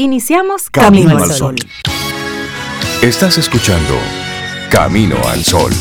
Iniciamos 0.00 0.70
Camino, 0.70 1.18
al 1.18 1.28
Sol. 1.32 1.56
Estás 3.02 3.36
escuchando 3.36 3.94
Camino 4.70 5.16
al 5.26 5.42
Sol. 5.42 5.72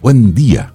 Buen 0.00 0.34
día. 0.34 0.72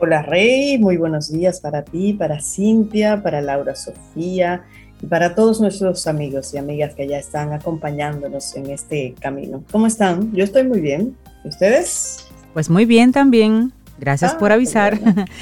Hola 0.00 0.22
Rey, 0.22 0.76
muy 0.78 0.96
buenos 0.96 1.30
días 1.30 1.60
para 1.60 1.84
ti, 1.84 2.12
para 2.12 2.40
Cintia, 2.42 3.22
para 3.22 3.40
Laura 3.40 3.76
Sofía 3.76 4.64
y 5.00 5.06
para 5.06 5.36
todos 5.36 5.60
nuestros 5.60 6.08
amigos 6.08 6.52
y 6.52 6.58
amigas 6.58 6.96
que 6.96 7.06
ya 7.06 7.18
están 7.18 7.52
acompañándonos 7.52 8.56
en 8.56 8.70
este 8.70 9.14
camino. 9.20 9.62
¿Cómo 9.70 9.86
están? 9.86 10.32
Yo 10.34 10.42
estoy 10.42 10.66
muy 10.66 10.80
bien. 10.80 11.16
¿Ustedes? 11.44 12.26
Pues 12.54 12.68
muy 12.68 12.86
bien 12.86 13.12
también. 13.12 13.72
Gracias 13.98 14.34
por 14.34 14.50
ah, 14.50 14.54
avisar. 14.54 14.98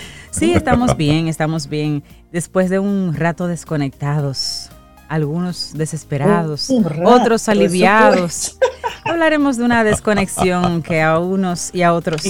sí, 0.30 0.52
estamos 0.52 0.96
bien, 0.96 1.28
estamos 1.28 1.68
bien. 1.68 2.02
Después 2.32 2.70
de 2.70 2.78
un 2.78 3.14
rato 3.14 3.46
desconectados, 3.46 4.70
algunos 5.08 5.72
desesperados, 5.74 6.70
otros 7.04 7.48
aliviados. 7.48 8.58
Hablaremos 9.04 9.56
de 9.56 9.64
una 9.64 9.84
desconexión 9.84 10.82
que 10.82 11.02
a 11.02 11.18
unos 11.18 11.74
y 11.74 11.82
a 11.82 11.92
otros 11.92 12.22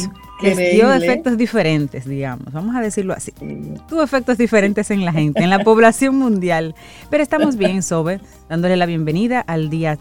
les 0.42 0.56
dio 0.74 0.92
efectos 0.92 1.36
diferentes, 1.36 2.04
digamos, 2.04 2.52
vamos 2.52 2.76
a 2.76 2.80
decirlo 2.80 3.14
así. 3.14 3.32
Tuvo 3.88 4.02
efectos 4.02 4.36
diferentes 4.36 4.90
en 4.90 5.04
la 5.04 5.12
gente, 5.12 5.42
en 5.42 5.50
la 5.50 5.60
población 5.60 6.16
mundial. 6.16 6.74
Pero 7.10 7.22
estamos 7.22 7.56
bien, 7.56 7.82
Sobe, 7.82 8.20
dándole 8.48 8.76
la 8.76 8.86
bienvenida 8.86 9.40
al 9.40 9.70
día 9.70 9.98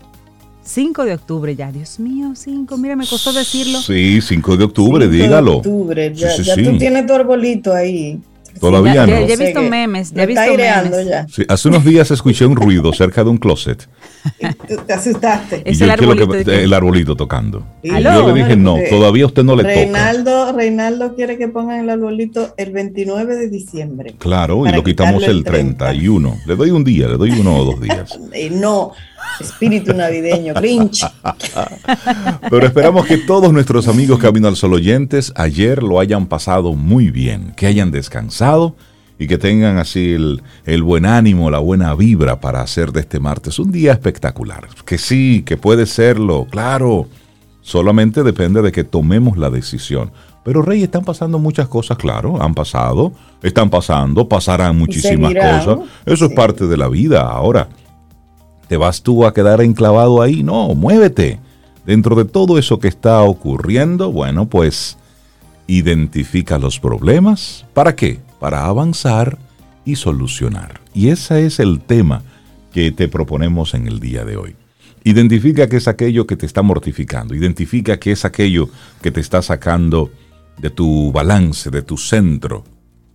5 0.64 1.06
de 1.06 1.14
octubre 1.14 1.56
ya, 1.56 1.72
Dios 1.72 2.00
mío, 2.00 2.34
5, 2.36 2.78
mira, 2.78 2.96
me 2.96 3.06
costó 3.06 3.34
decirlo. 3.34 3.80
Sí, 3.80 4.22
5 4.22 4.58
de 4.58 4.64
octubre, 4.64 5.08
dígalo. 5.08 5.52
De 5.52 5.58
octubre, 5.58 6.14
ya, 6.16 6.36
ya 6.38 6.56
tú 6.56 6.78
tienes 6.78 7.06
tu 7.06 7.14
arbolito 7.14 7.74
ahí. 7.74 8.20
Todavía 8.60 9.06
no. 9.06 9.26
Ya, 9.26 9.34
he 9.34 9.38
visto 9.38 9.62
memes, 9.62 10.12
ya 10.12 10.24
he 10.24 10.26
visto 10.28 10.56
memes. 10.56 11.08
Ya. 11.08 11.28
Sí, 11.28 11.44
hace 11.48 11.68
unos 11.68 11.84
días 11.84 12.12
escuché 12.12 12.46
un 12.46 12.56
ruido 12.56 12.94
cerca 12.94 13.24
de 13.24 13.30
un 13.30 13.38
closet. 13.38 13.88
Te 14.88 14.94
asustaste. 14.94 15.62
Es 15.66 15.82
el, 15.82 15.90
arbolito 15.90 16.52
el 16.52 16.74
arbolito 16.74 17.16
tocando. 17.16 17.66
Y 17.82 17.90
yo 17.90 18.28
le 18.28 18.34
dije, 18.34 18.56
no, 18.56 18.78
todavía 18.90 19.26
usted 19.26 19.44
no 19.44 19.56
le 19.56 19.64
Reinaldo, 19.64 20.48
toca. 20.48 20.58
Reinaldo 20.58 21.16
quiere 21.16 21.38
que 21.38 21.48
pongan 21.48 21.82
el 21.82 21.90
arbolito 21.90 22.54
el 22.58 22.72
29 22.72 23.36
de 23.36 23.50
diciembre. 23.50 24.16
Claro, 24.18 24.66
y 24.68 24.72
lo 24.72 24.84
quitamos 24.84 25.24
el 25.24 25.44
31. 25.44 26.38
Le 26.46 26.56
doy 26.56 26.72
un 26.72 26.84
día, 26.84 27.08
le 27.08 27.18
doy 27.18 27.32
uno 27.32 27.58
o 27.58 27.66
dos 27.66 27.82
días. 27.82 28.20
no, 28.52 28.92
espíritu 29.40 29.94
navideño, 29.94 30.54
Grinch. 30.54 31.06
Pero 32.50 32.66
esperamos 32.66 33.06
que 33.06 33.18
todos 33.18 33.52
nuestros 33.52 33.88
amigos 33.88 34.20
Camino 34.20 34.48
al 34.48 34.56
Sol 34.56 34.74
oyentes 34.74 35.34
ayer 35.36 35.84
lo 35.84 36.00
hayan 36.00 36.28
pasado 36.28 36.74
muy 36.74 37.12
bien, 37.12 37.54
que 37.56 37.68
hayan 37.68 37.92
descansado 37.92 38.76
y 39.20 39.28
que 39.28 39.38
tengan 39.38 39.78
así 39.78 40.14
el, 40.14 40.42
el, 40.66 40.84
buen 40.84 41.06
ánimo, 41.06 41.52
la 41.52 41.60
buena 41.60 41.94
vibra 41.96 42.40
para 42.40 42.62
hacer 42.62 42.92
de 42.92 43.02
este 43.02 43.20
martes 43.20 43.60
un 43.60 43.72
día 43.72 43.92
espectacular. 43.92 44.68
Que 44.86 44.98
sí, 44.98 45.44
que 45.46 45.58
puede 45.58 45.86
serlo, 45.86 46.48
claro. 46.50 47.08
Solamente 47.62 48.24
depende 48.24 48.62
de 48.62 48.72
que 48.72 48.84
tomemos 48.84 49.38
la 49.38 49.50
decisión. 49.50 50.12
Pero 50.44 50.62
Rey, 50.62 50.84
están 50.84 51.06
pasando 51.06 51.40
muchas 51.40 51.68
cosas, 51.70 51.98
claro, 51.98 52.42
han 52.42 52.54
pasado, 52.54 53.14
están 53.42 53.70
pasando, 53.70 54.28
pasarán 54.28 54.78
muchísimas 54.78 55.34
cosas. 55.34 55.80
Eso 56.06 56.26
es 56.26 56.34
parte 56.34 56.68
de 56.68 56.76
la 56.76 56.90
vida. 56.90 57.22
Ahora, 57.22 57.70
¿te 58.68 58.76
vas 58.76 59.02
tú 59.02 59.26
a 59.26 59.34
quedar 59.34 59.62
enclavado 59.62 60.22
ahí? 60.22 60.44
No, 60.44 60.76
muévete. 60.76 61.40
Dentro 61.86 62.16
de 62.16 62.26
todo 62.26 62.58
eso 62.58 62.80
que 62.80 62.90
está 62.90 63.22
ocurriendo, 63.22 64.12
bueno, 64.12 64.48
pues 64.48 64.98
identifica 65.68 66.58
los 66.58 66.80
problemas. 66.80 67.66
¿Para 67.74 67.96
qué? 67.96 68.20
Para 68.44 68.66
avanzar 68.66 69.38
y 69.86 69.96
solucionar. 69.96 70.82
Y 70.94 71.08
ese 71.08 71.46
es 71.46 71.62
el 71.62 71.80
tema 71.80 72.24
que 72.74 72.92
te 72.92 73.08
proponemos 73.08 73.74
en 73.74 73.88
el 73.88 74.02
día 74.02 74.26
de 74.26 74.36
hoy. 74.36 74.58
Identifica 75.06 75.70
qué 75.70 75.78
es 75.78 75.88
aquello 75.88 76.28
que 76.28 76.36
te 76.36 76.46
está 76.46 76.62
mortificando. 76.62 77.36
Identifica 77.36 78.02
qué 78.02 78.12
es 78.12 78.26
aquello 78.26 78.68
que 79.02 79.12
te 79.12 79.22
está 79.22 79.42
sacando 79.42 80.12
de 80.58 80.70
tu 80.70 81.14
balance, 81.14 81.70
de 81.70 81.84
tu 81.84 81.96
centro. 81.96 82.66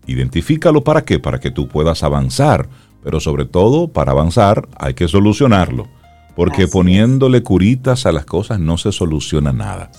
Identifícalo 0.06 0.82
para 0.82 1.04
qué? 1.04 1.18
Para 1.18 1.40
que 1.40 1.50
tú 1.50 1.68
puedas 1.68 2.02
avanzar. 2.02 2.66
Pero 3.04 3.20
sobre 3.20 3.44
todo, 3.44 3.88
para 3.88 4.12
avanzar 4.12 4.66
hay 4.78 4.94
que 4.94 5.08
solucionarlo. 5.08 5.88
Porque 6.36 6.68
poniéndole 6.68 7.42
curitas 7.42 8.06
a 8.06 8.12
las 8.12 8.24
cosas 8.24 8.60
no 8.60 8.78
se 8.78 8.92
soluciona 8.92 9.52
nada. 9.52 9.90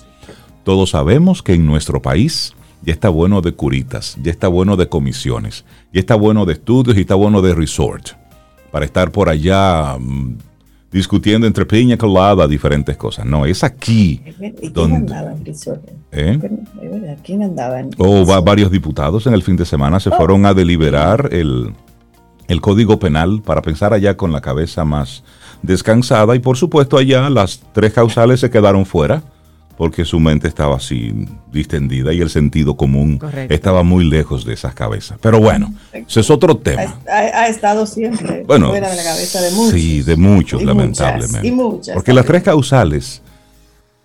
Todos 0.64 0.90
sabemos 0.90 1.44
que 1.44 1.54
en 1.54 1.66
nuestro 1.66 2.02
país 2.02 2.56
ya 2.82 2.92
está 2.92 3.08
bueno 3.08 3.40
de 3.40 3.52
curitas, 3.52 4.16
ya 4.22 4.30
está 4.30 4.48
bueno 4.48 4.76
de 4.76 4.88
comisiones, 4.88 5.64
ya 5.92 6.00
está 6.00 6.14
bueno 6.14 6.46
de 6.46 6.54
estudios 6.54 6.96
y 6.96 7.02
está 7.02 7.14
bueno 7.14 7.42
de 7.42 7.54
resort. 7.54 8.10
Para 8.70 8.84
estar 8.84 9.10
por 9.10 9.28
allá 9.28 9.96
mm, 9.98 10.38
discutiendo 10.92 11.46
entre 11.46 11.66
piña 11.66 11.96
colada 11.96 12.46
diferentes 12.46 12.96
cosas. 12.96 13.26
No, 13.26 13.44
es 13.46 13.62
aquí. 13.64 14.22
donde, 14.72 14.96
andaba 14.96 15.32
en 15.32 15.42
¿Eh? 16.12 16.38
¿Quién 17.24 17.42
andaba 17.42 17.80
en 17.80 17.90
oh, 17.98 18.24
varios 18.42 18.70
diputados 18.70 19.26
en 19.26 19.34
el 19.34 19.42
fin 19.42 19.56
de 19.56 19.64
semana 19.64 20.00
se 20.00 20.08
oh. 20.10 20.12
fueron 20.12 20.46
a 20.46 20.54
deliberar 20.54 21.28
el, 21.32 21.72
el 22.48 22.60
Código 22.60 22.98
Penal 22.98 23.42
para 23.42 23.62
pensar 23.62 23.92
allá 23.92 24.16
con 24.16 24.32
la 24.32 24.40
cabeza 24.40 24.84
más 24.84 25.22
descansada 25.62 26.34
y 26.34 26.38
por 26.38 26.56
supuesto 26.56 26.96
allá 26.96 27.28
las 27.30 27.60
tres 27.72 27.92
causales 27.92 28.40
se 28.40 28.50
quedaron 28.50 28.86
fuera 28.86 29.22
porque 29.80 30.04
su 30.04 30.20
mente 30.20 30.46
estaba 30.46 30.76
así 30.76 31.26
distendida 31.50 32.12
y 32.12 32.20
el 32.20 32.28
sentido 32.28 32.76
común 32.76 33.18
estaba 33.48 33.82
muy 33.82 34.04
lejos 34.04 34.44
de 34.44 34.52
esas 34.52 34.74
cabezas. 34.74 35.18
Pero 35.22 35.40
bueno, 35.40 35.72
ese 35.90 36.20
es 36.20 36.28
otro 36.28 36.58
tema. 36.58 37.00
Ha, 37.08 37.48
estado 37.48 37.86
siempre 37.86 38.44
fuera 38.44 38.90
de 38.90 38.96
la 38.96 39.02
cabeza 39.02 39.40
de 39.40 39.50
muchos. 39.52 39.80
Sí, 39.80 40.02
de 40.02 40.16
muchos, 40.16 40.62
lamentablemente. 40.62 41.48
y 41.48 41.52
muchas, 41.52 41.94
porque 41.94 42.12
las 42.12 42.26
tres 42.26 42.42
causales, 42.42 43.22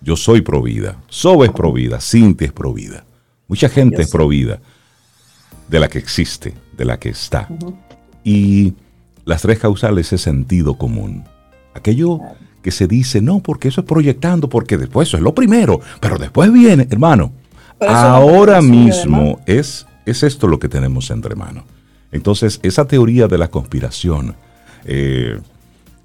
yo 0.00 0.16
soy 0.16 0.40
provida, 0.40 0.96
Sobe 1.10 1.48
es 1.48 1.52
provida, 1.52 2.00
Cintia 2.00 2.46
es 2.46 2.54
provida, 2.54 3.04
mucha 3.46 3.68
gente 3.68 4.00
es 4.00 4.08
provida 4.08 4.60
de 5.68 5.78
la 5.78 5.88
que 5.88 5.98
existe, 5.98 6.54
de 6.74 6.84
la 6.86 6.98
que 6.98 7.10
está. 7.10 7.50
Y 8.24 8.72
las 9.26 9.42
tres 9.42 9.58
causales 9.58 10.10
es 10.10 10.22
sentido 10.22 10.78
común. 10.78 11.24
Aquello 11.74 12.18
que 12.66 12.72
se 12.72 12.88
dice, 12.88 13.22
no, 13.22 13.38
porque 13.38 13.68
eso 13.68 13.82
es 13.82 13.86
proyectando, 13.86 14.48
porque 14.48 14.76
después 14.76 15.06
eso 15.06 15.16
es 15.16 15.22
lo 15.22 15.36
primero, 15.36 15.80
pero 16.00 16.18
después 16.18 16.52
viene, 16.52 16.88
hermano, 16.90 17.30
ahora 17.78 18.60
mismo 18.60 19.38
es, 19.46 19.86
es 20.04 20.24
esto 20.24 20.48
lo 20.48 20.58
que 20.58 20.68
tenemos 20.68 21.12
entre 21.12 21.36
manos. 21.36 21.62
Entonces, 22.10 22.58
esa 22.64 22.84
teoría 22.84 23.28
de 23.28 23.38
la 23.38 23.52
conspiración, 23.52 24.34
eh, 24.84 25.38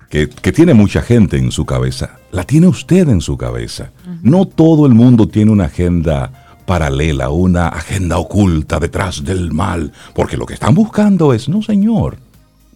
que, 0.07 0.27
tiene 0.27 0.75
mucha 0.75 1.01
gente 1.01 1.35
en 1.39 1.51
su 1.51 1.65
cabeza, 1.65 2.19
la 2.31 2.43
tiene 2.43 2.67
usted 2.67 3.09
en 3.09 3.21
su 3.21 3.37
cabeza. 3.37 3.89
No 4.21 4.45
todo 4.45 4.85
el 4.85 4.93
mundo 4.93 5.27
tiene 5.27 5.49
una 5.49 5.65
agenda 5.65 6.59
paralela, 6.67 7.31
una 7.31 7.69
agenda 7.69 8.19
oculta 8.19 8.77
detrás 8.79 9.23
del 9.23 9.51
mal, 9.51 9.93
porque 10.13 10.37
lo 10.37 10.45
que 10.45 10.53
están 10.53 10.75
buscando 10.75 11.33
es, 11.33 11.49
no 11.49 11.63
señor, 11.63 12.17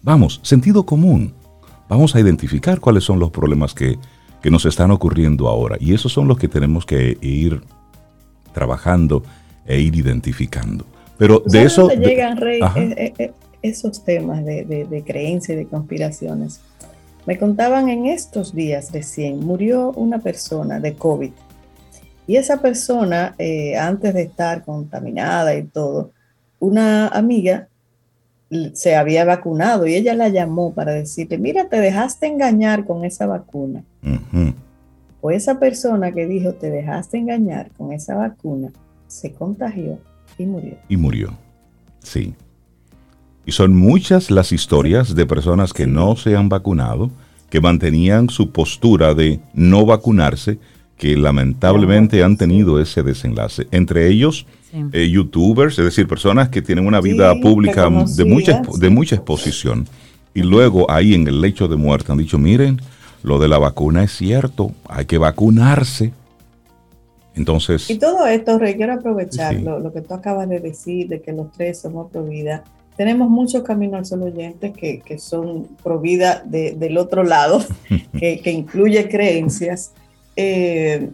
vamos, 0.02 0.40
sentido 0.42 0.84
común 0.84 1.34
vamos 1.88 2.14
a 2.14 2.20
identificar 2.20 2.80
cuáles 2.80 3.04
son 3.04 3.18
los 3.18 3.30
problemas 3.30 3.74
que, 3.74 3.98
nos 4.48 4.64
están 4.64 4.92
ocurriendo 4.92 5.48
ahora. 5.48 5.76
Y 5.80 5.92
esos 5.92 6.12
son 6.12 6.28
los 6.28 6.38
que 6.38 6.46
tenemos 6.46 6.86
que 6.86 7.18
ir 7.20 7.62
trabajando 8.52 9.24
e 9.66 9.80
ir 9.80 9.96
identificando. 9.96 10.84
Pero 11.18 11.42
de 11.44 11.64
eso... 11.64 11.88
llegan, 11.88 12.36
Rey, 12.36 12.60
eh, 12.62 12.94
eh, 12.96 13.14
eh, 13.18 13.32
esos 13.62 14.04
temas 14.04 14.44
de, 14.44 14.64
de, 14.64 15.02
creencia 15.02 15.54
y 15.54 15.56
de 15.56 15.66
conspiraciones? 15.66 16.60
Me 17.26 17.38
contaban 17.38 17.88
en 17.88 18.06
estos 18.06 18.54
días 18.54 18.92
recién, 18.92 19.40
murió 19.40 19.90
una 19.96 20.20
persona 20.20 20.78
de 20.78 20.94
COVID. 20.94 21.32
Y 22.28 22.36
esa 22.36 22.62
persona, 22.62 23.34
antes 23.80 24.14
de 24.14 24.22
estar 24.22 24.64
contaminada 24.64 25.56
y 25.56 25.64
todo, 25.64 26.12
una 26.60 27.08
amiga 27.08 27.66
se 28.74 28.96
había 28.96 29.24
vacunado 29.24 29.86
y 29.86 29.94
ella 29.94 30.14
la 30.14 30.28
llamó 30.28 30.72
para 30.74 30.92
decirle, 30.92 31.38
mira, 31.38 31.68
te 31.68 31.80
dejaste 31.80 32.26
engañar 32.26 32.84
con 32.84 33.04
esa 33.04 33.26
vacuna. 33.26 33.84
O 35.20 35.30
esa 35.30 35.58
persona 35.58 36.12
que 36.12 36.26
dijo, 36.26 36.52
te 36.52 36.70
dejaste 36.70 37.18
engañar 37.18 37.70
con 37.76 37.92
esa 37.92 38.14
vacuna, 38.14 38.70
se 39.06 39.32
contagió 39.32 39.98
y 40.38 40.46
murió. 40.46 40.76
Y 40.88 40.96
murió, 40.96 41.36
sí. 42.00 42.34
Y 43.44 43.52
son 43.52 43.74
muchas 43.74 44.30
las 44.30 44.52
historias 44.52 45.14
de 45.14 45.26
personas 45.26 45.72
que 45.72 45.86
no 45.86 46.16
se 46.16 46.36
han 46.36 46.48
vacunado, 46.48 47.10
que 47.50 47.60
mantenían 47.60 48.28
su 48.28 48.50
postura 48.50 49.14
de 49.14 49.40
no 49.54 49.86
vacunarse, 49.86 50.58
que 50.96 51.16
lamentablemente 51.16 52.22
han 52.22 52.36
tenido 52.36 52.80
ese 52.80 53.02
desenlace. 53.02 53.66
Entre 53.70 54.08
ellos, 54.08 54.46
eh, 54.92 55.08
youtubers, 55.08 55.78
es 55.78 55.84
decir, 55.84 56.08
personas 56.08 56.48
que 56.48 56.62
tienen 56.62 56.86
una 56.86 57.00
vida 57.00 57.34
pública 57.40 57.84
de 57.84 58.24
mucha, 58.24 58.62
de 58.78 58.90
mucha 58.90 59.16
exposición. 59.16 59.86
Y 60.34 60.42
luego 60.42 60.90
ahí 60.90 61.14
en 61.14 61.26
el 61.28 61.40
lecho 61.40 61.68
de 61.68 61.76
muerte 61.76 62.12
han 62.12 62.18
dicho, 62.18 62.38
miren, 62.38 62.80
lo 63.22 63.38
de 63.38 63.48
la 63.48 63.58
vacuna 63.58 64.04
es 64.04 64.12
cierto, 64.12 64.72
hay 64.88 65.06
que 65.06 65.18
vacunarse. 65.18 66.12
Entonces... 67.34 67.90
Y 67.90 67.98
todo 67.98 68.26
esto, 68.26 68.58
Rey, 68.58 68.76
quiero 68.76 68.94
aprovechar 68.94 69.54
lo, 69.54 69.92
que 69.92 70.00
tú 70.00 70.14
acabas 70.14 70.48
de 70.48 70.60
decir, 70.60 71.08
de 71.08 71.20
que 71.20 71.32
los 71.32 71.52
tres 71.52 71.80
somos 71.80 72.10
pro 72.10 72.24
vida. 72.24 72.64
Tenemos 72.96 73.28
muchos 73.28 73.62
caminos 73.62 73.98
al 73.98 74.06
sol 74.06 74.22
oyentes 74.22 74.72
que, 74.72 75.00
que 75.00 75.18
son 75.18 75.64
pro 75.82 76.00
vida 76.00 76.42
del 76.46 76.96
otro 76.96 77.24
lado, 77.24 77.62
que, 78.18 78.40
que, 78.40 78.50
incluye 78.50 79.08
creencias. 79.08 79.92
Eh, 80.36 81.10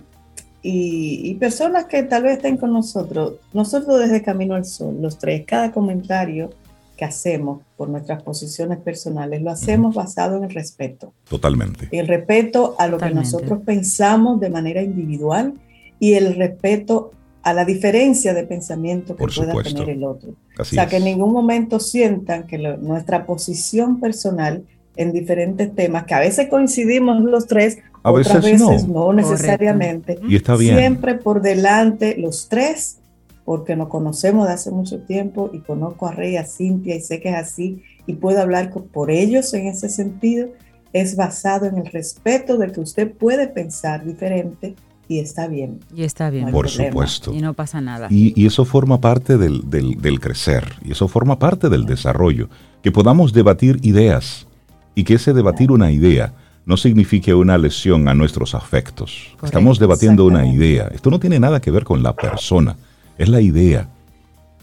y, 0.62 1.20
y, 1.24 1.34
personas 1.34 1.86
que 1.86 2.02
tal 2.04 2.24
vez 2.24 2.36
estén 2.36 2.56
con 2.56 2.72
nosotros, 2.72 3.34
nosotros 3.52 3.98
desde 3.98 4.22
Camino 4.22 4.54
al 4.54 4.64
Sol, 4.64 4.96
los 5.00 5.18
tres, 5.18 5.44
cada 5.44 5.72
comentario 5.72 6.50
que 6.96 7.04
hacemos 7.04 7.62
por 7.76 7.88
nuestras 7.88 8.22
posiciones 8.22 8.78
personales, 8.78 9.42
lo 9.42 9.50
hacemos 9.50 9.94
basado 9.94 10.36
en 10.36 10.44
el 10.44 10.50
respeto. 10.50 11.12
Totalmente. 11.28 11.88
El 11.90 12.06
respeto 12.06 12.76
a 12.78 12.86
lo 12.86 12.98
que 12.98 13.10
nosotros 13.10 13.60
pensamos 13.64 14.38
de 14.40 14.50
manera 14.50 14.82
individual 14.82 15.54
y 15.98 16.14
el 16.14 16.36
respeto 16.36 17.12
a 17.42 17.54
la 17.54 17.64
diferencia 17.64 18.34
de 18.34 18.44
pensamiento 18.44 19.16
que 19.16 19.26
pueda 19.26 19.62
tener 19.62 19.90
el 19.90 20.04
otro. 20.04 20.34
o 20.58 20.64
sea, 20.64 20.86
que 20.86 20.98
en 20.98 21.04
ningún 21.04 21.32
momento 21.32 21.80
sientan 21.80 22.46
que 22.46 22.58
nuestra 22.58 23.26
posición 23.26 23.98
personal 23.98 24.64
en 24.96 25.12
diferentes 25.12 25.74
temas, 25.74 26.04
que 26.04 26.14
a 26.14 26.20
veces 26.20 26.48
coincidimos 26.48 27.20
los 27.22 27.46
tres, 27.46 27.78
a 28.02 28.10
otras 28.10 28.44
veces, 28.44 28.88
no. 28.88 29.12
necesariamente. 29.12 30.18
Y 30.28 30.36
está 30.36 30.56
bien. 30.56 30.76
Siempre 30.76 31.14
por 31.14 31.42
delante 31.42 32.16
los 32.18 32.48
tres, 32.48 32.98
porque 33.44 33.76
nos 33.76 33.88
conocemos 33.88 34.46
de 34.46 34.54
hace 34.54 34.70
mucho 34.70 35.00
tiempo 35.00 35.50
y 35.52 35.58
conozco 35.60 36.06
a 36.06 36.12
Rey, 36.12 36.36
a 36.36 36.44
Cintia 36.44 36.94
y 36.96 37.00
sé 37.00 37.20
que 37.20 37.30
es 37.30 37.36
así 37.36 37.82
y 38.06 38.14
puedo 38.14 38.40
hablar 38.40 38.70
por 38.70 39.10
ellos 39.10 39.52
en 39.54 39.66
ese 39.66 39.88
sentido, 39.88 40.48
es 40.92 41.16
basado 41.16 41.66
en 41.66 41.78
el 41.78 41.86
respeto 41.86 42.58
de 42.58 42.70
que 42.70 42.80
usted 42.80 43.12
puede 43.12 43.48
pensar 43.48 44.04
diferente 44.04 44.74
y 45.08 45.18
está 45.18 45.46
bien. 45.46 45.80
Y 45.94 46.04
está 46.04 46.30
bien. 46.30 46.50
Por 46.50 46.68
supuesto. 46.68 47.32
Y 47.32 47.40
no 47.40 47.54
pasa 47.54 47.80
nada. 47.80 48.08
Y, 48.10 48.46
eso 48.46 48.64
forma 48.64 49.00
parte 49.00 49.36
del, 49.36 49.68
del, 49.68 50.20
crecer, 50.20 50.64
y 50.84 50.92
eso 50.92 51.08
forma 51.08 51.38
parte 51.38 51.68
del 51.68 51.86
desarrollo, 51.86 52.48
que 52.82 52.92
podamos 52.92 53.32
debatir 53.32 53.78
ideas 53.82 54.46
y 54.94 55.04
que 55.04 55.14
ese 55.14 55.32
debatir 55.32 55.70
una 55.70 55.90
idea 55.90 56.34
no 56.64 56.76
signifique 56.76 57.34
una 57.34 57.58
lesión 57.58 58.08
a 58.08 58.14
nuestros 58.14 58.54
afectos. 58.54 59.34
Estamos 59.42 59.78
debatiendo 59.78 60.24
una 60.24 60.46
idea. 60.46 60.88
Esto 60.94 61.10
no 61.10 61.18
tiene 61.18 61.40
nada 61.40 61.60
que 61.60 61.70
ver 61.70 61.84
con 61.84 62.02
la 62.02 62.14
persona, 62.14 62.76
es 63.18 63.28
la 63.28 63.40
idea. 63.40 63.88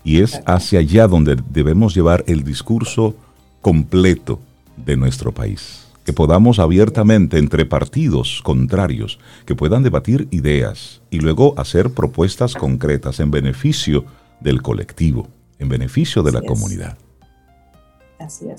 Y 0.04 0.22
es 0.22 0.42
hacia 0.46 0.80
allá 0.80 1.07
donde 1.07 1.38
debemos 1.50 1.94
llevar 1.94 2.24
el 2.28 2.44
discurso 2.44 3.16
completo 3.62 4.40
de 4.78 4.96
nuestro 4.96 5.34
país. 5.34 5.88
Que 6.06 6.13
podamos 6.13 6.57
abiertamente 6.57 7.38
entre 7.38 7.66
partidos 7.66 8.42
contrarios, 8.44 9.19
que 9.45 9.56
puedan 9.56 9.84
debatir 9.84 10.28
ideas 10.31 11.02
y 11.12 11.19
luego 11.19 11.54
hacer 11.57 11.92
propuestas 11.92 12.54
concretas 12.56 13.19
en 13.19 13.30
beneficio 13.30 14.06
del 14.40 14.62
colectivo, 14.62 15.28
en 15.60 15.69
beneficio 15.69 16.24
de 16.24 16.31
la 16.31 16.42
comunidad. 16.42 16.98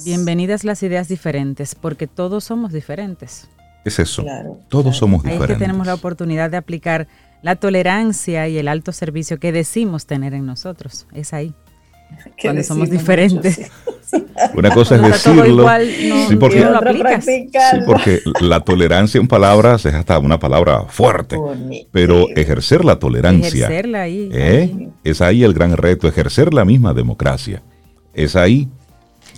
Bienvenidas 0.05 0.65
las 0.65 0.83
ideas 0.83 1.09
diferentes, 1.09 1.75
porque 1.75 2.07
todos 2.07 2.45
somos 2.45 2.73
diferentes. 2.73 3.49
Es 3.85 3.99
eso. 3.99 4.25
todos 4.69 4.97
somos 4.97 5.23
diferentes. 5.23 5.51
Ahí 5.51 5.57
que 5.57 5.61
tenemos 5.61 5.87
la 5.87 5.95
oportunidad 5.95 6.51
de 6.51 6.57
aplicar 6.57 7.09
la 7.43 7.57
tolerancia 7.57 8.49
y 8.49 8.59
el 8.59 8.69
alto 8.69 8.93
servicio 8.93 9.39
que 9.39 9.53
decimos 9.53 10.07
tener 10.07 10.35
en 10.35 10.47
nosotros. 10.47 11.07
Es 11.13 11.33
ahí. 11.33 11.55
Cuando 12.43 12.63
somos 12.63 12.91
diferentes. 12.91 13.71
Una 14.55 14.71
cosa 14.71 14.97
es 14.97 15.03
decirlo. 15.03 15.69
sí, 16.29 16.37
porque, 16.37 16.67
porque 17.87 18.21
la 18.41 18.61
tolerancia 18.61 19.21
en 19.21 19.29
palabras 19.29 19.87
es 19.87 19.95
hasta 19.95 20.19
una 20.19 20.39
palabra 20.41 20.87
fuerte. 20.89 21.37
Pero 21.93 22.29
ejercer 22.31 22.85
la 22.85 22.99
tolerancia. 22.99 23.69
¿eh? 23.71 24.89
Es 25.05 25.21
ahí 25.21 25.45
el 25.45 25.55
gran 25.55 25.77
reto, 25.77 26.09
ejercer 26.09 26.53
la 26.53 26.65
misma 26.65 26.93
democracia. 26.93 27.63
Es 28.13 28.35
ahí 28.35 28.69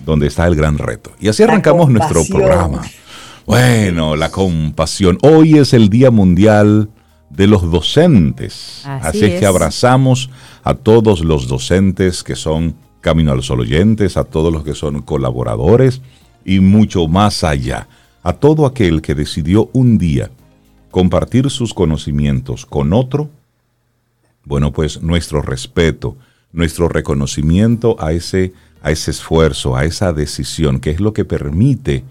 donde 0.05 0.27
está 0.27 0.47
el 0.47 0.55
gran 0.55 0.77
reto. 0.77 1.11
Y 1.19 1.27
así 1.27 1.43
arrancamos 1.43 1.89
nuestro 1.89 2.23
programa. 2.25 2.81
Bueno, 3.45 4.15
la 4.15 4.29
compasión. 4.29 5.17
Hoy 5.21 5.57
es 5.57 5.73
el 5.73 5.89
Día 5.89 6.11
Mundial 6.11 6.89
de 7.29 7.47
los 7.47 7.69
Docentes. 7.69 8.83
Así, 8.85 9.25
es. 9.25 9.39
que 9.39 9.45
abrazamos 9.45 10.29
a 10.63 10.75
todos 10.75 11.21
los 11.23 11.47
docentes 11.47 12.23
que 12.23 12.35
son 12.35 12.75
Camino 13.01 13.33
al 13.33 13.43
Sol 13.43 13.59
oyentes, 13.59 14.15
a 14.15 14.23
todos 14.23 14.53
los 14.53 14.63
que 14.63 14.73
son 14.73 15.01
colaboradores 15.01 16.01
y 16.45 16.61
mucho 16.61 17.07
más 17.07 17.43
allá. 17.43 17.87
A 18.23 18.33
todo 18.33 18.65
aquel 18.65 19.01
que 19.01 19.15
decidió 19.15 19.69
un 19.73 19.97
día 19.97 20.31
compartir 20.89 21.49
sus 21.49 21.73
conocimientos 21.73 22.65
con 22.65 22.93
otro. 22.93 23.29
Bueno, 24.45 24.71
pues 24.71 25.01
nuestro 25.01 25.41
respeto, 25.41 26.15
nuestro 26.53 26.87
reconocimiento 26.87 27.97
a 27.99 28.13
ese 28.13 28.53
a 28.83 28.91
ese 28.91 29.11
esfuerzo, 29.11 29.75
a 29.75 29.85
esa 29.85 30.13
decisión, 30.13 30.79
que 30.79 30.91
es 30.91 30.99
lo 30.99 31.13
que 31.13 31.25
permite 31.25 32.03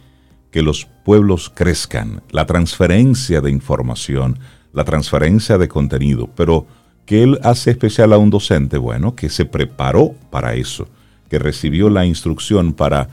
que 0.50 0.62
los 0.62 0.86
pueblos 1.04 1.52
crezcan, 1.54 2.22
la 2.30 2.46
transferencia 2.46 3.40
de 3.40 3.50
información, 3.50 4.38
la 4.72 4.84
transferencia 4.84 5.58
de 5.58 5.68
contenido, 5.68 6.28
pero 6.34 6.66
que 7.04 7.22
él 7.22 7.38
hace 7.42 7.70
especial 7.70 8.12
a 8.12 8.18
un 8.18 8.30
docente, 8.30 8.78
bueno, 8.78 9.14
que 9.14 9.28
se 9.28 9.44
preparó 9.44 10.14
para 10.30 10.54
eso, 10.54 10.88
que 11.28 11.38
recibió 11.38 11.90
la 11.90 12.06
instrucción 12.06 12.72
para 12.72 13.08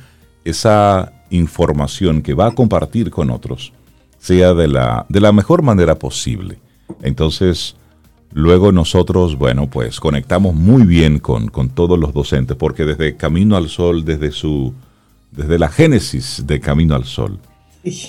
esa 0.46 1.12
información 1.30 2.22
que 2.22 2.34
va 2.34 2.48
a 2.48 2.56
compartir 2.56 3.12
con 3.12 3.30
otros, 3.30 3.74
sea 4.20 4.54
de 4.54 4.68
la, 4.68 5.06
de 5.10 5.20
la 5.20 5.32
mejor 5.32 5.64
manera 5.64 5.96
posible. 5.96 6.60
Entonces, 7.02 7.76
Luego 8.32 8.72
nosotros, 8.72 9.38
bueno, 9.38 9.68
pues 9.68 10.00
conectamos 10.00 10.54
muy 10.54 10.84
bien 10.84 11.20
con, 11.20 11.50
todos 11.70 11.98
los 11.98 12.14
docentes, 12.14 12.56
porque 12.56 12.86
desde 12.86 13.16
Camino 13.16 13.58
al 13.58 13.70
Sol, 13.70 14.06
desde 14.06 14.32
su, 14.32 14.74
desde 15.32 15.58
la 15.58 15.70
génesis 15.70 16.44
de 16.46 16.60
Camino 16.60 16.96
al 16.96 17.06
Sol, 17.06 17.40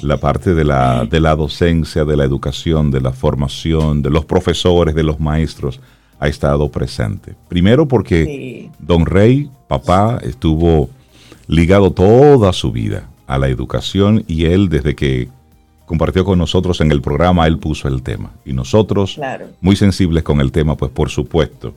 la 0.02 0.18
parte 0.18 0.54
de 0.54 0.64
la, 0.64 1.06
de 1.06 1.20
la 1.20 1.36
docencia, 1.36 2.04
de 2.04 2.16
la 2.16 2.24
educación, 2.24 2.90
de 2.90 3.00
la 3.00 3.12
formación, 3.12 4.02
de 4.02 4.10
los 4.10 4.24
profesores, 4.26 4.94
de 4.94 5.04
los 5.04 5.20
maestros, 5.20 5.80
ha 6.18 6.28
estado 6.28 6.70
presente. 6.70 7.34
Primero 7.48 7.88
porque 7.88 8.70
Don 8.78 9.06
Rey, 9.06 9.48
papá, 9.68 10.18
estuvo 10.22 10.90
ligado 11.46 11.92
toda 11.92 12.52
su 12.52 12.70
vida 12.72 13.08
a 13.26 13.38
la 13.38 13.48
educación 13.48 14.24
y 14.28 14.44
él 14.44 14.68
desde 14.68 14.94
que 14.94 15.28
compartió 15.90 16.24
con 16.24 16.38
nosotros 16.38 16.80
en 16.82 16.92
el 16.92 17.02
programa, 17.02 17.48
él 17.48 17.58
puso 17.58 17.88
el 17.88 18.04
tema. 18.04 18.30
Y 18.44 18.52
nosotros, 18.52 19.18
muy 19.60 19.74
sensibles 19.74 20.22
con 20.22 20.40
el 20.40 20.52
tema, 20.52 20.76
pues 20.76 20.92
por 20.92 21.10
supuesto, 21.10 21.74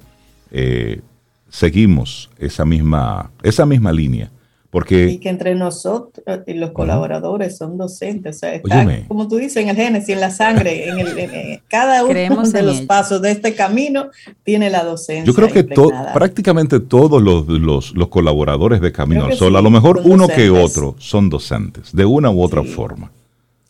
eh, 0.51 1.01
seguimos 1.50 2.30
esa 2.38 2.63
misma, 2.63 3.31
esa 3.42 3.65
misma 3.65 3.91
línea. 3.91 4.29
Porque, 4.70 5.10
y 5.10 5.17
que 5.17 5.29
entre 5.29 5.55
nosotros 5.55 6.24
y 6.46 6.53
los 6.53 6.74
colaboradores 6.74 7.58
son 7.58 7.75
docentes, 7.75 8.36
o 8.36 8.39
sea, 8.39 8.62
como 9.08 9.27
tú 9.27 9.38
dices, 9.38 9.58
en 9.58 9.70
el 9.70 9.75
génesis, 9.75 10.10
en 10.10 10.20
la 10.20 10.29
sangre, 10.29 10.89
en, 10.89 11.00
el, 11.00 11.62
cada 11.67 12.03
uno 12.03 12.43
de 12.43 12.62
los 12.62 12.82
pasos 12.82 13.20
de 13.20 13.32
este 13.32 13.55
camino 13.55 14.12
tiene 14.43 14.70
la 14.70 14.84
docencia. 14.84 15.25
Yo 15.25 15.34
creo 15.34 15.48
que 15.51 15.63
prácticamente 15.63 16.79
todos 16.79 17.20
los, 17.20 17.48
los, 17.48 18.08
colaboradores 18.10 18.79
de 18.79 18.91
Camino 18.91 19.25
al 19.25 19.34
Sol, 19.34 19.55
a 19.55 19.62
lo 19.62 19.72
mejor 19.72 20.01
uno 20.03 20.27
que 20.27 20.51
otro, 20.51 20.96
son 21.00 21.29
docentes, 21.29 21.96
de 21.96 22.05
una 22.05 22.29
u 22.29 22.43
otra 22.43 22.62
forma. 22.63 23.10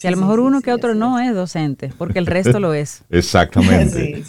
Si 0.04 0.08
a 0.10 0.12
lo 0.12 0.18
mejor 0.18 0.42
uno 0.42 0.62
que 0.62 0.74
otro 0.74 0.96
no 0.96 1.18
es 1.18 1.34
docente, 1.34 1.94
porque 1.98 2.20
el 2.20 2.26
resto 2.26 2.60
lo 2.60 2.74
es. 2.74 3.06
Exactamente. 3.10 4.22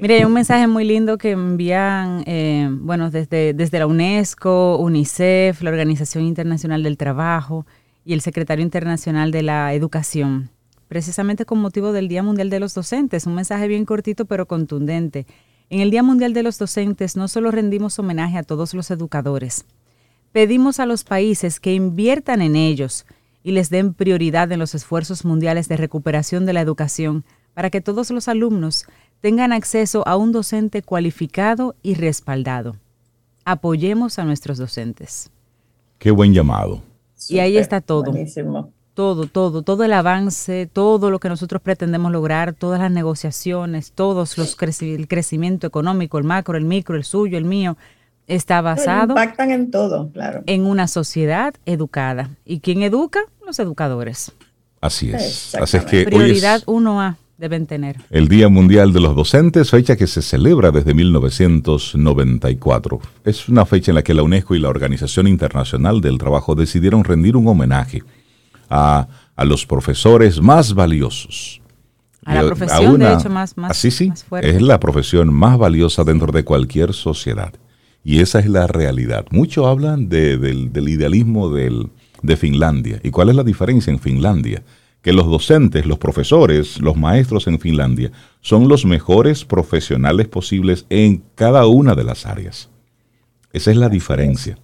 Mire, 0.00 0.18
hay 0.18 0.24
un 0.24 0.32
mensaje 0.32 0.68
muy 0.68 0.84
lindo 0.84 1.18
que 1.18 1.32
envían, 1.32 2.22
eh, 2.26 2.68
bueno, 2.70 3.10
desde, 3.10 3.52
desde 3.52 3.80
la 3.80 3.88
UNESCO, 3.88 4.76
UNICEF, 4.78 5.62
la 5.62 5.70
Organización 5.70 6.22
Internacional 6.22 6.84
del 6.84 6.96
Trabajo 6.96 7.66
y 8.04 8.12
el 8.12 8.20
Secretario 8.20 8.62
Internacional 8.62 9.32
de 9.32 9.42
la 9.42 9.74
Educación, 9.74 10.50
precisamente 10.86 11.44
con 11.44 11.58
motivo 11.58 11.90
del 11.90 12.06
Día 12.06 12.22
Mundial 12.22 12.48
de 12.48 12.60
los 12.60 12.72
Docentes. 12.74 13.26
Un 13.26 13.34
mensaje 13.34 13.66
bien 13.66 13.84
cortito 13.84 14.26
pero 14.26 14.46
contundente. 14.46 15.26
En 15.70 15.80
el 15.80 15.90
Día 15.90 16.04
Mundial 16.04 16.34
de 16.34 16.44
los 16.44 16.56
Docentes 16.56 17.16
no 17.16 17.26
solo 17.26 17.50
rendimos 17.50 17.98
homenaje 17.98 18.38
a 18.38 18.44
todos 18.44 18.74
los 18.74 18.92
educadores, 18.92 19.66
pedimos 20.30 20.78
a 20.78 20.86
los 20.86 21.02
países 21.02 21.58
que 21.58 21.74
inviertan 21.74 22.42
en 22.42 22.54
ellos, 22.54 23.06
y 23.46 23.52
les 23.52 23.70
den 23.70 23.94
prioridad 23.94 24.50
en 24.50 24.58
los 24.58 24.74
esfuerzos 24.74 25.24
mundiales 25.24 25.68
de 25.68 25.76
recuperación 25.76 26.46
de 26.46 26.52
la 26.52 26.60
educación 26.60 27.24
para 27.54 27.70
que 27.70 27.80
todos 27.80 28.10
los 28.10 28.26
alumnos 28.26 28.86
tengan 29.20 29.52
acceso 29.52 30.02
a 30.08 30.16
un 30.16 30.32
docente 30.32 30.82
cualificado 30.82 31.76
y 31.80 31.94
respaldado. 31.94 32.74
Apoyemos 33.44 34.18
a 34.18 34.24
nuestros 34.24 34.58
docentes. 34.58 35.30
Qué 36.00 36.10
buen 36.10 36.34
llamado. 36.34 36.82
y 37.28 37.38
ahí 37.38 37.56
está 37.56 37.80
todo. 37.80 38.12
Todo, 38.94 39.26
todo, 39.26 39.62
todo 39.62 39.84
el 39.84 39.92
avance, 39.92 40.68
todo 40.72 41.12
lo 41.12 41.20
que 41.20 41.28
nosotros 41.28 41.62
pretendemos 41.62 42.10
lograr, 42.10 42.52
todas 42.52 42.80
las 42.80 42.90
negociaciones, 42.90 43.92
todos 43.92 44.36
los 44.38 44.56
el 44.80 45.06
crecimiento 45.06 45.68
económico, 45.68 46.18
el 46.18 46.24
macro, 46.24 46.58
el 46.58 46.64
micro, 46.64 46.96
el 46.96 47.04
suyo, 47.04 47.38
el 47.38 47.44
mío, 47.44 47.76
está 48.26 48.60
basado 48.60 49.14
impactan 49.14 49.50
en 49.50 49.70
todo, 49.70 50.10
claro. 50.12 50.42
En 50.46 50.66
una 50.66 50.88
sociedad 50.88 51.54
educada. 51.64 52.28
¿Y 52.44 52.60
quién 52.60 52.82
educa? 52.82 53.20
Los 53.44 53.58
educadores. 53.58 54.32
Así 54.80 55.10
es. 55.10 55.54
Así 55.54 55.76
es 55.76 55.84
que 55.84 56.04
prioridad 56.04 56.62
1A. 56.66 57.16
deben 57.38 57.66
tener. 57.66 57.96
El 58.10 58.28
Día 58.28 58.48
Mundial 58.48 58.92
de 58.92 59.00
los 59.00 59.16
Docentes, 59.16 59.70
fecha 59.70 59.96
que 59.96 60.06
se 60.06 60.22
celebra 60.22 60.70
desde 60.70 60.94
1994. 60.94 63.00
Es 63.24 63.48
una 63.48 63.66
fecha 63.66 63.90
en 63.90 63.96
la 63.96 64.02
que 64.02 64.14
la 64.14 64.22
UNESCO 64.22 64.54
y 64.54 64.60
la 64.60 64.68
Organización 64.68 65.26
Internacional 65.26 66.00
del 66.00 66.18
Trabajo 66.18 66.54
decidieron 66.54 67.02
rendir 67.04 67.36
un 67.36 67.48
homenaje 67.48 68.02
a, 68.68 69.08
los 69.44 69.66
profesores 69.66 70.40
más 70.40 70.74
valiosos. 70.74 71.60
A 72.24 72.34
la 72.34 72.46
profesión, 72.46 72.98
de 72.98 73.12
hecho, 73.12 73.30
más, 73.30 73.56
más, 73.56 73.70
así 73.70 73.92
sí, 73.92 74.12
Es 74.40 74.60
la 74.60 74.80
profesión 74.80 75.32
más 75.32 75.56
valiosa 75.58 76.02
dentro 76.02 76.32
de 76.32 76.42
cualquier 76.42 76.92
sociedad. 76.92 77.52
Y 78.08 78.20
esa 78.20 78.38
es 78.38 78.46
la 78.46 78.68
realidad. 78.68 79.26
Muchos 79.32 79.66
hablan 79.66 80.08
del, 80.08 80.70
idealismo 80.76 81.50
de 81.50 82.36
Finlandia. 82.36 83.00
¿Y 83.02 83.10
cuál 83.10 83.30
es 83.30 83.34
la 83.34 83.42
diferencia 83.42 83.92
en 83.92 83.98
Finlandia? 83.98 84.62
que 85.02 85.12
los 85.12 85.26
docentes, 85.26 85.86
los 85.86 86.00
profesores, 86.00 86.80
los 86.80 86.96
maestros 86.96 87.46
en 87.46 87.60
Finlandia 87.60 88.10
son 88.40 88.66
los 88.66 88.84
mejores 88.84 89.44
profesionales 89.44 90.26
posibles 90.26 90.84
en 90.90 91.22
cada 91.36 91.66
una 91.66 91.94
de 91.94 92.02
las 92.02 92.26
áreas. 92.26 92.70
Esa 93.52 93.70
es 93.70 93.76
la 93.76 93.88
diferencia. 93.88 94.58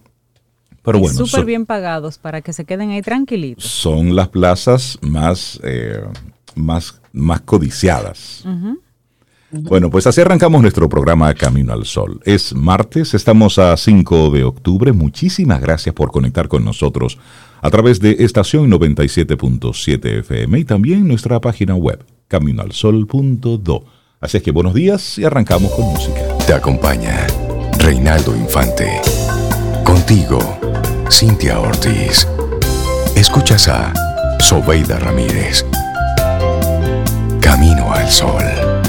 Pero 0.82 0.98
bueno, 0.98 1.16
súper 1.16 1.44
bien 1.44 1.64
pagados 1.64 2.18
para 2.18 2.40
que 2.42 2.52
se 2.52 2.64
queden 2.64 2.90
ahí 2.90 3.02
tranquilitos. 3.02 3.64
Son 3.64 4.16
las 4.16 4.30
plazas 4.30 4.98
más, 5.00 5.60
eh, 5.62 6.02
más, 6.56 7.00
más 7.12 7.40
codiciadas. 7.42 8.44
Bueno, 9.52 9.90
pues 9.90 10.06
así 10.06 10.22
arrancamos 10.22 10.62
nuestro 10.62 10.88
programa 10.88 11.34
Camino 11.34 11.74
al 11.74 11.84
Sol. 11.84 12.20
Es 12.24 12.54
martes, 12.54 13.12
estamos 13.12 13.58
a 13.58 13.76
5 13.76 14.30
de 14.30 14.44
octubre. 14.44 14.92
Muchísimas 14.92 15.60
gracias 15.60 15.94
por 15.94 16.10
conectar 16.10 16.48
con 16.48 16.64
nosotros 16.64 17.18
a 17.60 17.70
través 17.70 18.00
de 18.00 18.16
estación 18.20 18.70
97.7 18.70 20.20
FM 20.20 20.58
y 20.58 20.64
también 20.64 21.06
nuestra 21.06 21.38
página 21.40 21.74
web 21.74 22.02
caminoalsol.do. 22.28 23.84
Así 24.20 24.38
es 24.38 24.42
que 24.42 24.52
buenos 24.52 24.72
días 24.72 25.18
y 25.18 25.24
arrancamos 25.24 25.70
con 25.72 25.84
música. 25.84 26.20
Te 26.46 26.54
acompaña 26.54 27.26
Reinaldo 27.78 28.34
Infante. 28.34 28.88
Contigo, 29.84 30.38
Cintia 31.10 31.60
Ortiz. 31.60 32.26
Escuchas 33.16 33.68
a 33.68 33.92
Sobeida 34.40 34.98
Ramírez. 34.98 35.66
Camino 37.40 37.92
al 37.92 38.08
Sol. 38.08 38.81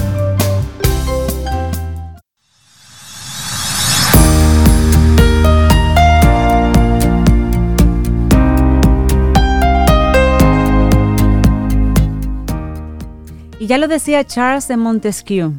Y 13.64 13.68
ya 13.68 13.78
lo 13.78 13.88
decía 13.88 14.26
Charles 14.26 14.68
de 14.68 14.76
Montesquieu, 14.76 15.54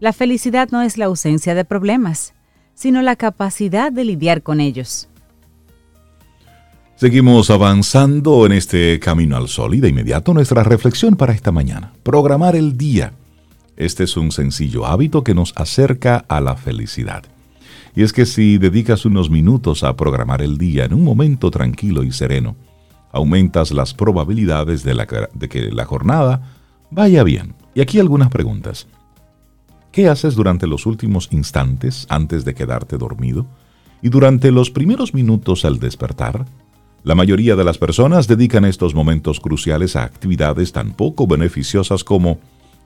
la 0.00 0.14
felicidad 0.14 0.70
no 0.70 0.80
es 0.80 0.96
la 0.96 1.04
ausencia 1.04 1.54
de 1.54 1.66
problemas, 1.66 2.32
sino 2.72 3.02
la 3.02 3.16
capacidad 3.16 3.92
de 3.92 4.02
lidiar 4.02 4.42
con 4.42 4.62
ellos. 4.62 5.10
Seguimos 6.96 7.50
avanzando 7.50 8.46
en 8.46 8.52
este 8.52 8.98
camino 8.98 9.36
al 9.36 9.48
sol 9.48 9.74
y 9.74 9.80
de 9.80 9.90
inmediato 9.90 10.32
nuestra 10.32 10.62
reflexión 10.62 11.16
para 11.16 11.34
esta 11.34 11.52
mañana. 11.52 11.92
Programar 12.02 12.56
el 12.56 12.78
día. 12.78 13.12
Este 13.76 14.04
es 14.04 14.16
un 14.16 14.32
sencillo 14.32 14.86
hábito 14.86 15.22
que 15.22 15.34
nos 15.34 15.52
acerca 15.54 16.24
a 16.26 16.40
la 16.40 16.56
felicidad. 16.56 17.24
Y 17.94 18.04
es 18.04 18.14
que 18.14 18.24
si 18.24 18.56
dedicas 18.56 19.04
unos 19.04 19.28
minutos 19.28 19.84
a 19.84 19.94
programar 19.96 20.40
el 20.40 20.56
día 20.56 20.86
en 20.86 20.94
un 20.94 21.04
momento 21.04 21.50
tranquilo 21.50 22.04
y 22.04 22.10
sereno, 22.10 22.56
aumentas 23.12 23.70
las 23.70 23.92
probabilidades 23.92 24.82
de, 24.82 24.94
de 25.34 25.48
que 25.50 25.70
la 25.70 25.84
jornada 25.84 26.53
Vaya 26.90 27.22
bien. 27.22 27.54
Y 27.74 27.80
aquí 27.80 27.98
algunas 27.98 28.28
preguntas. 28.28 28.86
¿Qué 29.90 30.08
haces 30.08 30.34
durante 30.34 30.66
los 30.66 30.86
últimos 30.86 31.28
instantes 31.30 32.06
antes 32.08 32.44
de 32.44 32.54
quedarte 32.54 32.98
dormido? 32.98 33.46
¿Y 34.02 34.08
durante 34.08 34.50
los 34.50 34.70
primeros 34.70 35.14
minutos 35.14 35.64
al 35.64 35.78
despertar? 35.78 36.46
La 37.04 37.14
mayoría 37.14 37.54
de 37.54 37.64
las 37.64 37.78
personas 37.78 38.26
dedican 38.26 38.64
estos 38.64 38.94
momentos 38.94 39.38
cruciales 39.40 39.94
a 39.94 40.04
actividades 40.04 40.72
tan 40.72 40.92
poco 40.94 41.26
beneficiosas 41.26 42.02
como 42.02 42.38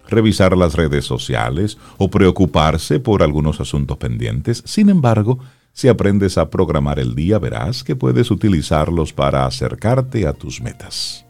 revisar 0.08 0.56
las 0.56 0.74
redes 0.74 1.04
sociales 1.04 1.78
o 1.98 2.10
preocuparse 2.10 2.98
por 2.98 3.22
algunos 3.22 3.60
asuntos 3.60 3.96
pendientes. 3.96 4.62
Sin 4.66 4.88
embargo, 4.88 5.38
si 5.72 5.88
aprendes 5.88 6.38
a 6.38 6.50
programar 6.50 6.98
el 6.98 7.14
día, 7.14 7.38
verás 7.38 7.84
que 7.84 7.94
puedes 7.94 8.30
utilizarlos 8.30 9.12
para 9.12 9.46
acercarte 9.46 10.26
a 10.26 10.32
tus 10.32 10.60
metas. 10.60 11.27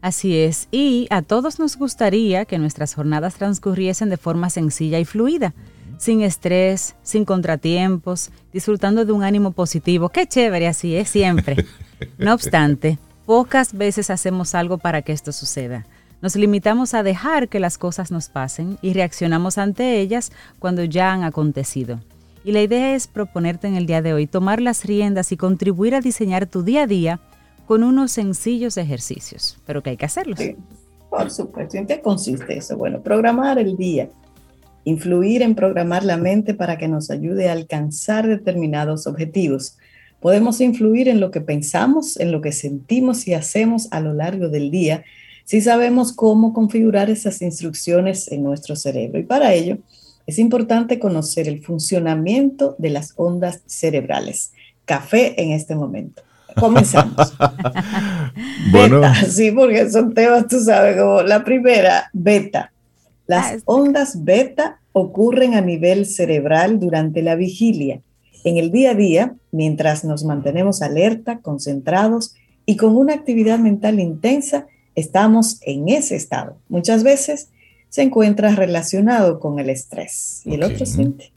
Así 0.00 0.36
es, 0.36 0.68
y 0.70 1.08
a 1.10 1.22
todos 1.22 1.58
nos 1.58 1.76
gustaría 1.76 2.44
que 2.44 2.58
nuestras 2.58 2.94
jornadas 2.94 3.34
transcurriesen 3.34 4.10
de 4.10 4.16
forma 4.16 4.48
sencilla 4.48 5.00
y 5.00 5.04
fluida, 5.04 5.54
sin 5.98 6.22
estrés, 6.22 6.94
sin 7.02 7.24
contratiempos, 7.24 8.30
disfrutando 8.52 9.04
de 9.04 9.12
un 9.12 9.24
ánimo 9.24 9.50
positivo. 9.50 10.08
Qué 10.08 10.26
chévere, 10.26 10.68
así 10.68 10.94
es 10.94 11.08
siempre. 11.08 11.66
No 12.16 12.32
obstante, 12.32 12.96
pocas 13.26 13.72
veces 13.72 14.08
hacemos 14.08 14.54
algo 14.54 14.78
para 14.78 15.02
que 15.02 15.12
esto 15.12 15.32
suceda. 15.32 15.84
Nos 16.20 16.36
limitamos 16.36 16.94
a 16.94 17.02
dejar 17.02 17.48
que 17.48 17.58
las 17.58 17.76
cosas 17.76 18.12
nos 18.12 18.28
pasen 18.28 18.78
y 18.82 18.92
reaccionamos 18.92 19.58
ante 19.58 19.98
ellas 20.00 20.30
cuando 20.60 20.84
ya 20.84 21.12
han 21.12 21.24
acontecido. 21.24 21.98
Y 22.44 22.52
la 22.52 22.62
idea 22.62 22.94
es 22.94 23.08
proponerte 23.08 23.66
en 23.66 23.74
el 23.74 23.86
día 23.86 24.00
de 24.00 24.12
hoy 24.12 24.28
tomar 24.28 24.60
las 24.60 24.84
riendas 24.84 25.32
y 25.32 25.36
contribuir 25.36 25.96
a 25.96 26.00
diseñar 26.00 26.46
tu 26.46 26.62
día 26.62 26.84
a 26.84 26.86
día 26.86 27.20
con 27.68 27.84
unos 27.84 28.12
sencillos 28.12 28.78
ejercicios, 28.78 29.58
pero 29.66 29.82
que 29.82 29.90
hay 29.90 29.98
que 29.98 30.06
hacerlos. 30.06 30.40
por 31.10 31.30
supuesto. 31.30 31.76
¿En 31.76 31.86
qué 31.86 32.00
consiste 32.00 32.56
eso? 32.56 32.78
Bueno, 32.78 33.02
programar 33.02 33.58
el 33.58 33.76
día, 33.76 34.08
influir 34.84 35.42
en 35.42 35.54
programar 35.54 36.02
la 36.02 36.16
mente 36.16 36.54
para 36.54 36.78
que 36.78 36.88
nos 36.88 37.10
ayude 37.10 37.50
a 37.50 37.52
alcanzar 37.52 38.26
determinados 38.26 39.06
objetivos. 39.06 39.76
Podemos 40.18 40.62
influir 40.62 41.08
en 41.08 41.20
lo 41.20 41.30
que 41.30 41.42
pensamos, 41.42 42.18
en 42.18 42.32
lo 42.32 42.40
que 42.40 42.52
sentimos 42.52 43.28
y 43.28 43.34
hacemos 43.34 43.88
a 43.90 44.00
lo 44.00 44.14
largo 44.14 44.48
del 44.48 44.70
día 44.70 45.04
si 45.44 45.60
sabemos 45.60 46.14
cómo 46.14 46.54
configurar 46.54 47.10
esas 47.10 47.42
instrucciones 47.42 48.32
en 48.32 48.44
nuestro 48.44 48.76
cerebro. 48.76 49.18
Y 49.18 49.24
para 49.24 49.52
ello 49.52 49.76
es 50.26 50.38
importante 50.38 50.98
conocer 50.98 51.46
el 51.48 51.62
funcionamiento 51.62 52.76
de 52.78 52.88
las 52.88 53.12
ondas 53.16 53.60
cerebrales. 53.66 54.52
Café 54.86 55.38
en 55.42 55.52
este 55.52 55.74
momento. 55.74 56.22
Comenzamos. 56.60 57.36
bueno. 58.70 59.02
sí, 59.28 59.50
porque 59.50 59.90
son 59.90 60.14
temas, 60.14 60.46
tú 60.46 60.60
sabes, 60.60 60.96
como 60.96 61.22
la 61.22 61.44
primera, 61.44 62.10
beta. 62.12 62.72
Las 63.26 63.52
ah, 63.52 63.56
ondas 63.66 64.24
beta 64.24 64.80
ocurren 64.92 65.54
a 65.54 65.60
nivel 65.60 66.06
cerebral 66.06 66.80
durante 66.80 67.22
la 67.22 67.34
vigilia, 67.34 68.00
en 68.44 68.56
el 68.56 68.70
día 68.70 68.92
a 68.92 68.94
día, 68.94 69.34
mientras 69.50 70.04
nos 70.04 70.24
mantenemos 70.24 70.82
alerta, 70.82 71.40
concentrados 71.40 72.34
y 72.66 72.76
con 72.76 72.96
una 72.96 73.14
actividad 73.14 73.58
mental 73.58 74.00
intensa, 74.00 74.66
estamos 74.94 75.58
en 75.62 75.88
ese 75.88 76.16
estado. 76.16 76.56
Muchas 76.68 77.02
veces 77.02 77.48
se 77.88 78.02
encuentra 78.02 78.54
relacionado 78.54 79.40
con 79.40 79.58
el 79.58 79.70
estrés. 79.70 80.42
¿Y 80.44 80.54
el 80.54 80.62
otro 80.62 80.86
siente? 80.86 81.32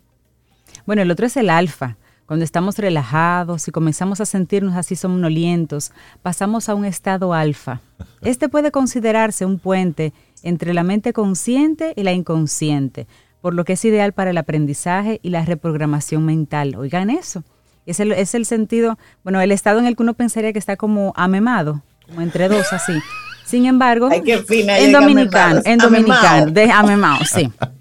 Bueno, 0.86 1.02
el 1.02 1.12
otro 1.12 1.26
es 1.26 1.38
el 1.38 1.50
alfa. 1.50 1.98
Cuando 2.32 2.46
estamos 2.46 2.78
relajados 2.78 3.68
y 3.68 3.72
comenzamos 3.72 4.22
a 4.22 4.26
sentirnos 4.26 4.78
así 4.78 4.96
somnolientos, 4.96 5.92
pasamos 6.22 6.70
a 6.70 6.76
un 6.76 6.86
estado 6.86 7.34
alfa. 7.34 7.82
Este 8.22 8.48
puede 8.48 8.72
considerarse 8.72 9.46
un 9.46 9.60
puente 9.60 10.14
entre 10.42 10.74
la 10.74 10.84
mente 10.84 11.12
consciente 11.12 11.92
y 11.98 12.04
la 12.04 12.14
inconsciente, 12.14 13.06
por 13.42 13.54
lo 13.54 13.66
que 13.66 13.74
es 13.74 13.84
ideal 13.84 14.14
para 14.14 14.30
el 14.30 14.38
aprendizaje 14.38 15.20
y 15.22 15.30
la 15.30 15.44
reprogramación 15.44 16.26
mental. 16.26 16.76
Oigan 16.78 17.10
eso. 17.10 17.44
Es 17.86 18.00
el, 18.00 18.14
es 18.14 18.34
el 18.34 18.46
sentido, 18.46 18.98
bueno, 19.26 19.42
el 19.42 19.52
estado 19.52 19.82
en 19.82 19.86
el 19.86 19.98
que 19.98 20.04
uno 20.04 20.14
pensaría 20.14 20.54
que 20.54 20.60
está 20.60 20.78
como 20.78 21.12
amemado, 21.18 21.84
como 22.08 22.22
entre 22.22 22.48
dos 22.48 22.72
así. 22.72 22.94
Sin 23.46 23.66
embargo, 23.66 24.10
en 24.10 24.92
dominicano, 24.94 25.60
en 25.66 25.80
dominicano, 25.80 26.50
de 26.50 26.72
amemado, 26.72 27.26
sí. 27.26 27.52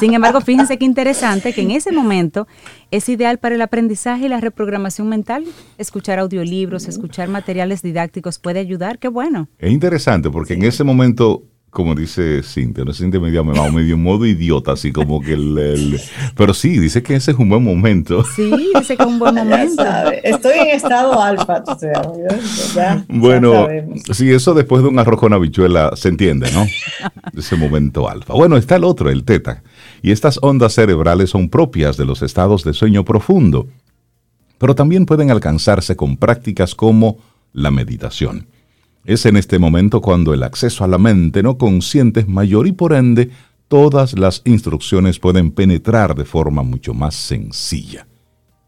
Sin 0.00 0.12
embargo, 0.14 0.40
fíjense 0.40 0.78
qué 0.78 0.84
interesante 0.84 1.52
que 1.52 1.62
en 1.62 1.70
ese 1.70 1.92
momento 1.92 2.46
es 2.90 3.08
ideal 3.08 3.38
para 3.38 3.54
el 3.54 3.62
aprendizaje 3.62 4.26
y 4.26 4.28
la 4.28 4.40
reprogramación 4.40 5.08
mental. 5.08 5.44
Escuchar 5.78 6.18
audiolibros, 6.18 6.86
escuchar 6.86 7.28
materiales 7.28 7.82
didácticos 7.82 8.38
puede 8.38 8.60
ayudar, 8.60 8.98
qué 8.98 9.08
bueno. 9.08 9.48
Es 9.58 9.72
interesante 9.72 10.30
porque 10.30 10.54
en 10.54 10.64
ese 10.64 10.84
momento 10.84 11.44
como 11.70 11.94
dice 11.94 12.42
Cintia, 12.42 12.84
no 12.84 12.92
se 12.92 13.00
siente 13.00 13.20
medio 13.20 13.44
medio, 13.44 13.70
medio 13.70 13.98
modo 13.98 14.24
idiota, 14.24 14.72
así 14.72 14.92
como 14.92 15.20
que 15.20 15.34
el, 15.34 16.00
Pero 16.34 16.54
sí, 16.54 16.78
dice 16.78 17.02
que 17.02 17.16
ese 17.16 17.32
es 17.32 17.38
un 17.38 17.50
buen 17.50 17.62
momento. 17.62 18.24
Sí, 18.24 18.50
dice 18.74 18.96
que 18.96 19.02
es 19.02 19.08
un 19.08 19.18
buen 19.18 19.34
momento. 19.34 19.84
Estoy 20.22 20.58
en 20.58 20.68
estado 20.68 21.20
alfa, 21.20 21.62
o 21.66 21.78
sea, 21.78 22.02
ya, 22.74 23.04
Bueno, 23.08 23.68
sí, 24.10 24.32
eso 24.32 24.54
después 24.54 24.82
de 24.82 24.88
un 24.88 24.98
arroz 24.98 25.20
con 25.20 25.34
habichuela 25.34 25.94
se 25.96 26.08
entiende, 26.08 26.50
¿no? 26.52 26.66
Ese 27.36 27.56
momento 27.56 28.08
alfa. 28.08 28.32
Bueno, 28.32 28.56
está 28.56 28.76
el 28.76 28.84
otro, 28.84 29.10
el 29.10 29.24
teta. 29.24 29.62
Y 30.00 30.12
estas 30.12 30.38
ondas 30.40 30.72
cerebrales 30.72 31.30
son 31.30 31.50
propias 31.50 31.98
de 31.98 32.06
los 32.06 32.22
estados 32.22 32.64
de 32.64 32.72
sueño 32.72 33.04
profundo, 33.04 33.66
pero 34.56 34.74
también 34.74 35.04
pueden 35.04 35.30
alcanzarse 35.30 35.94
con 35.94 36.16
prácticas 36.16 36.74
como 36.74 37.18
la 37.52 37.70
meditación. 37.70 38.46
Es 39.06 39.24
en 39.24 39.36
este 39.36 39.60
momento 39.60 40.00
cuando 40.00 40.34
el 40.34 40.42
acceso 40.42 40.82
a 40.82 40.88
la 40.88 40.98
mente 40.98 41.40
no 41.40 41.58
consciente 41.58 42.20
es 42.20 42.26
mayor 42.26 42.66
y 42.66 42.72
por 42.72 42.92
ende 42.92 43.30
todas 43.68 44.18
las 44.18 44.42
instrucciones 44.44 45.20
pueden 45.20 45.52
penetrar 45.52 46.16
de 46.16 46.24
forma 46.24 46.64
mucho 46.64 46.92
más 46.92 47.14
sencilla. 47.14 48.08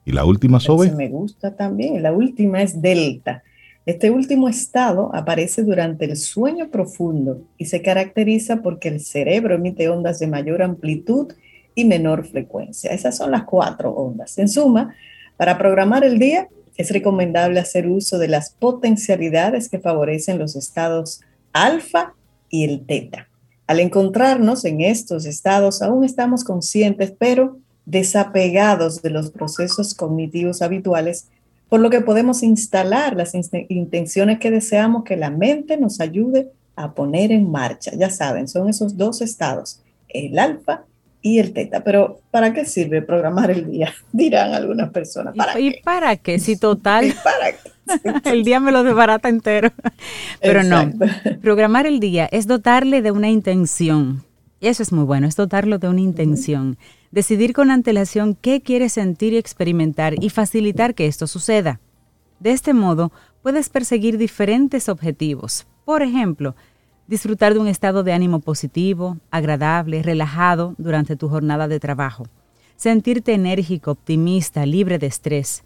¿Y 0.05 0.13
la 0.13 0.25
última, 0.25 0.61
Sobe? 0.61 0.93
Me 0.93 1.09
gusta 1.09 1.57
también. 1.57 2.05
La 2.05 2.13
última 2.13 2.63
es 2.63 2.81
delta. 2.81 3.43
Este 3.85 4.13
último 4.13 4.49
estado 4.49 5.11
aparece 5.13 5.65
durante 5.65 6.05
el 6.05 6.17
sueño 6.17 6.71
profundo 6.71 7.43
y 7.57 7.65
se 7.65 7.83
caracteriza 7.83 8.63
porque 8.63 8.91
el 8.91 9.01
cerebro 9.01 9.57
emite 9.57 9.89
ondas 9.89 10.21
de 10.21 10.29
mayor 10.29 10.63
amplitud 10.63 11.33
y 11.75 11.85
menor 11.85 12.25
frecuencia. 12.25 12.93
Esas 12.93 13.17
son 13.17 13.33
las 13.33 13.43
cuatro 13.43 13.91
ondas. 13.91 14.39
En 14.39 14.49
suma, 14.49 14.95
para 15.37 15.59
programar 15.59 16.05
el 16.05 16.21
día 16.21 16.47
es 16.79 16.91
recomendable 16.91 17.61
hacer 17.61 17.89
uso 17.89 18.19
de 18.19 18.29
las 18.29 18.51
potencialidades 18.51 19.69
que 19.69 19.81
favorecen 19.81 20.39
los 20.39 20.57
estados 20.57 21.21
alfa 21.53 22.15
y 22.49 22.65
el 22.65 22.87
teta. 22.87 23.29
Al 23.67 23.81
encontrarnos 23.81 24.65
en 24.65 24.81
estos 24.81 25.27
estados, 25.27 25.83
aún 25.83 26.05
estamos 26.05 26.45
conscientes, 26.45 27.13
pero 27.19 27.59
desapegados 27.85 29.03
de 29.03 29.11
los 29.11 29.31
procesos 29.31 29.95
cognitivos 29.95 30.63
habituales 30.63 31.29
por 31.69 31.81
lo 31.81 31.91
que 31.91 32.01
podemos 32.01 32.43
instalar 32.43 33.15
las 33.15 33.35
intenciones 33.35 34.39
que 34.39 34.51
deseamos 34.51 35.05
que 35.05 35.17
la 35.17 35.31
mente 35.31 35.77
nos 35.77 36.01
ayude 36.01 36.49
a 36.77 36.95
poner 36.95 37.31
en 37.31 37.51
marcha. 37.51 37.93
Ya 37.95 38.09
saben, 38.09 38.49
son 38.49 38.69
esos 38.69 38.97
dos 38.97 39.21
estados, 39.21 39.83
el 40.09 40.39
alfa 40.39 40.85
y 41.35 41.39
el 41.39 41.53
teta. 41.53 41.83
Pero 41.85 42.21
¿para 42.31 42.53
qué 42.53 42.65
sirve 42.65 43.03
programar 43.03 43.51
el 43.51 43.71
día? 43.71 43.93
Dirán 44.13 44.55
algunas 44.55 44.91
personas. 44.91 45.35
¿Para 45.35 45.59
¿Y, 45.59 45.81
para 45.83 46.17
qué? 46.17 46.39
Si 46.39 46.57
total, 46.59 47.15
el 48.25 48.45
día 48.45 48.61
me 48.61 48.73
lo 48.73 48.85
desbarata 48.85 49.29
entero. 49.29 49.71
Pero 50.41 50.63
no, 50.63 50.93
programar 51.41 51.87
el 51.87 52.01
día 52.01 52.29
es 52.31 52.47
dotarle 52.47 53.03
de 53.03 53.11
una 53.11 53.29
intención. 53.29 54.25
Y 54.61 54.67
eso 54.67 54.83
es 54.83 54.93
muy 54.93 55.05
bueno, 55.05 55.29
es 55.29 55.37
dotarlo 55.37 55.79
de 55.79 55.89
una 55.89 56.01
intención 56.01 56.77
decidir 57.11 57.53
con 57.53 57.71
antelación 57.71 58.35
qué 58.35 58.61
quieres 58.61 58.93
sentir 58.93 59.33
y 59.33 59.39
experimentar 59.39 60.23
y 60.23 60.31
facilitar 60.31 60.95
que 60.95 61.07
esto 61.07 61.27
suceda. 61.27 61.81
De 62.41 62.53
este 62.53 62.75
modo, 62.75 63.13
puedes 63.43 63.69
perseguir 63.69 64.19
diferentes 64.19 64.89
objetivos. 64.89 65.67
Por 65.85 66.03
ejemplo, 66.03 66.55
disfrutar 67.09 67.55
de 67.55 67.59
un 67.59 67.67
estado 67.67 68.05
de 68.05 68.13
ánimo 68.13 68.39
positivo, 68.39 69.17
agradable, 69.31 70.03
relajado 70.03 70.75
durante 70.79 71.17
tu 71.17 71.29
jornada 71.29 71.67
de 71.67 71.81
trabajo. 71.81 72.27
Sentirte 72.77 73.33
enérgico, 73.33 73.93
optimista, 73.93 74.65
libre 74.67 74.99
de 74.99 75.07
estrés. 75.07 75.65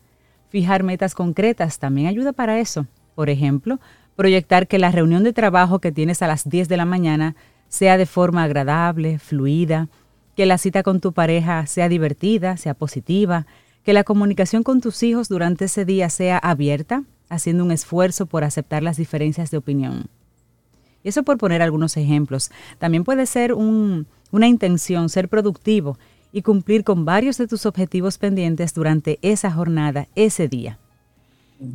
Fijar 0.49 0.85
metas 0.85 1.15
concretas 1.15 1.79
también 1.79 2.07
ayuda 2.07 2.33
para 2.33 2.61
eso. 2.61 2.87
Por 3.17 3.29
ejemplo, 3.29 3.81
proyectar 4.17 4.69
que 4.69 4.79
la 4.79 4.93
reunión 4.93 5.25
de 5.25 5.33
trabajo 5.33 5.81
que 5.81 5.93
tienes 5.93 6.23
a 6.23 6.29
las 6.29 6.49
10 6.49 6.69
de 6.69 6.77
la 6.77 6.85
mañana 6.87 7.35
sea 7.69 7.99
de 7.99 8.07
forma 8.07 8.45
agradable, 8.45 9.19
fluida, 9.19 9.89
que 10.37 10.47
la 10.47 10.59
cita 10.59 10.83
con 10.83 11.01
tu 11.01 11.13
pareja 11.13 11.67
sea 11.67 11.89
divertida, 11.89 12.57
sea 12.57 12.75
positiva, 12.75 13.47
que 13.83 13.93
la 13.93 14.05
comunicación 14.05 14.63
con 14.63 14.81
tus 14.81 15.03
hijos 15.03 15.29
durante 15.29 15.65
ese 15.65 15.85
día 15.85 16.09
sea 16.09 16.39
abierta, 16.39 17.03
haciendo 17.29 17.65
un 17.65 17.73
esfuerzo 17.73 18.27
por 18.27 18.45
aceptar 18.45 18.83
las 18.83 18.97
diferencias 18.97 19.51
de 19.51 19.57
opinión. 19.57 20.09
Y 21.03 21.09
eso 21.09 21.23
por 21.23 21.39
poner 21.39 21.63
algunos 21.63 21.97
ejemplos. 21.97 22.51
También 22.79 23.05
puede 23.05 23.27
ser 23.27 23.53
una 23.53 24.49
intención, 24.49 25.09
ser 25.09 25.29
productivo 25.29 25.99
y 26.33 26.43
cumplir 26.43 26.85
con 26.85 27.05
varios 27.05 27.39
de 27.39 27.47
tus 27.47 27.67
objetivos 27.67 28.19
pendientes 28.19 28.73
durante 28.75 29.19
esa 29.23 29.51
jornada, 29.51 30.09
ese 30.15 30.49
día. 30.49 30.79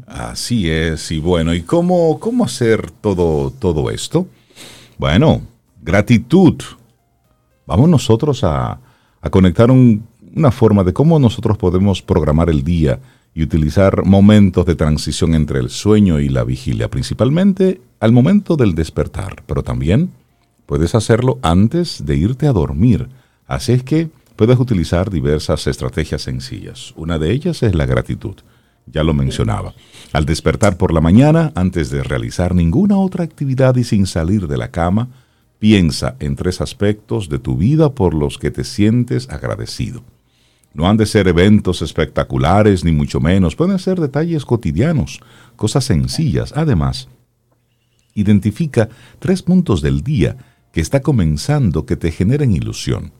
Así 0.05 0.69
es, 0.69 1.11
y 1.11 1.19
bueno, 1.19 1.53
¿y 1.53 1.61
cómo, 1.61 2.19
cómo 2.19 2.43
hacer 2.43 2.91
todo, 2.91 3.51
todo 3.51 3.89
esto? 3.89 4.27
Bueno, 4.97 5.41
gratitud, 5.81 6.61
Vamos 7.67 7.89
nosotros 7.89 8.43
a, 8.45 8.79
conectar 9.29 9.69
una 9.69 10.51
forma 10.51 10.85
de 10.85 10.93
cómo 10.93 11.19
nosotros 11.19 11.57
podemos 11.57 12.01
programar 12.01 12.49
el 12.49 12.63
día 12.63 12.97
y 13.37 13.43
utilizar 13.43 14.03
momentos 14.03 14.65
de 14.65 14.73
transición 14.73 15.35
entre 15.35 15.59
el 15.59 15.69
sueño 15.69 16.19
y 16.19 16.27
la 16.27 16.43
vigilia, 16.43 16.89
principalmente 16.89 17.79
al 17.99 18.11
momento 18.11 18.55
del 18.55 18.73
despertar, 18.73 19.43
pero 19.45 19.61
también 19.61 20.09
puedes 20.65 20.95
hacerlo 20.95 21.37
antes 21.43 22.03
de 22.03 22.15
irte 22.15 22.47
a 22.47 22.51
dormir. 22.51 23.09
Así 23.45 23.73
es 23.73 23.83
que 23.83 24.09
puedes 24.35 24.57
utilizar 24.57 25.11
diversas 25.11 25.67
estrategias 25.67 26.23
sencillas. 26.23 26.95
Una 26.95 27.19
de 27.19 27.31
ellas 27.31 27.61
es 27.61 27.75
la 27.75 27.85
gratitud. 27.85 28.37
Ya 28.87 29.03
lo 29.03 29.13
mencionaba. 29.13 29.75
Al 30.13 30.25
despertar 30.25 30.77
por 30.77 30.91
la 30.91 31.01
mañana, 31.01 31.51
antes 31.53 31.91
de 31.91 32.01
realizar 32.01 32.55
ninguna 32.55 32.97
otra 32.97 33.23
actividad 33.23 33.75
y 33.75 33.83
sin 33.83 34.07
salir 34.07 34.47
de 34.47 34.57
la 34.57 34.71
cama, 34.71 35.09
Piensa 35.59 36.15
en 36.19 36.35
tres 36.35 36.61
aspectos 36.61 37.29
de 37.29 37.39
tu 37.39 37.57
vida 37.57 37.89
por 37.89 38.13
los 38.13 38.37
que 38.37 38.51
te 38.51 38.63
sientes 38.63 39.27
agradecido. 39.29 40.03
No 40.77 40.87
han 40.87 40.95
de 40.95 41.07
ser 41.07 41.27
eventos 41.27 41.81
espectaculares, 41.81 42.85
ni 42.85 42.91
mucho 42.91 43.19
menos, 43.19 43.55
pueden 43.55 43.79
ser 43.79 43.99
detalles 43.99 44.45
cotidianos, 44.45 45.21
cosas 45.55 45.85
sencillas. 45.85 46.53
Además, 46.55 47.09
identifica 48.13 48.87
tres 49.17 49.41
puntos 49.41 49.81
del 49.81 50.03
día 50.03 50.37
que 50.71 50.81
está 50.81 51.01
comenzando 51.01 51.87
que 51.87 51.95
te 51.95 52.11
generen 52.11 52.51
ilusión. 52.51 53.11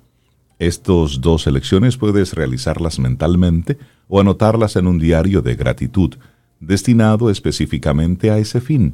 Estos 0.60 1.20
dos 1.20 1.48
elecciones 1.48 1.98
puedes 1.98 2.36
realizarlas 2.36 3.00
mentalmente 3.00 3.80
o 4.08 4.20
anotarlas 4.20 4.76
en 4.76 4.86
un 4.86 5.00
diario 5.00 5.42
de 5.42 5.56
gratitud, 5.56 6.14
destinado 6.60 7.32
específicamente 7.32 8.30
a 8.30 8.38
ese 8.38 8.62
fin 8.62 8.94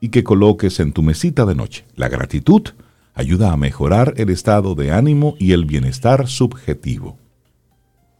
y 0.00 0.08
que 0.08 0.24
coloques 0.24 0.80
en 0.80 0.92
tu 0.92 1.02
mesita 1.02 1.44
de 1.44 1.54
noche. 1.54 1.84
La 1.94 2.08
gratitud 2.08 2.62
ayuda 3.12 3.52
a 3.52 3.58
mejorar 3.58 4.14
el 4.16 4.30
estado 4.30 4.74
de 4.74 4.92
ánimo 4.92 5.34
y 5.38 5.52
el 5.52 5.66
bienestar 5.66 6.26
subjetivo. 6.26 7.18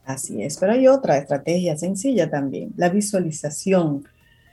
Así 0.09 0.43
es, 0.43 0.57
pero 0.57 0.73
hay 0.73 0.89
otra 0.89 1.19
estrategia 1.19 1.77
sencilla 1.77 2.31
también, 2.31 2.73
la 2.77 2.89
visualización. 2.89 4.05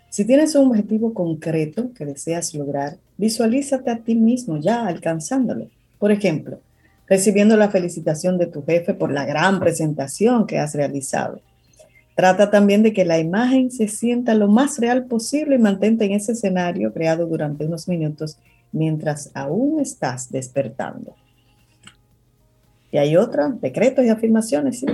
Si 0.09 0.25
tienes 0.25 0.53
un 0.55 0.67
objetivo 0.67 1.13
concreto 1.13 1.93
que 1.93 2.05
deseas 2.05 2.53
lograr, 2.53 2.97
visualízate 3.17 3.89
a 3.89 3.99
ti 3.99 4.15
mismo 4.15 4.57
ya 4.57 4.85
alcanzándolo. 4.85 5.69
Por 5.97 6.11
ejemplo, 6.11 6.59
recibiendo 7.07 7.55
la 7.55 7.69
felicitación 7.69 8.37
de 8.37 8.47
tu 8.47 8.65
jefe 8.65 8.93
por 8.93 9.13
la 9.13 9.25
gran 9.25 9.59
presentación 9.59 10.45
que 10.45 10.59
has 10.59 10.75
realizado 10.75 11.39
Trata 12.15 12.49
también 12.49 12.81
de 12.81 12.93
que 12.93 13.03
la 13.03 13.19
imagen 13.19 13.69
se 13.69 13.89
sienta 13.89 14.33
lo 14.35 14.47
más 14.47 14.79
real 14.79 15.05
posible 15.05 15.55
y 15.55 15.59
mantente 15.59 16.05
en 16.05 16.13
ese 16.13 16.31
escenario 16.31 16.93
creado 16.93 17.27
durante 17.27 17.65
unos 17.65 17.89
minutos 17.89 18.37
mientras 18.71 19.31
aún 19.33 19.81
estás 19.81 20.31
despertando. 20.31 21.13
Y 22.89 22.97
hay 22.97 23.17
otra, 23.17 23.49
decretos 23.49 24.05
y 24.05 24.09
afirmaciones, 24.09 24.79
¿sí? 24.79 24.85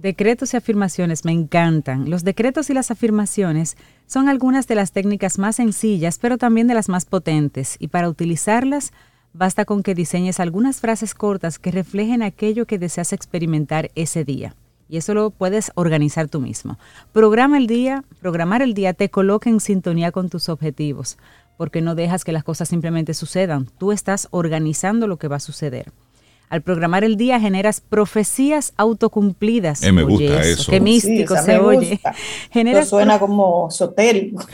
Decretos 0.00 0.52
y 0.52 0.56
afirmaciones 0.56 1.24
me 1.24 1.32
encantan. 1.32 2.10
Los 2.10 2.24
decretos 2.24 2.68
y 2.68 2.74
las 2.74 2.90
afirmaciones 2.90 3.76
son 4.06 4.28
algunas 4.28 4.66
de 4.66 4.74
las 4.74 4.92
técnicas 4.92 5.38
más 5.38 5.56
sencillas, 5.56 6.18
pero 6.18 6.36
también 6.36 6.66
de 6.66 6.74
las 6.74 6.88
más 6.88 7.06
potentes, 7.06 7.76
y 7.78 7.88
para 7.88 8.08
utilizarlas 8.08 8.92
basta 9.32 9.64
con 9.64 9.82
que 9.82 9.94
diseñes 9.94 10.40
algunas 10.40 10.80
frases 10.80 11.14
cortas 11.14 11.58
que 11.58 11.70
reflejen 11.70 12.22
aquello 12.22 12.66
que 12.66 12.78
deseas 12.78 13.12
experimentar 13.12 13.90
ese 13.94 14.24
día. 14.24 14.54
Y 14.88 14.98
eso 14.98 15.14
lo 15.14 15.30
puedes 15.30 15.72
organizar 15.74 16.28
tú 16.28 16.40
mismo. 16.40 16.78
Programa 17.12 17.56
el 17.56 17.66
día, 17.66 18.04
programar 18.20 18.62
el 18.62 18.74
día 18.74 18.92
te 18.92 19.08
coloca 19.08 19.48
en 19.48 19.60
sintonía 19.60 20.12
con 20.12 20.28
tus 20.28 20.48
objetivos, 20.48 21.16
porque 21.56 21.80
no 21.80 21.94
dejas 21.94 22.24
que 22.24 22.32
las 22.32 22.44
cosas 22.44 22.68
simplemente 22.68 23.14
sucedan. 23.14 23.68
Tú 23.78 23.92
estás 23.92 24.28
organizando 24.30 25.06
lo 25.06 25.16
que 25.16 25.28
va 25.28 25.36
a 25.36 25.40
suceder. 25.40 25.92
Al 26.54 26.62
programar 26.62 27.02
el 27.02 27.16
día 27.16 27.40
generas 27.40 27.80
profecías 27.80 28.74
autocumplidas. 28.76 29.82
Eh, 29.82 29.90
me 29.90 30.04
gusta 30.04 30.40
eso. 30.40 30.70
Qué 30.70 30.78
místico 30.78 31.34
se 31.36 31.58
oye. 31.58 31.98
Generas 32.52 32.90
suena 32.90 33.18
como 33.18 33.66
esotérico. 33.66 34.46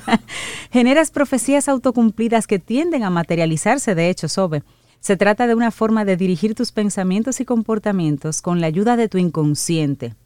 generas 0.72 1.12
profecías 1.12 1.68
autocumplidas 1.68 2.48
que 2.48 2.58
tienden 2.58 3.04
a 3.04 3.10
materializarse, 3.10 3.94
de 3.94 4.10
hecho, 4.10 4.26
Sobe. 4.26 4.64
Se 4.98 5.16
trata 5.16 5.46
de 5.46 5.54
una 5.54 5.70
forma 5.70 6.04
de 6.04 6.16
dirigir 6.16 6.56
tus 6.56 6.72
pensamientos 6.72 7.38
y 7.38 7.44
comportamientos 7.44 8.42
con 8.42 8.60
la 8.60 8.66
ayuda 8.66 8.96
de 8.96 9.08
tu 9.08 9.18
inconsciente. 9.18 10.16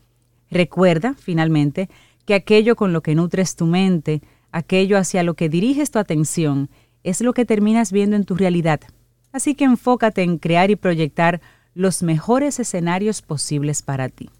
Recuerda, 0.51 1.14
finalmente, 1.18 1.90
que 2.25 2.33
aquello 2.33 2.75
con 2.75 2.94
lo 2.94 3.03
que 3.03 3.14
nutres 3.14 3.55
tu 3.55 3.66
mente, 3.66 4.22
aquello 4.51 4.96
hacia 4.96 5.22
lo 5.22 5.35
que 5.35 5.51
diriges 5.51 5.90
tu 5.90 5.98
atención, 5.98 6.70
es 7.03 7.20
lo 7.20 7.35
que 7.35 7.44
terminas 7.44 7.92
viendo 7.92 8.16
en 8.16 8.25
tu 8.25 8.35
realidad. 8.35 8.81
Así 9.33 9.55
que 9.55 9.64
enfócate 9.64 10.23
en 10.23 10.38
crear 10.38 10.71
y 10.71 10.77
proyectar 10.77 11.40
los 11.75 12.03
mejores 12.03 12.61
escenarios 12.61 13.23
posibles 13.23 13.83
para 13.83 14.09
ti. 14.09 14.31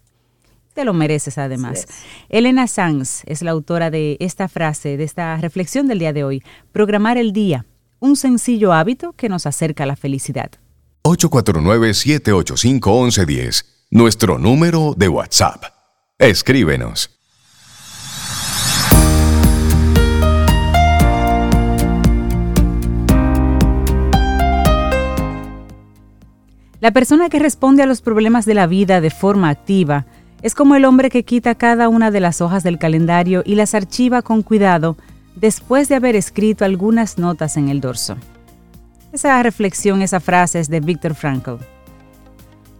Te 0.73 0.85
lo 0.85 0.93
mereces 0.93 1.37
además. 1.37 1.87
Elena 2.29 2.67
Sanz 2.67 3.23
es 3.25 3.41
la 3.41 3.51
autora 3.51 3.91
de 3.91 4.17
esta 4.19 4.47
frase, 4.47 4.97
de 4.97 5.03
esta 5.03 5.37
reflexión 5.37 5.87
del 5.87 5.99
día 5.99 6.13
de 6.13 6.23
hoy. 6.23 6.43
Programar 6.71 7.17
el 7.17 7.31
día 7.31 7.65
un 8.03 8.15
sencillo 8.17 8.73
hábito 8.73 9.13
que 9.13 9.29
nos 9.29 9.45
acerca 9.45 9.83
a 9.83 9.87
la 9.87 9.95
felicidad. 9.95 10.51
849-785-1110, 11.03 13.63
nuestro 13.91 14.37
número 14.37 14.93
de 14.97 15.07
WhatsApp. 15.07 15.63
Escríbenos. 16.19 17.12
La 26.83 26.91
persona 26.91 27.29
que 27.29 27.39
responde 27.39 27.81
a 27.81 27.85
los 27.85 28.01
problemas 28.01 28.45
de 28.45 28.55
la 28.55 28.67
vida 28.67 28.99
de 28.99 29.09
forma 29.09 29.47
activa 29.47 30.05
es 30.41 30.53
como 30.53 30.75
el 30.75 30.83
hombre 30.83 31.09
que 31.09 31.23
quita 31.23 31.55
cada 31.55 31.87
una 31.87 32.11
de 32.11 32.19
las 32.19 32.41
hojas 32.41 32.61
del 32.61 32.77
calendario 32.77 33.41
y 33.45 33.55
las 33.55 33.73
archiva 33.73 34.21
con 34.21 34.41
cuidado 34.41 34.97
después 35.37 35.87
de 35.87 35.95
haber 35.95 36.17
escrito 36.17 36.65
algunas 36.65 37.17
notas 37.17 37.55
en 37.55 37.69
el 37.69 37.79
dorso. 37.79 38.17
Esa 39.13 39.41
reflexión, 39.41 40.01
esa 40.01 40.19
frase 40.19 40.59
es 40.59 40.69
de 40.69 40.81
Viktor 40.81 41.15
Frankl. 41.15 41.53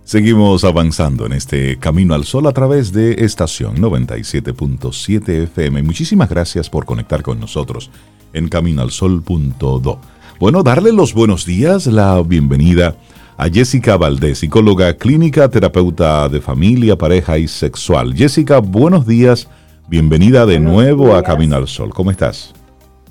Seguimos 0.04 0.66
avanzando 0.66 1.26
en 1.26 1.32
este 1.32 1.80
Camino 1.80 2.14
al 2.14 2.26
Sol 2.26 2.48
a 2.48 2.52
través 2.52 2.92
de 2.92 3.24
estación 3.24 3.78
97.7 3.78 5.44
FM. 5.44 5.82
Muchísimas 5.82 6.28
gracias 6.28 6.70
por 6.70 6.84
conectar 6.84 7.24
con 7.24 7.40
nosotros 7.40 7.90
en 8.34 8.50
caminoalsol.do. 8.50 10.02
Bueno, 10.42 10.62
darle 10.62 10.92
los 10.92 11.14
buenos 11.14 11.46
días, 11.46 11.88
la 11.88 12.22
bienvenida 12.22 12.98
a 13.38 13.50
Jessica 13.50 13.98
Valdés, 13.98 14.40
psicóloga 14.40 14.94
clínica, 14.96 15.50
terapeuta 15.50 16.30
de 16.30 16.42
familia, 16.42 16.98
pareja 16.98 17.38
y 17.38 17.48
sexual. 17.48 18.14
Jessica, 18.14 18.60
buenos 18.60 19.08
días, 19.08 19.48
bienvenida 19.88 20.46
de 20.46 20.60
nuevo 20.60 21.16
a 21.16 21.24
Camino 21.24 21.56
al 21.56 21.68
Sol. 21.68 21.94
¿Cómo 21.94 22.12
estás? 22.12 22.54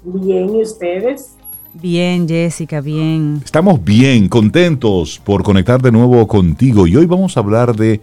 Bien, 0.05 0.55
¿y 0.55 0.63
ustedes? 0.63 1.37
Bien, 1.75 2.29
Jessica, 2.29 2.81
bien. 2.81 3.41
Estamos 3.45 3.83
bien, 3.83 4.29
contentos 4.29 5.21
por 5.25 5.43
conectar 5.43 5.81
de 5.81 5.91
nuevo 5.91 6.27
contigo 6.29 6.87
y 6.87 6.97
hoy 6.97 7.07
vamos 7.07 7.37
a 7.37 7.41
hablar 7.41 7.75
de... 7.75 8.01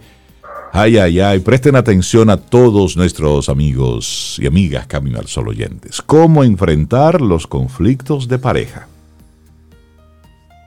Ay, 0.72 0.98
ay, 0.98 1.18
ay, 1.18 1.40
presten 1.40 1.74
atención 1.74 2.30
a 2.30 2.36
todos 2.36 2.96
nuestros 2.96 3.48
amigos 3.48 4.38
y 4.40 4.46
amigas 4.46 4.86
Camino 4.86 5.18
al 5.18 5.26
Sol 5.26 5.48
oyentes. 5.48 6.00
¿Cómo 6.00 6.44
enfrentar 6.44 7.20
los 7.20 7.48
conflictos 7.48 8.28
de 8.28 8.38
pareja? 8.38 8.86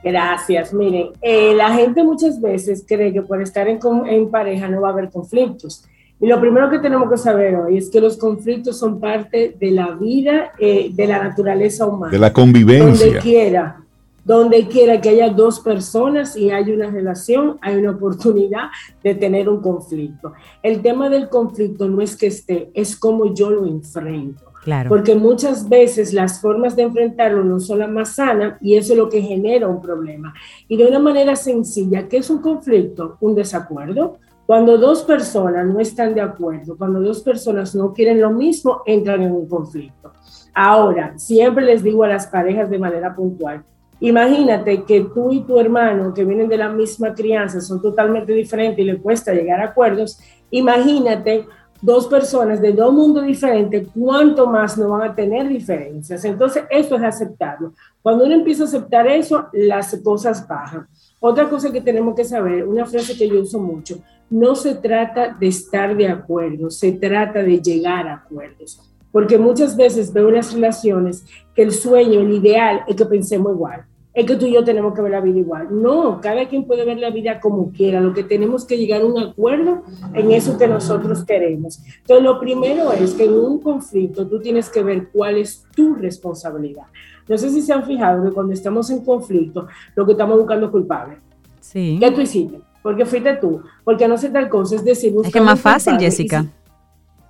Gracias. 0.04 0.74
Miren, 0.74 1.08
eh, 1.22 1.54
la 1.54 1.72
gente 1.72 2.04
muchas 2.04 2.38
veces 2.40 2.84
cree 2.86 3.12
que 3.12 3.22
por 3.22 3.40
estar 3.40 3.66
en, 3.66 3.80
en, 4.06 4.30
pareja 4.30 4.68
no 4.68 4.82
va 4.82 4.88
a 4.88 4.92
haber 4.92 5.10
conflictos. 5.10 5.84
Y 6.20 6.26
lo 6.26 6.38
primero 6.40 6.70
que 6.70 6.78
tenemos 6.78 7.10
que 7.10 7.16
saber 7.16 7.56
hoy 7.56 7.78
es 7.78 7.88
que 7.88 8.00
los 8.00 8.18
conflictos 8.18 8.78
son 8.78 9.00
parte 9.00 9.56
de 9.58 9.70
la 9.70 9.92
vida, 9.92 10.52
eh, 10.58 10.90
de 10.92 11.06
la 11.06 11.22
naturaleza 11.22 11.86
humana. 11.86 12.12
De 12.12 12.18
la 12.18 12.32
convivencia. 12.32 13.06
Donde 13.06 13.20
quiera, 13.20 13.80
donde 14.24 14.66
quiera 14.68 15.00
que 15.00 15.08
haya 15.08 15.30
dos 15.30 15.60
personas 15.60 16.36
y 16.36 16.50
hay 16.50 16.70
una 16.70 16.90
relación, 16.90 17.58
hay 17.60 17.76
una 17.76 17.92
oportunidad 17.92 18.68
de 19.02 19.14
tener 19.14 19.48
un 19.48 19.60
conflicto. 19.60 20.32
El 20.62 20.82
tema 20.82 21.08
del 21.08 21.28
conflicto 21.28 21.88
no 21.88 22.00
es 22.00 22.16
que 22.16 22.28
esté, 22.28 22.70
es 22.74 22.96
como 22.96 23.34
yo 23.34 23.50
lo 23.50 23.66
enfrento. 23.66 24.53
Porque 24.88 25.14
muchas 25.14 25.68
veces 25.68 26.12
las 26.12 26.40
formas 26.40 26.74
de 26.74 26.82
enfrentarlo 26.82 27.44
no 27.44 27.60
son 27.60 27.80
las 27.80 27.90
más 27.90 28.16
sanas 28.16 28.54
y 28.60 28.76
eso 28.76 28.92
es 28.92 28.98
lo 28.98 29.08
que 29.08 29.20
genera 29.20 29.68
un 29.68 29.80
problema. 29.80 30.32
Y 30.68 30.76
de 30.76 30.86
una 30.86 30.98
manera 30.98 31.36
sencilla, 31.36 32.08
¿qué 32.08 32.18
es 32.18 32.30
un 32.30 32.38
conflicto? 32.38 33.16
Un 33.20 33.34
desacuerdo. 33.34 34.18
Cuando 34.46 34.76
dos 34.76 35.02
personas 35.02 35.66
no 35.66 35.80
están 35.80 36.14
de 36.14 36.20
acuerdo, 36.20 36.76
cuando 36.76 37.00
dos 37.00 37.22
personas 37.22 37.74
no 37.74 37.92
quieren 37.92 38.20
lo 38.20 38.30
mismo, 38.30 38.82
entran 38.84 39.22
en 39.22 39.32
un 39.32 39.48
conflicto. 39.48 40.12
Ahora, 40.52 41.18
siempre 41.18 41.64
les 41.64 41.82
digo 41.82 42.04
a 42.04 42.08
las 42.08 42.26
parejas 42.26 42.68
de 42.68 42.78
manera 42.78 43.14
puntual, 43.14 43.64
imagínate 44.00 44.84
que 44.84 45.08
tú 45.14 45.32
y 45.32 45.40
tu 45.40 45.58
hermano 45.58 46.12
que 46.12 46.24
vienen 46.24 46.48
de 46.48 46.58
la 46.58 46.68
misma 46.68 47.14
crianza 47.14 47.60
son 47.60 47.80
totalmente 47.80 48.32
diferentes 48.32 48.78
y 48.78 48.84
le 48.84 48.98
cuesta 48.98 49.32
llegar 49.32 49.60
a 49.60 49.70
acuerdos, 49.70 50.20
imagínate 50.50 51.46
dos 51.84 52.06
personas 52.06 52.62
de 52.62 52.72
dos 52.72 52.94
mundos 52.94 53.26
diferentes, 53.26 53.86
¿cuánto 53.94 54.46
más 54.46 54.78
no 54.78 54.88
van 54.88 55.10
a 55.10 55.14
tener 55.14 55.46
diferencias? 55.46 56.24
Entonces, 56.24 56.64
eso 56.70 56.96
es 56.96 57.02
aceptarlo. 57.02 57.74
Cuando 58.00 58.24
uno 58.24 58.34
empieza 58.34 58.62
a 58.62 58.66
aceptar 58.66 59.06
eso, 59.06 59.48
las 59.52 59.94
cosas 60.02 60.48
bajan. 60.48 60.86
Otra 61.20 61.46
cosa 61.48 61.70
que 61.70 61.82
tenemos 61.82 62.14
que 62.14 62.24
saber, 62.24 62.66
una 62.66 62.86
frase 62.86 63.14
que 63.14 63.28
yo 63.28 63.42
uso 63.42 63.58
mucho, 63.58 63.98
no 64.30 64.54
se 64.54 64.76
trata 64.76 65.36
de 65.38 65.46
estar 65.46 65.94
de 65.94 66.08
acuerdo, 66.08 66.70
se 66.70 66.92
trata 66.92 67.42
de 67.42 67.60
llegar 67.60 68.08
a 68.08 68.14
acuerdos. 68.14 68.80
Porque 69.12 69.36
muchas 69.36 69.76
veces 69.76 70.10
veo 70.10 70.28
en 70.28 70.36
las 70.36 70.54
relaciones 70.54 71.22
que 71.54 71.62
el 71.62 71.72
sueño, 71.72 72.20
el 72.20 72.32
ideal 72.32 72.80
es 72.88 72.96
que 72.96 73.04
pensemos 73.04 73.52
igual 73.52 73.84
es 74.14 74.26
que 74.26 74.36
tú 74.36 74.46
y 74.46 74.52
yo 74.52 74.62
tenemos 74.62 74.94
que 74.94 75.02
ver 75.02 75.10
la 75.10 75.20
vida 75.20 75.40
igual. 75.40 75.68
No, 75.70 76.20
cada 76.20 76.48
quien 76.48 76.64
puede 76.64 76.84
ver 76.84 76.98
la 76.98 77.10
vida 77.10 77.40
como 77.40 77.72
quiera. 77.72 78.00
Lo 78.00 78.14
que 78.14 78.22
tenemos 78.22 78.64
que 78.64 78.78
llegar 78.78 79.02
a 79.02 79.06
un 79.06 79.18
acuerdo 79.18 79.82
en 80.14 80.30
eso 80.30 80.56
que 80.56 80.68
nosotros 80.68 81.24
queremos. 81.24 81.80
Entonces, 81.98 82.24
lo 82.24 82.38
primero 82.38 82.92
es 82.92 83.14
que 83.14 83.24
en 83.24 83.34
un 83.34 83.58
conflicto 83.58 84.26
tú 84.28 84.40
tienes 84.40 84.70
que 84.70 84.84
ver 84.84 85.08
cuál 85.12 85.36
es 85.36 85.66
tu 85.74 85.94
responsabilidad. 85.96 86.84
No 87.28 87.36
sé 87.36 87.50
si 87.50 87.60
se 87.60 87.72
han 87.72 87.84
fijado 87.84 88.22
que 88.22 88.30
cuando 88.30 88.52
estamos 88.52 88.88
en 88.90 89.04
conflicto, 89.04 89.66
lo 89.96 90.06
que 90.06 90.12
estamos 90.12 90.38
buscando 90.38 90.66
es 90.66 90.72
culpable. 90.72 91.16
Sí. 91.58 91.98
¿Qué 91.98 92.10
tú 92.12 92.20
hiciste? 92.20 92.60
Porque 92.84 93.04
fuiste 93.04 93.34
tú. 93.36 93.62
Porque 93.82 94.06
no 94.06 94.16
sé 94.16 94.28
tal 94.28 94.48
cosa. 94.48 94.76
Es 94.76 94.84
decir, 94.84 95.12
es 95.24 95.32
que 95.32 95.40
más 95.40 95.60
fácil, 95.60 95.98
Jessica. 95.98 96.46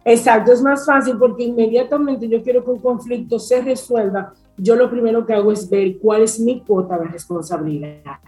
Exacto, 0.05 0.53
es 0.53 0.61
más 0.61 0.85
fácil 0.85 1.16
porque 1.16 1.44
inmediatamente 1.44 2.29
yo 2.29 2.42
quiero 2.42 2.62
que 2.62 2.70
un 2.73 2.79
conflicto 2.79 3.38
se 3.38 3.62
resuelva 3.62 4.35
yo 4.57 4.77
lo 4.77 4.90
primero 4.90 5.27
que 5.27 5.35
hago 5.35 5.53
es 5.53 5.69
ver 5.69 5.99
cuál 5.99 6.23
es 6.23 6.38
mi 6.38 6.61
cuota 6.61 6.99
de 6.99 7.07
responsabilidad. 7.07 8.19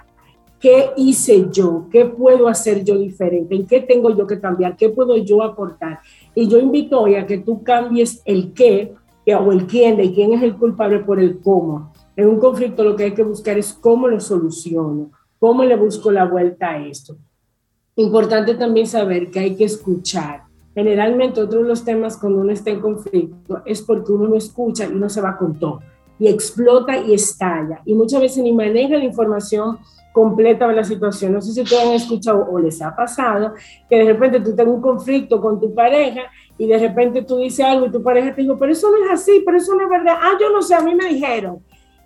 ¿Qué 0.59 0.91
hice 0.97 1.49
yo? 1.51 1.87
¿Qué 1.91 2.07
puedo 2.07 2.49
hacer 2.49 2.83
yo 2.83 2.99
diferente? 2.99 3.55
¿En 3.55 3.67
qué 3.67 3.81
tengo 3.81 4.17
yo 4.17 4.27
que 4.27 4.41
cambiar? 4.41 4.77
¿Qué 4.77 4.89
puedo 4.89 5.17
yo 5.17 5.43
aportar? 5.43 6.01
Y 6.35 6.49
yo 6.49 6.59
invito 6.59 7.01
hoy 7.01 7.15
a 7.15 7.27
que 7.27 7.39
tú 7.39 7.63
cambies 7.63 8.23
el 8.25 8.53
qué 8.53 8.95
o 9.39 9.53
el 9.53 9.67
quién, 9.67 9.97
de 9.97 10.13
quién 10.13 10.33
es 10.33 10.43
el 10.43 10.57
culpable 10.57 11.01
por 11.01 11.21
el 11.21 11.41
cómo. 11.41 11.93
En 12.17 12.29
un 12.29 12.39
conflicto 12.39 12.83
lo 12.83 12.97
que 12.97 13.05
hay 13.05 13.15
que 13.15 13.23
buscar 13.23 13.59
es 13.59 13.73
cómo 13.75 14.09
lo 14.09 14.19
soluciono, 14.19 15.11
cómo 15.39 15.63
le 15.65 15.77
busco 15.77 16.11
la 16.11 16.25
vuelta 16.25 16.71
a 16.71 16.87
esto. 16.87 17.17
Importante 17.97 18.55
también 18.55 18.87
saber 18.87 19.31
que 19.31 19.41
hay 19.41 19.57
que 19.57 19.65
escuchar. 19.65 20.45
Generalmente 20.75 21.41
otro 21.41 21.63
de 21.63 21.69
los 21.69 21.85
temas 21.85 22.17
cuando 22.17 22.41
uno 22.41 22.53
está 22.53 22.71
en 22.71 22.81
conflicto 22.81 23.63
es 23.65 23.83
porque 23.83 24.13
uno 24.13 24.29
no 24.29 24.37
escucha 24.37 24.87
y 24.87 24.95
no 24.95 25.09
se 25.09 25.21
va 25.21 25.37
con 25.37 25.59
todo 25.59 25.81
y 26.19 26.29
explota 26.29 26.99
y 26.99 27.15
estalla. 27.15 27.81
Y 27.85 27.95
muchas 27.95 28.21
veces 28.21 28.43
ni 28.43 28.53
maneja 28.53 28.97
la 28.97 29.05
información 29.05 29.79
completa 30.13 30.67
de 30.67 30.75
la 30.75 30.85
situación. 30.85 31.35
No 31.35 31.43
sé 31.43 31.53
si 31.53 31.61
ustedes 31.61 31.85
han 31.85 31.93
escuchado 31.93 32.49
o 32.51 32.59
les 32.59 32.81
ha 32.81 32.97
pasado 32.97 33.53
que 33.89 33.97
de 33.97 34.05
repente 34.05 34.41
tú 34.41 34.57
tengas 34.57 34.75
un 34.75 34.81
conflicto 34.81 35.41
con 35.43 35.61
tu 35.61 35.75
pareja 35.75 36.23
y 36.57 36.67
de 36.67 36.79
repente 36.79 37.23
tú 37.23 37.37
dices 37.37 37.65
algo 37.65 37.85
y 37.85 37.91
tu 37.91 38.03
pareja 38.03 38.35
te 38.35 38.41
dijo, 38.41 38.59
pero 38.59 38.73
eso 38.73 38.91
no 38.91 39.05
es 39.05 39.11
así, 39.11 39.43
pero 39.45 39.59
eso 39.59 39.75
no 39.75 39.83
es 39.83 39.91
verdad. 39.91 40.17
Ah, 40.19 40.33
yo 40.41 40.51
no 40.51 40.63
sé, 40.63 40.75
a 40.75 40.81
mí 40.81 40.95
me 40.95 41.07
dijeron. 41.09 41.59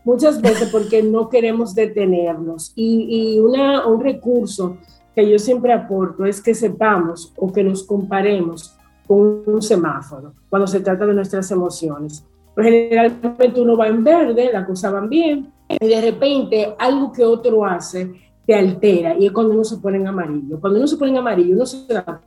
Muchas 0.05 0.41
veces 0.41 0.71
porque 0.73 1.03
no 1.05 1.29
queremos 1.29 1.73
detenernos. 1.73 2.73
Y, 2.75 3.37
y 3.37 3.39
una, 3.39 3.87
un 3.87 4.01
recurso 4.01 4.79
que 5.15 5.31
yo 5.31 5.39
siempre 5.39 5.73
aporto 5.73 6.25
es 6.25 6.41
que 6.41 6.55
sepamos 6.55 7.33
o 7.37 7.53
que 7.53 7.63
nos 7.63 7.85
comparemos 7.85 8.77
con 9.07 9.43
un 9.47 9.63
semáforo 9.63 10.35
cuando 10.49 10.67
se 10.67 10.81
trata 10.81 11.07
de 11.07 11.15
nuestras 11.15 11.51
emociones. 11.51 12.25
Pero 12.61 12.63
generalmente 12.63 13.61
uno 13.61 13.77
va 13.77 13.89
en 13.89 14.05
verde, 14.05 14.51
las 14.53 14.67
cosas 14.67 14.93
van 14.93 15.09
bien, 15.09 15.51
y 15.69 15.87
de 15.87 16.01
repente 16.01 16.75
algo 16.79 17.11
que 17.11 17.25
otro 17.25 17.65
hace 17.65 18.13
te 18.45 18.55
altera, 18.55 19.17
y 19.19 19.27
es 19.27 19.33
cuando 19.33 19.55
uno 19.55 19.65
se 19.65 19.79
pone 19.79 19.97
en 19.97 20.09
amarillo. 20.09 20.61
Cuando 20.61 20.79
uno 20.79 20.87
se 20.87 20.97
pone 20.99 21.13
en 21.13 21.19
amarillo, 21.19 21.55
uno 21.55 21.65
se 21.65 21.93
da 21.93 22.21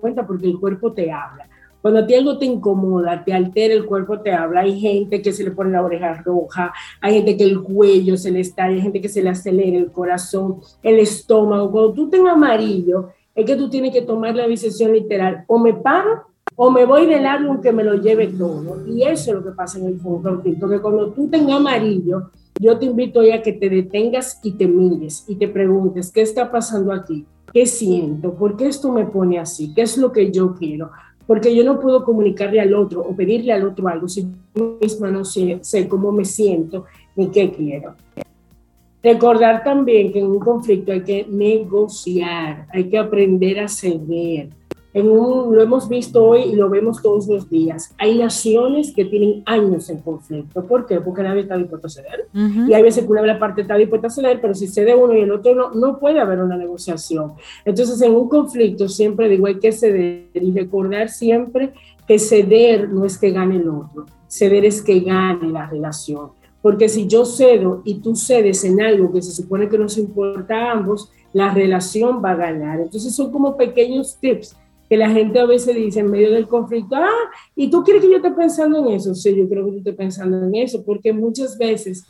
cuenta 0.00 0.26
porque 0.26 0.46
el 0.46 0.58
cuerpo 0.58 0.92
te 0.92 1.12
habla. 1.12 1.48
Cuando 1.80 2.00
a 2.00 2.06
ti 2.06 2.14
algo 2.14 2.36
te 2.36 2.46
incomoda, 2.46 3.22
te 3.22 3.32
altera, 3.32 3.74
el 3.74 3.86
cuerpo 3.86 4.18
te 4.20 4.32
habla. 4.32 4.62
Hay 4.62 4.80
gente 4.80 5.22
que 5.22 5.32
se 5.32 5.44
le 5.44 5.52
pone 5.52 5.70
la 5.70 5.84
oreja 5.84 6.14
roja, 6.14 6.72
hay 7.00 7.14
gente 7.14 7.36
que 7.36 7.44
el 7.44 7.62
cuello 7.62 8.16
se 8.16 8.32
le 8.32 8.40
está, 8.40 8.64
hay 8.64 8.80
gente 8.80 9.00
que 9.00 9.08
se 9.08 9.22
le 9.22 9.28
acelera 9.28 9.78
el 9.78 9.92
corazón, 9.92 10.56
el 10.82 10.98
estómago. 10.98 11.70
Cuando 11.70 11.92
tú 11.92 12.10
tengas 12.10 12.32
amarillo, 12.32 13.10
es 13.32 13.44
que 13.44 13.54
tú 13.54 13.70
tienes 13.70 13.92
que 13.92 14.02
tomar 14.02 14.34
la 14.34 14.48
decisión 14.48 14.92
literal. 14.92 15.44
O 15.46 15.60
me 15.60 15.74
paro 15.74 16.24
o 16.56 16.70
me 16.70 16.86
voy 16.86 17.06
del 17.06 17.22
lado 17.22 17.48
aunque 17.48 17.70
me 17.70 17.84
lo 17.84 17.94
lleve 17.94 18.28
todo. 18.28 18.84
Y 18.86 19.02
eso 19.02 19.30
es 19.30 19.36
lo 19.36 19.44
que 19.44 19.50
pasa 19.50 19.78
en 19.78 19.86
el 19.86 20.00
conflicto, 20.00 20.68
que 20.68 20.80
cuando 20.80 21.10
tú 21.10 21.28
tengas 21.28 21.56
amarillo, 21.56 22.30
yo 22.58 22.78
te 22.78 22.86
invito 22.86 23.20
a 23.20 23.42
que 23.42 23.52
te 23.52 23.68
detengas 23.68 24.40
y 24.42 24.52
te 24.52 24.66
mires 24.66 25.24
y 25.28 25.36
te 25.36 25.46
preguntes, 25.46 26.10
¿qué 26.10 26.22
está 26.22 26.50
pasando 26.50 26.92
aquí? 26.92 27.26
¿Qué 27.52 27.66
siento? 27.66 28.34
¿Por 28.34 28.56
qué 28.56 28.68
esto 28.68 28.90
me 28.90 29.04
pone 29.04 29.38
así? 29.38 29.72
¿Qué 29.74 29.82
es 29.82 29.98
lo 29.98 30.10
que 30.10 30.30
yo 30.32 30.54
quiero? 30.54 30.90
Porque 31.26 31.54
yo 31.54 31.64
no 31.64 31.78
puedo 31.78 32.04
comunicarle 32.04 32.60
al 32.60 32.74
otro 32.74 33.02
o 33.02 33.14
pedirle 33.14 33.52
al 33.52 33.66
otro 33.66 33.88
algo 33.88 34.08
si 34.08 34.26
yo 34.54 34.78
misma 34.80 35.10
no 35.10 35.24
sé, 35.24 35.58
sé 35.60 35.88
cómo 35.88 36.12
me 36.12 36.24
siento 36.24 36.86
ni 37.14 37.28
qué 37.30 37.50
quiero. 37.50 37.94
Recordar 39.02 39.62
también 39.62 40.12
que 40.12 40.20
en 40.20 40.26
un 40.26 40.38
conflicto 40.38 40.92
hay 40.92 41.02
que 41.02 41.26
negociar, 41.28 42.66
hay 42.72 42.88
que 42.88 42.98
aprender 42.98 43.60
a 43.60 43.68
ceder, 43.68 44.48
lo 45.02 45.60
hemos 45.60 45.88
visto 45.88 46.24
hoy 46.24 46.42
y 46.42 46.56
lo 46.56 46.70
vemos 46.70 47.02
todos 47.02 47.26
los 47.26 47.50
días. 47.50 47.94
Hay 47.98 48.18
naciones 48.18 48.94
que 48.94 49.04
tienen 49.04 49.42
años 49.44 49.90
en 49.90 49.98
conflicto. 49.98 50.64
¿Por 50.64 50.86
qué? 50.86 51.00
Porque 51.00 51.22
nadie 51.22 51.42
está 51.42 51.56
dispuesto 51.56 51.88
a 51.88 51.90
ceder. 51.90 52.28
Y 52.32 52.72
hay 52.72 52.82
veces 52.82 53.04
que 53.04 53.10
una 53.10 53.20
de 53.20 53.26
las 53.26 53.38
partes 53.38 53.62
está 53.62 53.76
dispuesta 53.76 54.06
a 54.06 54.10
ceder, 54.10 54.40
pero 54.40 54.54
si 54.54 54.66
cede 54.66 54.94
uno 54.94 55.14
y 55.14 55.20
el 55.20 55.30
otro 55.30 55.54
no, 55.54 55.70
no 55.72 55.98
puede 55.98 56.20
haber 56.20 56.40
una 56.40 56.56
negociación. 56.56 57.32
Entonces, 57.64 58.00
en 58.00 58.14
un 58.14 58.28
conflicto 58.28 58.88
siempre 58.88 59.28
digo, 59.28 59.46
hay 59.46 59.58
que 59.58 59.72
ceder 59.72 60.28
y 60.32 60.52
recordar 60.52 61.08
siempre 61.08 61.72
que 62.06 62.18
ceder 62.18 62.88
no 62.88 63.04
es 63.04 63.18
que 63.18 63.32
gane 63.32 63.56
el 63.56 63.68
otro, 63.68 64.06
ceder 64.28 64.64
es 64.64 64.80
que 64.80 65.00
gane 65.00 65.50
la 65.50 65.66
relación. 65.66 66.30
Porque 66.62 66.88
si 66.88 67.06
yo 67.06 67.24
cedo 67.24 67.82
y 67.84 67.96
tú 67.96 68.16
cedes 68.16 68.64
en 68.64 68.80
algo 68.80 69.12
que 69.12 69.22
se 69.22 69.30
supone 69.30 69.68
que 69.68 69.78
nos 69.78 69.98
importa 69.98 70.56
a 70.56 70.72
ambos, 70.72 71.12
la 71.32 71.52
relación 71.52 72.22
va 72.24 72.30
a 72.30 72.36
ganar. 72.36 72.80
Entonces 72.80 73.14
son 73.14 73.30
como 73.30 73.56
pequeños 73.56 74.16
tips 74.18 74.56
que 74.88 74.96
la 74.96 75.10
gente 75.10 75.38
a 75.38 75.46
veces 75.46 75.74
dice 75.74 76.00
en 76.00 76.10
medio 76.10 76.30
del 76.32 76.46
conflicto, 76.46 76.96
ah, 76.96 77.30
¿y 77.54 77.70
tú 77.70 77.82
quieres 77.82 78.02
que 78.02 78.10
yo 78.10 78.16
esté 78.16 78.30
pensando 78.30 78.78
en 78.78 78.94
eso? 78.94 79.14
Sí, 79.14 79.34
yo 79.34 79.48
creo 79.48 79.64
que 79.64 79.72
tú 79.72 79.78
estés 79.78 79.96
pensando 79.96 80.44
en 80.44 80.54
eso, 80.54 80.84
porque 80.84 81.12
muchas 81.12 81.58
veces, 81.58 82.04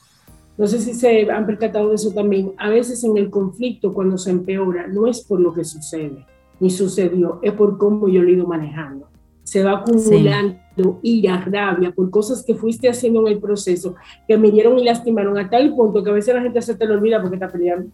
no 0.59 0.67
sé 0.67 0.79
si 0.81 0.95
se 0.95 1.31
han 1.31 1.47
percatado 1.47 1.89
de 1.89 1.95
eso 1.95 2.13
también, 2.13 2.53
a 2.59 2.69
veces 2.69 3.03
en 3.05 3.17
el 3.17 3.31
conflicto 3.31 3.95
cuando 3.95 4.19
se 4.19 4.31
empeora 4.31 4.87
no 4.87 5.07
es 5.07 5.23
por 5.23 5.41
lo 5.41 5.53
que 5.53 5.65
sucede, 5.65 6.27
ni 6.61 6.71
sucedió, 6.71 7.39
es 7.43 7.53
por 7.53 7.79
cómo 7.79 8.09
yo 8.09 8.23
lo 8.23 8.29
he 8.29 8.33
ido 8.33 8.47
manejando. 8.47 9.09
Se 9.43 9.63
va 9.63 9.79
acumulando 9.79 10.57
ira, 11.03 11.41
rabia 11.47 11.93
por 11.93 12.11
cosas 12.11 12.45
que 12.45 12.57
fuiste 12.57 12.89
haciendo 12.89 13.21
en 13.21 13.35
el 13.35 13.39
proceso, 13.39 13.95
que 14.27 14.37
me 14.37 14.51
dieron 14.51 14.77
y 14.79 14.85
lastimaron 14.85 15.39
a 15.39 15.49
tal 15.49 15.73
punto 15.75 16.03
que 16.03 16.11
a 16.11 16.15
veces 16.15 16.35
la 16.35 16.43
gente 16.43 16.61
se 16.61 16.75
te 16.75 16.85
lo 16.85 16.95
olvida 16.95 17.21
porque 17.21 17.37
está 17.37 17.49
peleando. 17.49 17.91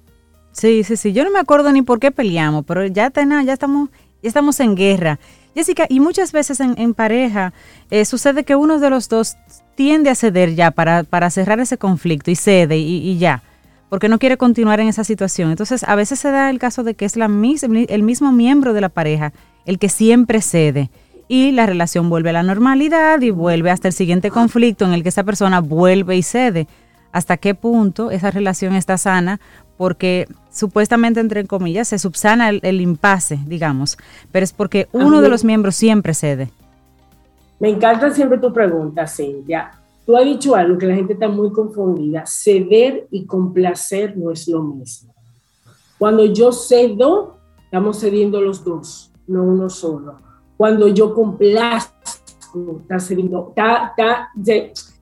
Sí, 0.52 0.82
sí, 0.82 0.96
sí. 0.96 1.12
Yo 1.12 1.24
no 1.24 1.30
me 1.30 1.38
acuerdo 1.38 1.70
ni 1.72 1.82
por 1.82 1.98
qué 1.98 2.10
peleamos, 2.10 2.64
pero 2.66 2.86
ya, 2.86 3.12
ya 3.12 3.52
estamos 3.52 3.90
ya 4.22 4.28
estamos 4.28 4.60
en 4.60 4.74
guerra. 4.74 5.18
Jessica, 5.54 5.86
y 5.88 6.00
muchas 6.00 6.32
veces 6.32 6.60
en, 6.60 6.94
pareja 6.94 7.52
eh, 7.90 8.04
sucede 8.04 8.44
que 8.44 8.56
uno 8.56 8.78
de 8.78 8.88
los 8.88 9.08
dos 9.08 9.36
tiende 9.74 10.08
a 10.08 10.14
ceder 10.14 10.54
ya 10.54 10.70
para, 10.70 11.02
para 11.04 11.28
cerrar 11.28 11.60
ese 11.60 11.76
conflicto 11.76 12.30
y 12.30 12.36
cede 12.36 12.78
y, 12.78 13.18
ya, 13.18 13.42
porque 13.90 14.08
no 14.08 14.18
quiere 14.18 14.38
continuar 14.38 14.80
en 14.80 14.88
esa 14.88 15.04
situación. 15.04 15.50
Entonces, 15.50 15.84
a 15.84 15.94
veces 15.94 16.20
se 16.20 16.30
da 16.30 16.48
el 16.48 16.58
caso 16.58 16.84
de 16.84 16.94
que 16.94 17.04
es 17.04 17.16
el 17.16 18.02
mismo 18.02 18.32
miembro 18.32 18.72
de 18.72 18.80
la 18.80 18.88
pareja 18.88 19.32
el 19.66 19.78
que 19.78 19.88
siempre 19.88 20.40
cede 20.40 20.90
y 21.28 21.52
la 21.52 21.66
relación 21.66 22.10
vuelve 22.10 22.30
a 22.30 22.34
la 22.34 22.42
normalidad 22.42 23.20
y 23.20 23.30
vuelve 23.30 23.70
hasta 23.70 23.88
el 23.88 23.94
siguiente 23.94 24.30
conflicto 24.30 24.84
en 24.84 24.92
el 24.92 25.02
que 25.02 25.08
esa 25.08 25.24
persona 25.24 25.60
vuelve 25.60 26.16
y 26.16 26.22
cede. 26.22 26.66
¿Hasta 27.12 27.36
qué 27.36 27.54
punto 27.54 28.10
esa 28.10 28.30
relación 28.30 28.74
está 28.74 28.98
sana? 28.98 29.40
Porque 29.76 30.26
supuestamente, 30.52 31.20
entre 31.20 31.46
comillas, 31.46 31.88
se 31.88 31.98
subsana 31.98 32.50
el, 32.50 32.80
impasse, 32.80 33.38
digamos, 33.46 33.98
pero 34.30 34.44
es 34.44 34.52
porque 34.52 34.88
uno 34.92 35.20
de 35.20 35.28
los 35.28 35.44
miembros 35.44 35.74
siempre 35.76 36.14
cede. 36.14 36.50
Me 37.58 37.70
encanta 37.70 38.10
siempre 38.10 38.38
tu 38.38 38.52
pregunta, 38.52 39.06
Cintia. 39.06 39.70
Tú 40.04 40.16
has 40.16 40.24
dicho 40.24 40.54
algo 40.54 40.78
que 40.78 40.86
la 40.86 40.96
gente 40.96 41.12
está 41.12 41.28
muy 41.28 41.52
confundida. 41.52 42.24
Ceder 42.26 43.06
y 43.10 43.24
complacer 43.24 44.16
no 44.16 44.32
es 44.32 44.48
lo 44.48 44.62
mismo. 44.62 45.14
Cuando 45.98 46.24
yo 46.26 46.50
cedo, 46.50 47.36
estamos 47.64 48.00
cediendo 48.00 48.40
los 48.40 48.64
dos, 48.64 49.12
no 49.28 49.44
uno 49.44 49.70
solo. 49.70 50.16
Cuando 50.56 50.88
yo 50.88 51.14
complazco, 51.14 51.94
está 52.80 52.98
cediendo, 52.98 53.54
está, 53.56 53.94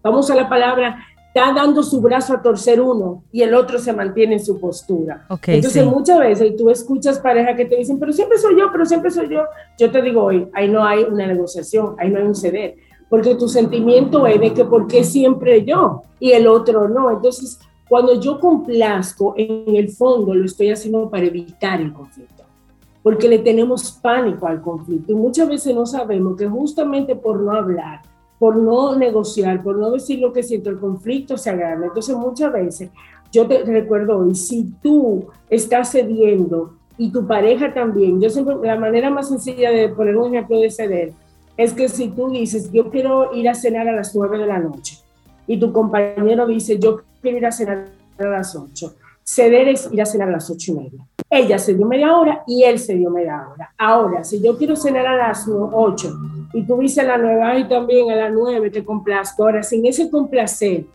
vamos 0.03 0.31
a 0.31 0.35
la 0.35 0.49
palabra, 0.49 1.07
está 1.33 1.53
dando 1.53 1.83
su 1.85 2.01
brazo 2.01 2.35
a 2.35 2.43
torcer 2.43 2.81
uno 2.81 3.23
y 3.31 3.43
el 3.43 3.55
otro 3.55 3.79
se 3.79 3.93
mantiene 3.93 4.35
en 4.35 4.45
su 4.45 4.59
postura. 4.59 5.27
Entonces 5.47 5.87
muchas 5.87 6.19
veces 6.19 6.57
tú 6.57 6.71
escuchas 6.71 7.21
parejas 7.21 7.57
que 7.57 7.67
te 7.67 7.77
dicen, 7.77 8.01
pero 8.01 8.13
siempre 8.13 8.37
soy 8.37 8.59
yo, 8.59 8.67
pero 8.73 8.85
siempre 8.85 9.11
soy 9.13 9.29
yo. 9.29 9.43
Yo 9.79 9.91
te 9.93 10.03
digo 10.03 10.25
hoy, 10.25 10.49
ahí 10.53 10.69
no 10.69 10.85
hay 10.85 11.05
una 11.05 11.27
negociación, 11.27 11.95
ahí 11.99 12.11
no 12.11 12.19
hay 12.19 12.25
un 12.25 12.35
ceder, 12.35 12.75
porque 13.09 13.37
tu 13.37 13.49
sentimiento 13.49 14.27
es 14.27 14.41
de 14.41 14.53
que 14.53 14.65
por 14.65 14.89
qué 14.89 15.05
siempre 15.05 15.65
yo 15.65 16.03
y 16.19 16.33
el 16.33 16.49
otro 16.49 16.89
no. 16.89 17.13
Entonces, 17.13 17.61
cuando 17.89 18.21
yo 18.21 18.41
complazco, 18.41 19.35
en 19.37 19.77
el 19.77 19.89
fondo 19.89 20.35
lo 20.35 20.45
estoy 20.45 20.71
haciendo 20.71 21.09
para 21.09 21.27
evitar 21.27 21.81
el 21.81 21.93
conflicto, 21.93 22.43
porque 23.05 23.29
le 23.29 23.39
tenemos 23.39 23.93
pánico 23.93 24.49
al 24.49 24.61
conflicto 24.61 25.13
y 25.13 25.15
muchas 25.15 25.49
veces 25.49 25.75
no 25.77 25.87
sabemos 25.87 26.37
que 26.37 26.49
justamente 26.49 27.15
por 27.15 27.41
no 27.41 27.53
hablar, 27.53 28.03
por 28.41 28.57
no 28.57 28.97
negociar, 28.97 29.63
por 29.63 29.77
no 29.77 29.91
decir 29.91 30.19
lo 30.19 30.33
que 30.33 30.43
siento, 30.43 30.71
el 30.71 30.79
conflicto 30.79 31.37
se 31.37 31.51
agranda. 31.51 31.89
Entonces 31.89 32.17
muchas 32.17 32.51
veces, 32.51 32.91
yo 33.31 33.47
te 33.47 33.63
recuerdo 33.65 34.19
hoy, 34.19 34.35
si 34.35 34.73
tú 34.83 35.27
estás 35.51 35.93
cediendo 35.93 36.75
y 36.97 37.13
tu 37.13 37.27
pareja 37.27 37.75
también, 37.75 38.19
yo 38.19 38.31
siempre, 38.31 38.57
la 38.63 38.77
manera 38.77 39.11
más 39.11 39.29
sencilla 39.29 39.71
de 39.71 39.91
poner 39.91 40.17
un 40.17 40.35
ejemplo 40.35 40.59
de 40.59 40.71
ceder 40.71 41.13
es 41.59 41.75
que 41.75 41.91
si 41.91 42.09
tú 42.09 42.31
dices, 42.31 42.73
yo 42.73 42.91
quiero 42.91 43.35
ir 43.35 43.47
a 43.47 43.55
cenar 43.55 43.87
a 43.87 43.93
las 43.93 44.17
9 44.17 44.39
de 44.39 44.47
la 44.47 44.59
noche 44.59 44.97
y 45.47 45.61
tu 45.61 45.71
compañero 45.71 46.47
dice, 46.47 46.79
yo 46.79 47.03
quiero 47.21 47.37
ir 47.37 47.45
a 47.45 47.53
cenar 47.53 47.89
a 48.17 48.25
las 48.25 48.57
8, 48.57 48.95
ceder 49.23 49.69
es 49.69 49.93
ir 49.93 50.01
a 50.01 50.07
cenar 50.07 50.31
a 50.31 50.33
las 50.33 50.49
8 50.49 50.73
y 50.73 50.75
media. 50.77 51.07
Ella 51.33 51.59
se 51.61 51.75
dio 51.75 51.87
media 51.87 52.17
hora 52.17 52.43
y 52.45 52.65
él 52.65 52.81
se 52.81 52.97
dio 52.97 53.09
media 53.09 53.47
hora. 53.49 53.73
Ahora, 53.79 54.25
si 54.25 54.43
yo 54.43 54.59
quiero 54.59 54.75
cenar 54.75 55.07
a 55.07 55.17
las 55.17 55.47
8 55.49 56.19
y 56.53 56.65
tú 56.65 56.79
dices 56.79 57.05
a 57.05 57.07
las 57.07 57.21
9 57.21 57.61
y 57.61 57.69
también 57.69 58.11
a 58.11 58.17
las 58.17 58.33
9 58.33 58.69
te 58.71 58.85
complazco, 58.85 59.45
ahora 59.45 59.63
sin 59.63 59.87
ese 59.87 60.11
complacer, 60.11 60.87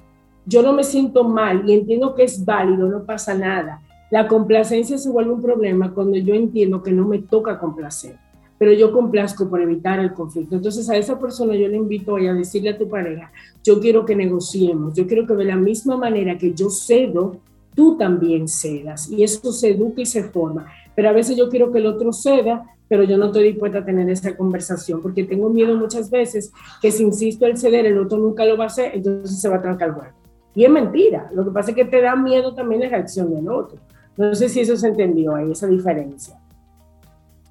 yo 0.45 0.62
no 0.62 0.74
me 0.74 0.84
siento 0.84 1.24
mal 1.24 1.63
y 1.65 1.74
entiendo 1.74 2.13
que 2.13 2.24
es 2.24 2.43
válido, 2.43 2.89
no 2.89 3.06
pasa 3.06 3.34
nada. 3.34 3.82
La 4.12 4.28
complacencia 4.28 4.98
se 4.98 5.10
vuelve 5.10 5.32
un 5.32 5.41
problema 5.41 5.93
cuando 5.93 6.17
yo 6.17 6.34
entiendo 6.34 6.84
que 6.84 6.91
no 6.91 7.08
me 7.08 7.19
toca 7.19 7.58
complacer, 7.58 8.17
pero 8.58 8.74
yo 8.74 8.91
complazco 8.91 9.50
por 9.50 9.62
evitar 9.62 10.00
el 10.00 10.13
conflicto. 10.13 10.58
Entonces 10.58 10.89
a 10.89 10.98
esa 10.98 11.17
persona 11.17 11.56
yo 11.56 11.69
le 11.69 11.78
invito 11.78 12.17
a 12.17 12.19
decirle 12.19 12.71
a 12.71 12.78
tu 12.78 12.89
pareja, 12.89 13.32
yo 13.63 13.80
quiero 13.80 14.06
que 14.06 14.17
negociemos, 14.17 14.93
yo 14.95 15.08
quiero 15.08 15.26
que 15.26 15.34
de 15.34 15.45
la 15.45 15.56
misma 15.56 15.95
manera 15.95 16.38
que 16.38 16.54
yo 16.54 16.69
cedo, 16.69 17.38
tú 17.76 17.98
también 17.98 18.48
cedas 18.48 19.10
y 19.10 19.24
eso 19.24 19.52
se 19.52 19.72
educa 19.72 20.02
y 20.02 20.06
se 20.06 20.24
forma. 20.24 20.66
Pero 20.96 21.10
a 21.10 21.12
veces 21.12 21.38
yo 21.38 21.50
quiero 21.50 21.72
que 21.72 21.80
el 21.80 21.86
otro 21.86 22.14
ceda, 22.14 22.66
pero 22.88 23.04
yo 23.04 23.18
no 23.18 23.28
estoy 23.28 23.44
dispuesta 23.44 23.80
a 23.80 23.86
tener 23.86 24.10
esa 24.10 24.36
conversación 24.36 25.02
porque 25.02 25.24
tengo 25.24 25.50
miedo 25.50 25.76
muchas 25.76 26.10
veces 26.10 26.52
que 26.82 26.92
si 26.92 27.04
insisto 27.04 27.46
en 27.46 27.58
ceder, 27.58 27.86
el 27.86 27.98
otro 27.98 28.18
nunca 28.18 28.46
lo 28.46 28.58
va 28.58 28.66
a 28.66 28.68
hacer, 28.68 28.92
entonces 28.96 29.40
se 29.40 29.50
va 29.50 29.58
a 29.58 29.62
trancar 29.62 29.90
el 29.90 29.96
juego. 29.96 30.14
Y 30.56 30.64
es 30.64 30.72
mentira. 30.72 31.30
Lo 31.34 31.44
que 31.44 31.52
pasa 31.52 31.72
es 31.72 31.76
que 31.76 31.86
te 31.86 32.02
da 32.02 32.16
miedo 32.16 32.56
también 32.56 32.82
la 32.82 32.90
reacción 32.90 33.34
del 33.34 33.50
otro. 33.50 33.78
No 34.16 34.34
sé 34.34 34.48
si 34.48 34.62
eso 34.62 34.78
se 34.78 34.88
entendió 34.88 35.36
ahí, 35.36 35.52
esa 35.52 35.68
diferencia. 35.68 36.40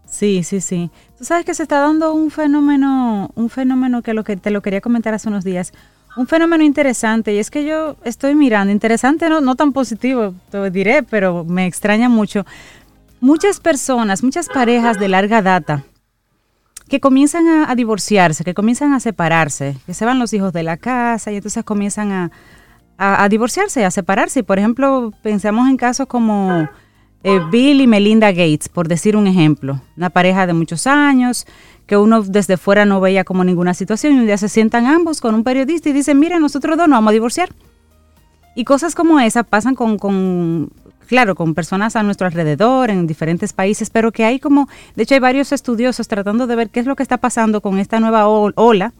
Sí, 0.06 0.42
sí, 0.42 0.60
sí. 0.60 0.90
Tú 1.18 1.24
sabes 1.24 1.44
que 1.44 1.54
se 1.54 1.64
está 1.64 1.80
dando 1.80 2.14
un 2.14 2.30
fenómeno, 2.30 3.30
un 3.34 3.50
fenómeno 3.50 4.00
que, 4.00 4.14
lo 4.14 4.24
que 4.24 4.36
te 4.36 4.50
lo 4.50 4.62
quería 4.62 4.80
comentar 4.80 5.12
hace 5.12 5.28
unos 5.28 5.44
días 5.44 5.72
un 6.16 6.26
fenómeno 6.26 6.64
interesante 6.64 7.34
y 7.34 7.38
es 7.38 7.50
que 7.50 7.64
yo 7.64 7.96
estoy 8.04 8.34
mirando, 8.34 8.72
interesante 8.72 9.28
no, 9.28 9.40
no 9.40 9.56
tan 9.56 9.72
positivo, 9.72 10.34
te 10.50 10.70
diré, 10.70 11.02
pero 11.02 11.44
me 11.44 11.66
extraña 11.66 12.08
mucho. 12.08 12.44
Muchas 13.20 13.60
personas, 13.60 14.22
muchas 14.22 14.48
parejas 14.48 14.98
de 14.98 15.08
larga 15.08 15.42
data 15.42 15.84
que 16.88 17.00
comienzan 17.00 17.48
a, 17.48 17.74
divorciarse, 17.74 18.44
que 18.44 18.54
comienzan 18.54 18.92
a 18.92 19.00
separarse, 19.00 19.76
que 19.86 19.94
se 19.94 20.04
van 20.04 20.18
los 20.18 20.32
hijos 20.32 20.52
de 20.52 20.62
la 20.62 20.76
casa 20.76 21.32
y 21.32 21.36
entonces 21.36 21.64
comienzan 21.64 22.12
a, 22.12 22.30
a, 22.98 23.28
divorciarse, 23.28 23.84
a 23.84 23.90
separarse. 23.90 24.44
Por 24.44 24.58
ejemplo, 24.58 25.12
pensamos 25.22 25.68
en 25.68 25.76
casos 25.76 26.06
como 26.06 26.68
eh, 27.24 27.40
Bill 27.50 27.80
y 27.80 27.86
Melinda 27.86 28.30
Gates, 28.32 28.68
por 28.68 28.86
decir 28.86 29.16
un 29.16 29.26
ejemplo, 29.26 29.80
una 29.96 30.10
pareja 30.10 30.46
de 30.46 30.52
muchos 30.52 30.86
años 30.86 31.46
que 31.86 31.96
uno 31.96 32.22
desde 32.22 32.58
fuera 32.58 32.84
no 32.84 33.00
veía 33.00 33.24
como 33.24 33.44
ninguna 33.44 33.72
situación 33.72 34.14
y 34.14 34.18
un 34.18 34.26
día 34.26 34.36
se 34.36 34.48
sientan 34.48 34.86
ambos 34.86 35.20
con 35.22 35.34
un 35.34 35.42
periodista 35.42 35.88
y 35.88 35.94
dicen, 35.94 36.18
mira, 36.18 36.38
nosotros 36.38 36.76
dos 36.76 36.86
nos 36.86 36.98
vamos 36.98 37.10
a 37.10 37.14
divorciar. 37.14 37.48
Y 38.54 38.64
cosas 38.64 38.94
como 38.94 39.18
esa 39.20 39.42
pasan 39.42 39.74
con, 39.74 39.98
con, 39.98 40.70
claro, 41.06 41.34
con 41.34 41.54
personas 41.54 41.96
a 41.96 42.02
nuestro 42.02 42.26
alrededor, 42.26 42.90
en 42.90 43.06
diferentes 43.06 43.54
países, 43.54 43.88
pero 43.88 44.12
que 44.12 44.24
hay 44.24 44.38
como, 44.38 44.68
de 44.94 45.02
hecho 45.02 45.14
hay 45.14 45.20
varios 45.20 45.50
estudiosos 45.52 46.06
tratando 46.08 46.46
de 46.46 46.56
ver 46.56 46.70
qué 46.70 46.80
es 46.80 46.86
lo 46.86 46.94
que 46.94 47.02
está 47.02 47.16
pasando 47.16 47.62
con 47.62 47.78
esta 47.78 48.00
nueva 48.00 48.28
ola 48.28 48.92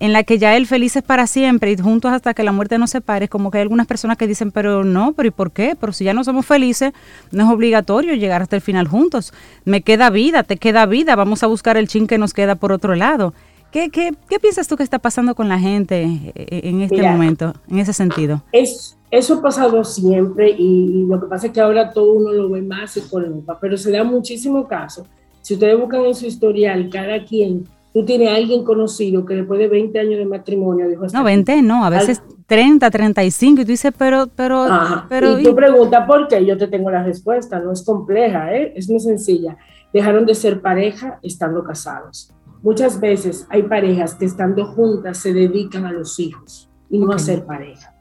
en 0.00 0.14
la 0.14 0.24
que 0.24 0.38
ya 0.38 0.56
él 0.56 0.66
feliz 0.66 0.96
es 0.96 1.02
para 1.02 1.26
siempre 1.26 1.70
y 1.70 1.76
juntos 1.76 2.10
hasta 2.10 2.32
que 2.32 2.42
la 2.42 2.52
muerte 2.52 2.78
nos 2.78 2.90
separe, 2.90 3.28
como 3.28 3.50
que 3.50 3.58
hay 3.58 3.62
algunas 3.62 3.86
personas 3.86 4.16
que 4.16 4.26
dicen, 4.26 4.50
pero 4.50 4.82
no, 4.82 5.12
pero 5.12 5.28
¿y 5.28 5.30
por 5.30 5.52
qué? 5.52 5.76
Pero 5.78 5.92
si 5.92 6.04
ya 6.04 6.14
no 6.14 6.24
somos 6.24 6.46
felices, 6.46 6.92
no 7.30 7.44
es 7.44 7.50
obligatorio 7.50 8.14
llegar 8.14 8.40
hasta 8.40 8.56
el 8.56 8.62
final 8.62 8.88
juntos. 8.88 9.32
Me 9.66 9.82
queda 9.82 10.08
vida, 10.08 10.42
te 10.42 10.56
queda 10.56 10.86
vida, 10.86 11.14
vamos 11.16 11.42
a 11.42 11.46
buscar 11.46 11.76
el 11.76 11.86
chin 11.86 12.06
que 12.06 12.16
nos 12.16 12.32
queda 12.32 12.54
por 12.54 12.72
otro 12.72 12.94
lado. 12.94 13.34
¿Qué, 13.70 13.90
qué, 13.90 14.12
qué 14.28 14.40
piensas 14.40 14.66
tú 14.66 14.76
que 14.76 14.82
está 14.82 14.98
pasando 14.98 15.34
con 15.34 15.48
la 15.48 15.58
gente 15.58 16.02
eh, 16.02 16.32
eh, 16.34 16.60
en 16.64 16.80
este 16.80 17.02
momento, 17.02 17.52
en 17.68 17.78
ese 17.78 17.92
sentido? 17.92 18.42
Es, 18.52 18.96
eso 19.10 19.34
ha 19.34 19.42
pasado 19.42 19.84
siempre 19.84 20.50
y, 20.50 21.04
lo 21.06 21.20
que 21.20 21.26
pasa 21.26 21.48
es 21.48 21.52
que 21.52 21.60
ahora 21.60 21.92
todo 21.92 22.14
uno 22.14 22.32
lo 22.32 22.48
ve 22.48 22.62
más 22.62 22.96
y 22.96 23.02
con 23.02 23.28
lupa, 23.28 23.58
pero 23.60 23.76
se 23.76 23.92
da 23.92 24.02
muchísimo 24.02 24.66
caso. 24.66 25.06
Si 25.42 25.54
ustedes 25.54 25.78
buscan 25.78 26.04
en 26.06 26.14
su 26.14 26.26
historial, 26.26 26.88
cada 26.90 27.22
quien 27.24 27.66
tú 27.92 28.04
tienes 28.04 28.28
a 28.28 28.36
alguien 28.36 28.64
conocido 28.64 29.24
que 29.24 29.34
después 29.34 29.58
de 29.58 29.68
20 29.68 29.98
años 29.98 30.18
de 30.18 30.26
matrimonio 30.26 30.88
dijo... 30.88 31.06
No, 31.12 31.24
20 31.24 31.62
no, 31.62 31.84
a 31.84 31.90
veces 31.90 32.22
30, 32.46 32.90
35, 32.90 33.60
y 33.60 33.64
tú 33.64 33.70
dices, 33.70 33.92
pero... 33.96 34.28
pero, 34.28 34.66
pero 35.08 35.38
y 35.38 35.42
tú 35.42 35.54
preguntas 35.54 36.06
por 36.06 36.28
qué, 36.28 36.44
yo 36.44 36.56
te 36.56 36.68
tengo 36.68 36.90
la 36.90 37.02
respuesta, 37.02 37.58
no 37.58 37.72
es 37.72 37.82
compleja, 37.82 38.54
¿eh? 38.54 38.72
es 38.76 38.88
muy 38.88 39.00
sencilla. 39.00 39.56
Dejaron 39.92 40.24
de 40.24 40.34
ser 40.34 40.60
pareja 40.60 41.18
estando 41.22 41.64
casados. 41.64 42.32
Muchas 42.62 43.00
veces 43.00 43.46
hay 43.48 43.62
parejas 43.64 44.14
que 44.14 44.26
estando 44.26 44.66
juntas 44.66 45.18
se 45.18 45.32
dedican 45.32 45.86
a 45.86 45.92
los 45.92 46.20
hijos 46.20 46.70
y 46.90 46.98
no 46.98 47.12
a 47.12 47.18
ser 47.18 47.44
pareja. 47.44 47.94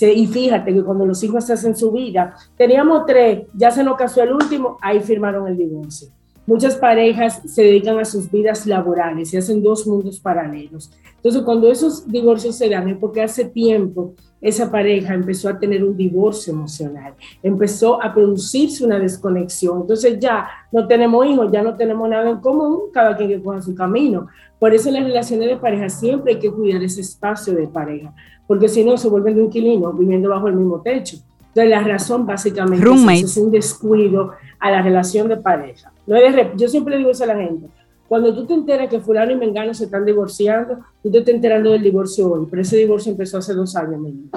y 0.00 0.26
fíjate 0.26 0.72
que 0.72 0.84
cuando 0.84 1.04
los 1.04 1.22
hijos 1.22 1.44
se 1.44 1.52
hacen 1.52 1.76
su 1.76 1.90
vida, 1.90 2.34
teníamos 2.56 3.04
tres, 3.06 3.46
ya 3.54 3.70
se 3.70 3.82
nos 3.82 3.96
casó 3.96 4.22
el 4.22 4.32
último, 4.32 4.78
ahí 4.80 5.00
firmaron 5.00 5.48
el 5.48 5.56
divorcio 5.56 6.10
Muchas 6.46 6.76
parejas 6.76 7.40
se 7.46 7.62
dedican 7.62 7.98
a 7.98 8.04
sus 8.04 8.30
vidas 8.30 8.66
laborales 8.66 9.32
y 9.32 9.36
hacen 9.38 9.62
dos 9.62 9.86
mundos 9.86 10.20
paralelos. 10.20 10.90
Entonces, 11.16 11.42
cuando 11.42 11.70
esos 11.70 12.06
divorcios 12.06 12.54
se 12.56 12.68
dan 12.68 12.86
es 12.90 12.98
porque 12.98 13.22
hace 13.22 13.46
tiempo 13.46 14.12
esa 14.42 14.70
pareja 14.70 15.14
empezó 15.14 15.48
a 15.48 15.58
tener 15.58 15.82
un 15.82 15.96
divorcio 15.96 16.52
emocional, 16.52 17.14
empezó 17.42 18.02
a 18.02 18.12
producirse 18.12 18.84
una 18.84 18.98
desconexión. 18.98 19.80
Entonces 19.80 20.18
ya 20.20 20.46
no 20.70 20.86
tenemos 20.86 21.24
hijos, 21.24 21.50
ya 21.50 21.62
no 21.62 21.74
tenemos 21.78 22.10
nada 22.10 22.28
en 22.28 22.40
común, 22.40 22.90
cada 22.92 23.16
quien 23.16 23.30
que 23.30 23.42
coja 23.42 23.62
su 23.62 23.74
camino. 23.74 24.26
Por 24.58 24.74
eso 24.74 24.88
en 24.90 24.96
las 24.96 25.04
relaciones 25.04 25.48
de 25.48 25.56
pareja 25.56 25.88
siempre 25.88 26.34
hay 26.34 26.38
que 26.40 26.50
cuidar 26.50 26.82
ese 26.82 27.00
espacio 27.00 27.54
de 27.54 27.68
pareja, 27.68 28.14
porque 28.46 28.68
si 28.68 28.84
no 28.84 28.98
se 28.98 29.08
vuelven 29.08 29.36
de 29.36 29.44
inquilinos 29.44 29.98
viviendo 29.98 30.28
bajo 30.28 30.48
el 30.48 30.56
mismo 30.56 30.82
techo. 30.82 31.16
Entonces 31.48 31.70
la 31.70 31.82
razón 31.82 32.26
básicamente 32.26 32.86
es, 32.86 33.22
es 33.22 33.36
un 33.38 33.50
descuido 33.50 34.32
a 34.60 34.70
la 34.70 34.82
relación 34.82 35.28
de 35.28 35.38
pareja. 35.38 35.93
No 36.06 36.16
yo 36.56 36.68
siempre 36.68 36.98
digo 36.98 37.10
eso 37.10 37.24
a 37.24 37.28
la 37.28 37.36
gente. 37.36 37.68
Cuando 38.08 38.34
tú 38.34 38.46
te 38.46 38.54
enteras 38.54 38.88
que 38.88 39.00
fulano 39.00 39.32
y 39.32 39.36
mengano 39.36 39.72
se 39.72 39.84
están 39.84 40.04
divorciando, 40.04 40.78
tú 41.02 41.10
te 41.10 41.18
estás 41.18 41.34
enterando 41.34 41.72
del 41.72 41.82
divorcio 41.82 42.30
hoy, 42.30 42.46
pero 42.50 42.62
ese 42.62 42.76
divorcio 42.76 43.12
empezó 43.12 43.38
hace 43.38 43.54
dos 43.54 43.74
años 43.76 44.00
mínimo. 44.00 44.28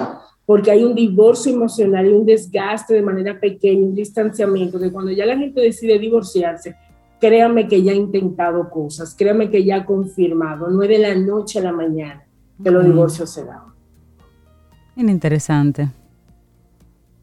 Porque 0.46 0.70
hay 0.70 0.82
un 0.82 0.94
divorcio 0.94 1.52
emocional 1.52 2.06
y 2.06 2.12
un 2.12 2.24
desgaste 2.24 2.94
de 2.94 3.02
manera 3.02 3.38
pequeña, 3.38 3.86
un 3.86 3.94
distanciamiento, 3.94 4.80
que 4.80 4.90
cuando 4.90 5.10
ya 5.12 5.26
la 5.26 5.36
gente 5.36 5.60
decide 5.60 5.98
divorciarse, 5.98 6.74
créanme 7.20 7.68
que 7.68 7.82
ya 7.82 7.92
ha 7.92 7.94
intentado 7.94 8.70
cosas, 8.70 9.14
créanme 9.14 9.50
que 9.50 9.62
ya 9.62 9.76
ha 9.76 9.84
confirmado, 9.84 10.68
no 10.68 10.82
es 10.82 10.88
de 10.88 10.98
la 10.98 11.14
noche 11.14 11.58
a 11.58 11.62
la 11.62 11.72
mañana 11.72 12.24
que 12.62 12.70
los 12.70 12.84
divorcios 12.84 13.30
se 13.30 13.44
dan. 13.44 13.60
Interesante. 14.96 15.88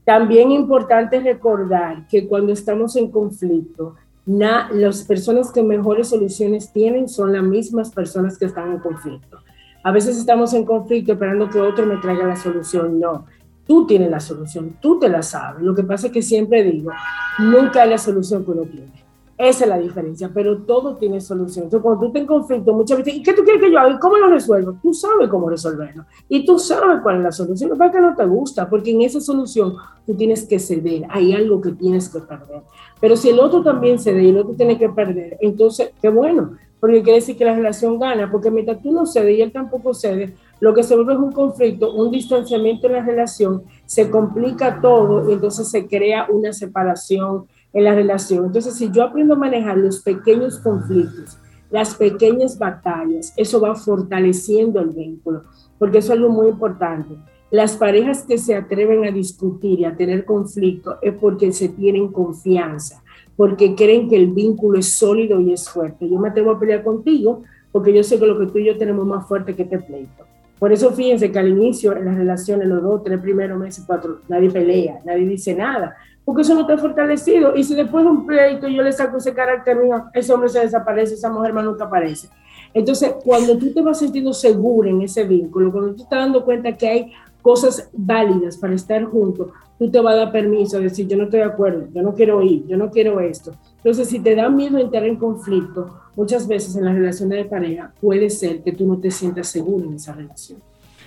También 0.06 0.52
importante 0.52 1.20
recordar 1.20 2.08
que 2.08 2.28
cuando 2.28 2.54
estamos 2.54 2.96
en 2.96 3.10
conflicto, 3.10 3.96
las 4.26 5.04
personas 5.04 5.52
que 5.52 5.62
mejores 5.62 6.10
soluciones 6.10 6.72
tienen 6.72 7.08
son 7.08 7.34
las 7.34 7.44
mismas 7.44 7.92
personas 7.92 8.38
que 8.38 8.46
están 8.46 8.72
en 8.72 8.80
conflicto. 8.80 9.40
A 9.84 9.92
veces 9.92 10.18
estamos 10.18 10.54
en 10.54 10.66
conflicto 10.66 11.14
esperando 11.14 11.50
que 11.50 11.62
otro 11.62 11.86
me 11.86 11.98
traiga 11.98 12.26
la 12.26 12.36
solución. 12.36 13.00
No, 13.00 13.26
tú 13.68 13.86
tienes 13.86 14.10
la 14.10 14.20
solución, 14.20 14.78
tú 14.82 15.00
te 15.00 15.10
la 15.10 15.22
sabes. 15.22 15.62
Lo 15.62 15.76
que 15.76 15.84
pasa 15.84 16.08
es 16.08 16.14
que 16.14 16.24
siempre 16.24 16.64
digo, 16.64 16.92
nunca 17.38 17.84
hay 17.84 17.92
la 17.92 18.00
solución 18.00 18.44
que 18.44 18.52
uno 18.52 18.64
tiene. 18.64 19.05
Esa 19.38 19.66
es 19.66 19.70
la 19.70 19.78
diferencia, 19.78 20.32
pero 20.34 20.60
todo 20.60 20.96
tiene 20.96 21.20
solución. 21.20 21.66
Entonces, 21.66 21.84
cuando 21.84 22.00
tú 22.00 22.08
estás 22.08 22.22
en 22.22 22.28
conflicto, 22.28 22.74
muchas 22.74 23.00
veces, 23.00 23.16
¿y 23.16 23.24
qué 23.24 23.34
tú 23.34 23.44
quieres 23.44 23.62
que 23.62 23.70
yo 23.70 23.80
haga? 23.80 24.00
¿Cómo 24.00 24.16
lo 24.16 24.30
resuelvo? 24.30 24.78
Tú 24.82 24.94
sabes 24.94 25.28
cómo 25.28 25.50
resolverlo. 25.50 26.06
Y 26.30 26.46
tú 26.46 26.58
sabes 26.58 27.02
cuál 27.04 27.18
es 27.18 27.24
la 27.24 27.32
solución. 27.34 27.70
Lo 27.70 27.92
que 27.92 28.00
no 28.00 28.16
te 28.16 28.26
gusta, 28.26 28.70
porque 28.70 28.92
en 28.92 29.02
esa 29.02 29.20
solución 29.20 29.76
tú 30.06 30.16
tienes 30.16 30.46
que 30.46 30.58
ceder. 30.58 31.04
Hay 31.10 31.34
algo 31.34 31.60
que 31.60 31.74
tienes 31.74 32.08
que 32.08 32.20
perder. 32.20 32.62
Pero 33.02 33.18
si 33.18 33.30
el 33.30 33.40
otro 33.40 33.62
también 33.62 34.00
cede 34.00 34.24
y 34.24 34.30
el 34.30 34.38
otro 34.38 34.54
tiene 34.54 34.78
que 34.78 34.88
perder, 34.88 35.38
entonces, 35.42 35.92
qué 36.02 36.08
bueno, 36.08 36.52
porque 36.80 37.04
quiere 37.04 37.20
decir 37.20 37.36
que 37.36 37.44
la 37.44 37.56
relación 37.56 38.00
gana, 38.00 38.32
porque 38.32 38.52
mientras 38.52 38.82
tú 38.82 38.92
no 38.92 39.06
cedes 39.06 39.38
y 39.38 39.42
él 39.42 39.52
tampoco 39.52 39.94
cede, 39.94 40.34
lo 40.60 40.74
que 40.74 40.84
se 40.84 40.96
vuelve 40.96 41.14
es 41.14 41.20
un 41.20 41.32
conflicto, 41.32 41.94
un 41.94 42.12
distanciamiento 42.12 42.88
en 42.88 42.94
la 42.94 43.04
relación, 43.04 43.64
se 43.86 44.10
complica 44.10 44.80
todo 44.82 45.30
y 45.30 45.34
entonces 45.34 45.70
se 45.70 45.88
crea 45.88 46.28
una 46.30 46.54
separación 46.54 47.48
en 47.76 47.84
la 47.84 47.94
relación. 47.94 48.46
Entonces, 48.46 48.74
si 48.74 48.90
yo 48.90 49.04
aprendo 49.04 49.36
a 49.36 49.38
manejar 49.38 49.78
los 49.78 50.02
pequeños 50.02 50.58
conflictos, 50.60 51.38
las 51.70 51.94
pequeñas 51.94 52.58
batallas, 52.58 53.34
eso 53.36 53.60
va 53.60 53.76
fortaleciendo 53.76 54.80
el 54.80 54.92
vínculo, 54.92 55.44
porque 55.78 55.98
eso 55.98 56.14
es 56.14 56.20
algo 56.20 56.32
muy 56.32 56.48
importante. 56.48 57.16
Las 57.52 57.76
parejas 57.76 58.24
que 58.24 58.38
se 58.38 58.56
atreven 58.56 59.06
a 59.06 59.12
discutir 59.12 59.82
y 59.82 59.86
a 59.86 59.96
tener 59.96 60.24
conflicto 60.24 60.98
es 61.02 61.14
porque 61.16 61.52
se 61.52 61.68
tienen 61.68 62.14
confianza, 62.14 63.04
porque 63.36 63.76
creen 63.76 64.08
que 64.08 64.16
el 64.16 64.28
vínculo 64.28 64.80
es 64.80 64.94
sólido 64.94 65.42
y 65.42 65.52
es 65.52 65.70
fuerte. 65.70 66.10
Yo 66.10 66.18
me 66.18 66.30
atrevo 66.30 66.52
a 66.52 66.60
pelear 66.60 66.82
contigo 66.82 67.44
porque 67.74 67.94
yo 67.94 68.04
sé 68.04 68.18
que 68.18 68.26
lo 68.26 68.40
que 68.40 68.48
tú 68.48 68.58
y 68.60 68.68
yo 68.68 68.78
tenemos 68.78 69.06
más 69.06 69.28
fuerte 69.28 69.54
que 69.54 69.64
este 69.64 69.80
pleito. 69.80 70.24
Por 70.58 70.72
eso 70.72 70.92
fíjense 70.92 71.30
que 71.30 71.40
al 71.40 71.50
inicio 71.50 71.96
en 71.96 72.06
las 72.06 72.16
relaciones, 72.16 72.70
los 72.70 72.82
dos, 72.82 73.04
tres 73.04 73.20
primeros 73.20 73.60
meses, 73.60 73.84
cuatro, 73.86 74.22
nadie 74.30 74.50
pelea, 74.50 75.02
nadie 75.04 75.26
dice 75.26 75.54
nada, 75.54 75.96
porque 76.26 76.42
eso 76.42 76.56
no 76.56 76.62
está 76.62 76.78
fortalecido. 76.78 77.56
Y 77.56 77.64
si 77.64 77.76
después 77.76 78.04
de 78.04 78.10
un 78.10 78.26
pleito 78.26 78.68
yo 78.68 78.82
le 78.82 78.92
saco 78.92 79.18
ese 79.18 79.34
carácter 79.34 79.78
mío, 79.78 80.06
ese 80.14 80.34
hombre 80.34 80.50
se 80.50 80.60
desaparece, 80.60 81.14
esa 81.14 81.32
mujer 81.32 81.54
más 81.54 81.64
nunca 81.64 81.86
aparece. 81.86 82.28
Entonces, 82.74 83.14
cuando 83.24 83.58
tú 83.58 83.72
te 83.72 83.82
vas 83.82 84.00
sintiendo 84.00 84.34
seguro 84.34 84.90
en 84.90 85.02
ese 85.02 85.24
vínculo, 85.24 85.72
cuando 85.72 85.94
tú 85.96 86.04
estás 86.04 86.20
dando 86.20 86.44
cuenta 86.44 86.76
que 86.76 86.90
hay 86.90 87.12
cosas 87.42 87.90
válidas 87.94 88.58
para 88.58 88.74
estar 88.74 89.06
juntos, 89.06 89.48
tú 89.78 89.90
te 89.90 90.00
vas 90.00 90.16
a 90.16 90.18
dar 90.18 90.32
permiso 90.32 90.78
a 90.78 90.80
decir, 90.82 91.08
yo 91.08 91.16
no 91.16 91.26
estoy 91.26 91.40
de 91.40 91.46
acuerdo, 91.46 91.88
yo 91.94 92.02
no 92.02 92.14
quiero 92.14 92.42
ir, 92.42 92.66
yo 92.68 92.76
no 92.76 92.90
quiero 92.90 93.20
esto. 93.20 93.56
Entonces, 93.78 94.10
si 94.10 94.20
te 94.20 94.36
da 94.36 94.50
miedo 94.50 94.78
entrar 94.80 95.06
en 95.06 95.16
conflicto, 95.16 96.02
muchas 96.16 96.48
veces 96.48 96.76
en 96.76 96.86
las 96.86 96.96
relaciones 96.96 97.38
de 97.38 97.46
pareja 97.46 97.94
puede 98.02 98.30
ser 98.30 98.62
que 98.62 98.72
tú 98.72 98.86
no 98.88 98.98
te 98.98 99.12
sientas 99.12 99.48
seguro 99.48 99.86
en 99.86 99.94
esa 99.94 100.14
relación. 100.14 100.60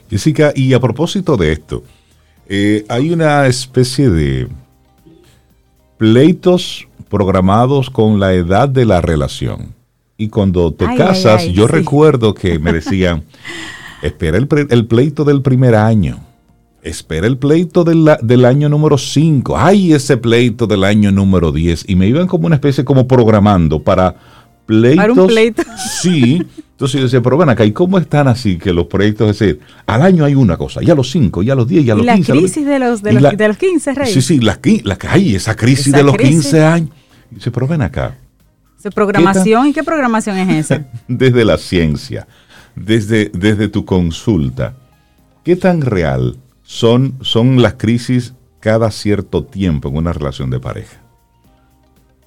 Jessica, 0.09 0.53
y 0.55 0.73
a 0.73 0.81
propósito 0.81 1.37
de 1.37 1.53
esto, 1.53 1.83
eh, 2.49 2.85
hay 2.89 3.13
una 3.13 3.47
especie 3.47 4.09
de 4.09 4.49
pleitos 5.99 6.89
programados 7.11 7.91
con 7.91 8.21
la 8.21 8.33
edad 8.33 8.69
de 8.69 8.87
la 8.87 9.01
relación. 9.01 9.75
Y 10.17 10.29
cuando 10.29 10.73
te 10.73 10.87
casas, 10.97 11.45
yo 11.47 11.67
recuerdo 11.67 12.35
que 12.35 12.59
me 12.59 12.73
decían, 12.81 13.25
espera 14.03 14.39
el, 14.39 14.49
el, 14.71 14.87
pleito 14.87 15.25
del 15.25 15.43
primer 15.43 15.75
año, 15.75 16.19
espera 16.83 17.27
el 17.27 17.37
pleito 17.37 17.85
del, 17.85 18.09
del 18.23 18.45
año 18.45 18.69
número 18.69 18.99
5, 18.99 19.57
ay, 19.57 19.93
ese 19.93 20.17
pleito 20.17 20.67
del 20.67 20.85
año 20.85 21.13
número 21.13 21.53
10. 21.53 21.89
Y 21.89 21.97
me 21.97 22.07
iban 22.07 22.27
como 22.27 22.47
una 22.47 22.57
especie 22.57 22.85
como 22.85 23.07
programando 23.07 23.83
para 23.83 24.17
pleitos. 24.69 24.97
Para 24.97 25.13
un 25.15 25.27
pleito. 25.27 25.63
Sí. 26.03 26.43
Entonces 26.79 27.01
yo 27.01 27.05
decía, 27.07 27.21
pero 27.21 27.37
ven 27.37 27.49
acá, 27.49 27.65
¿y 27.65 27.73
cómo 27.73 27.99
están 27.99 28.29
así 28.29 28.57
que 28.57 28.73
los 28.73 28.87
proyectos, 28.87 29.29
es 29.31 29.39
decir, 29.39 29.61
al 29.85 30.01
año 30.01 30.25
hay 30.25 30.37
una 30.37 30.57
cosa, 30.57 30.81
ya 30.81 30.95
los 30.95 31.11
5, 31.11 31.43
ya 31.43 31.57
los 31.57 31.67
10, 31.67 31.85
ya 31.85 31.95
los 31.97 32.07
15. 32.07 32.33
La 32.33 32.39
crisis 32.39 32.67
de 32.67 32.79
los, 32.79 33.03
de 33.03 33.13
los, 33.15 33.37
de 33.37 33.49
los 33.49 33.57
15, 33.57 33.95
Rey. 33.95 34.13
Sí, 34.13 34.23
sí, 34.23 34.39
la, 34.39 34.61
la, 34.85 34.97
ay, 35.09 35.35
esa 35.35 35.57
crisis 35.57 35.93
de 35.93 36.05
los 36.05 36.17
15 36.17 36.63
años. 36.65 36.91
Y 37.33 37.37
dice, 37.37 37.51
pero 37.51 37.67
ven 37.67 37.83
acá. 37.83 38.17
programación? 38.95 39.67
¿Y 39.67 39.73
qué 39.73 39.83
programación 39.83 40.37
es 40.37 40.67
esa? 40.67 40.87
desde 41.09 41.45
la 41.45 41.59
ciencia, 41.59 42.29
desde, 42.77 43.31
desde 43.35 43.67
tu 43.67 43.85
consulta, 43.85 44.77
¿qué 45.45 45.57
tan 45.57 45.81
real 45.81 46.37
son, 46.63 47.15
son 47.23 47.61
las 47.61 47.75
crisis 47.75 48.35
cada 48.61 48.93
cierto 48.93 49.43
tiempo 49.43 49.89
en 49.89 49.97
una 49.97 50.13
relación 50.13 50.49
de 50.49 50.61
pareja? 50.61 51.08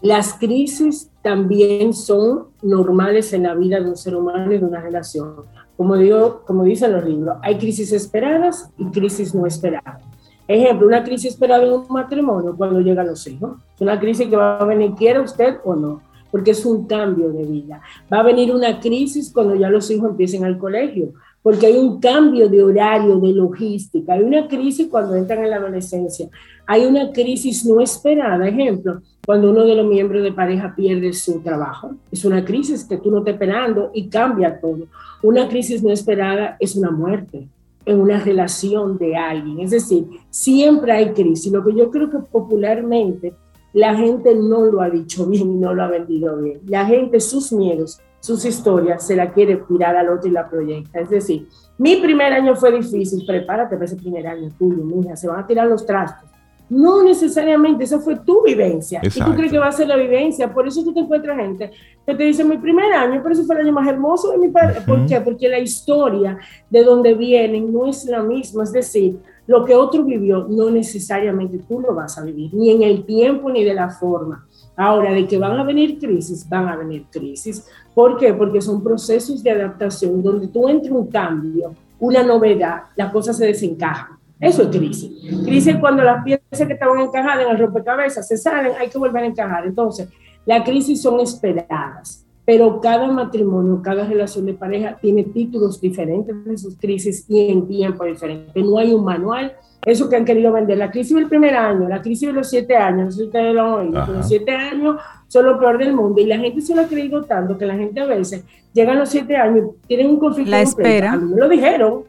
Las 0.02 0.34
crisis 0.34 1.12
también 1.22 1.94
son 1.94 2.48
normales 2.64 3.34
en 3.34 3.44
la 3.44 3.54
vida 3.54 3.80
de 3.80 3.88
un 3.90 3.96
ser 3.96 4.16
humano 4.16 4.52
y 4.52 4.58
de 4.58 4.66
una 4.66 4.82
relación. 4.82 5.36
Como, 5.78 5.96
digo, 5.96 6.42
como 6.46 6.64
dicen 6.64 6.92
los 6.92 7.06
libros, 7.06 7.38
hay 7.44 7.58
crisis 7.58 7.92
esperadas 7.92 8.70
y 8.78 8.86
crisis 8.86 9.36
no 9.36 9.46
esperadas. 9.46 10.02
Ejemplo, 10.48 10.88
una 10.88 11.04
crisis 11.04 11.32
esperada 11.32 11.64
en 11.64 11.74
un 11.74 11.86
matrimonio 11.90 12.56
cuando 12.58 12.82
llegan 12.82 13.08
los 13.08 13.26
hijos. 13.28 13.58
Es 13.76 13.82
una 13.82 14.00
crisis 14.00 14.28
que 14.28 14.36
va 14.36 14.58
a 14.58 14.66
venir, 14.66 14.94
quiera 14.96 15.22
usted 15.22 15.58
o 15.64 15.76
no, 15.76 16.02
porque 16.32 16.52
es 16.52 16.66
un 16.66 16.88
cambio 16.88 17.32
de 17.32 17.46
vida. 17.46 17.82
Va 18.12 18.20
a 18.20 18.24
venir 18.24 18.52
una 18.54 18.80
crisis 18.80 19.32
cuando 19.32 19.56
ya 19.56 19.70
los 19.70 19.90
hijos 19.92 20.10
empiecen 20.10 20.44
al 20.44 20.58
colegio, 20.58 21.14
porque 21.44 21.68
hay 21.68 21.78
un 21.78 22.00
cambio 22.00 22.50
de 22.50 22.64
horario, 22.64 23.20
de 23.20 23.34
logística. 23.34 24.14
Hay 24.14 24.24
una 24.24 24.48
crisis 24.48 24.88
cuando 24.90 25.16
entran 25.16 25.44
en 25.44 25.52
la 25.52 25.58
adolescencia. 25.58 26.28
Hay 26.66 26.86
una 26.86 27.12
crisis 27.12 27.66
no 27.66 27.80
esperada. 27.82 28.48
Ejemplo, 28.48 29.02
cuando 29.26 29.52
uno 29.52 29.66
de 29.66 29.76
los 29.76 29.86
miembros 29.86 30.24
de 30.24 30.32
pareja 30.32 30.74
pierde 30.76 31.14
su 31.14 31.42
trabajo. 31.42 31.92
Es 32.12 32.26
una 32.26 32.44
crisis 32.44 32.86
que 32.86 32.98
tú 32.98 33.12
no 33.12 33.20
estás 33.20 33.36
esperando 33.36 33.92
y 33.94 34.08
cambia 34.08 34.60
todo. 34.60 34.88
Una 35.22 35.48
crisis 35.48 35.84
no 35.84 35.92
esperada 35.92 36.58
es 36.60 36.76
una 36.76 36.92
muerte 36.92 37.48
en 37.86 38.00
una 38.00 38.20
relación 38.20 38.98
de 38.98 39.16
alguien. 39.16 39.60
Es 39.60 39.72
decir, 39.72 40.08
siempre 40.30 40.92
hay 40.92 41.12
crisis. 41.14 41.52
Lo 41.52 41.64
que 41.64 41.76
yo 41.76 41.92
creo 41.92 42.10
que 42.10 42.20
popularmente 42.20 43.34
la 43.74 43.96
gente 43.96 44.36
no 44.36 44.66
lo 44.66 44.82
ha 44.82 44.90
dicho 44.90 45.26
bien 45.28 45.52
y 45.52 45.56
no 45.56 45.74
lo 45.74 45.84
ha 45.84 45.88
vendido 45.88 46.38
bien. 46.38 46.60
La 46.68 46.86
gente, 46.86 47.20
sus 47.20 47.54
miedos, 47.54 48.00
sus 48.20 48.44
historias, 48.46 49.06
se 49.06 49.16
la 49.16 49.32
quiere 49.32 49.58
tirar 49.68 49.96
al 49.96 50.10
otro 50.10 50.30
y 50.30 50.32
la 50.34 50.50
proyecta. 50.50 51.00
Es 51.00 51.10
decir, 51.10 51.48
mi 51.78 51.98
primer 51.98 52.34
año 52.34 52.56
fue 52.56 52.72
difícil, 52.72 53.26
prepárate 53.26 53.76
para 53.76 53.86
ese 53.86 53.96
primer 53.96 54.28
año 54.28 54.52
tuyo, 54.58 54.84
mija, 54.84 55.16
se 55.16 55.28
van 55.28 55.40
a 55.40 55.48
tirar 55.48 55.68
los 55.68 55.86
trastos 55.86 56.31
no 56.72 57.04
necesariamente, 57.04 57.84
esa 57.84 58.00
fue 58.00 58.16
tu 58.16 58.44
vivencia. 58.44 59.02
Y 59.04 59.10
tú 59.10 59.36
crees 59.36 59.52
que 59.52 59.60
va 59.60 59.68
a 59.68 59.72
ser 59.74 59.90
la 59.90 59.98
vivencia. 59.98 60.54
Por 60.54 60.66
eso 60.66 60.82
tú 60.86 60.94
te 60.94 61.02
encuentras 61.02 61.38
gente 61.38 61.70
que 62.06 62.16
te 62.16 62.24
dice, 62.24 62.46
mi 62.46 62.58
primer 62.58 62.94
año, 62.94 63.20
pero 63.22 63.34
eso 63.34 63.44
fue 63.44 63.56
el 63.56 63.64
año 63.64 63.74
más 63.74 63.90
hermoso 63.90 64.32
de 64.32 64.38
mi 64.38 64.48
padre. 64.48 64.80
¿Por 64.88 65.06
qué? 65.06 65.20
Porque 65.20 65.50
la 65.50 65.60
historia 65.60 66.38
de 66.70 66.84
donde 66.86 67.14
vienen 67.14 67.74
no 67.74 67.88
es 67.88 68.06
la 68.06 68.24
misma. 68.24 68.64
Es 68.64 68.72
decir, 68.72 69.20
lo 69.48 69.66
que 69.66 69.76
otro 69.76 70.06
vivió, 70.06 70.48
no 70.50 70.72
necesariamente 70.72 71.60
tú 71.68 71.82
lo 71.82 71.94
vas 71.94 72.18
a 72.18 72.24
vivir, 72.24 72.54
ni 72.54 72.70
en 72.70 72.84
el 72.84 73.04
tiempo 73.04 73.50
ni 73.50 73.66
de 73.66 73.74
la 73.74 73.90
forma. 73.90 74.48
Ahora, 74.78 75.12
de 75.12 75.28
que 75.28 75.38
van 75.38 75.60
a 75.60 75.66
venir 75.66 76.00
crisis, 76.00 76.48
van 76.48 76.70
a 76.70 76.78
venir 76.78 77.04
crisis. 77.12 77.68
¿Por 77.94 78.16
qué? 78.16 78.34
Porque 78.34 78.62
son 78.62 78.82
procesos 78.82 79.44
de 79.44 79.52
adaptación 79.52 80.24
donde 80.24 80.48
tú 80.48 80.70
entras 80.70 80.94
un 80.94 81.08
cambio, 81.08 81.76
una 82.00 82.24
novedad, 82.24 82.84
la 82.96 83.12
cosa 83.12 83.34
se 83.34 83.46
desencaja. 83.46 84.21
Eso 84.42 84.64
es 84.64 84.76
crisis. 84.76 85.12
Crisis 85.46 85.76
es 85.76 85.80
cuando 85.80 86.04
las 86.04 86.24
piezas 86.24 86.68
que 86.68 86.74
estaban 86.74 87.00
encajadas 87.00 87.46
en 87.46 87.52
el 87.52 87.60
rompecabezas 87.60 88.28
se 88.28 88.38
salen, 88.38 88.74
hay 88.80 88.90
que 88.90 88.98
volver 88.98 89.24
a 89.24 89.28
encajar. 89.28 89.66
Entonces, 89.66 90.10
Las 90.44 90.64
crisis 90.64 91.00
son 91.00 91.20
esperadas, 91.20 92.26
pero 92.44 92.82
cada 92.82 93.08
matrimonio, 93.12 93.80
cada 93.84 94.04
relación 94.06 94.48
de 94.48 94.56
pareja 94.56 94.98
tiene 95.00 95.24
títulos 95.24 95.80
diferentes 95.80 96.36
de 96.44 96.58
sus 96.58 96.76
crisis 96.78 97.26
y 97.30 97.52
en 97.52 97.68
tiempo 97.68 98.04
diferente. 98.06 98.64
No 98.64 98.80
hay 98.80 98.92
un 98.92 99.04
manual 99.04 99.56
eso 99.86 100.08
que 100.10 100.16
han 100.16 100.26
querido 100.26 100.52
vender, 100.52 100.78
la 100.78 100.92
crisis 100.92 101.16
del 101.16 101.28
primer 101.28 101.56
año, 101.56 101.90
la 101.90 102.02
crisis 102.02 102.28
de 102.28 102.34
los 102.34 102.50
siete 102.50 102.76
años, 102.76 103.06
no 103.06 103.12
sé 103.12 103.18
si 103.18 103.24
ustedes 103.26 103.54
lo 103.56 103.62
han 103.62 103.74
oído, 103.74 104.06
los 104.14 104.28
siete 104.28 104.52
años 104.52 104.98
son 105.28 105.46
lo 105.46 105.60
peor 105.60 105.80
del 105.80 105.94
mundo 105.94 106.22
y 106.22 106.26
la 106.26 106.38
gente 106.38 106.62
se 106.62 106.76
lo 106.76 106.82
ha 106.82 106.88
creído 106.88 107.24
tanto 107.24 107.58
que 107.58 107.66
la 107.66 107.76
gente 107.76 108.00
a 108.00 108.06
veces 108.06 108.44
llega 108.74 108.92
a 108.92 108.96
los 108.96 109.10
siete 109.10 109.36
años, 109.36 109.72
tienen 109.88 110.12
un 110.12 110.20
conflicto. 110.20 110.52
La 110.52 110.62
espera. 110.62 111.18
me 111.18 111.36
lo 111.36 111.50
dijeron, 111.50 112.04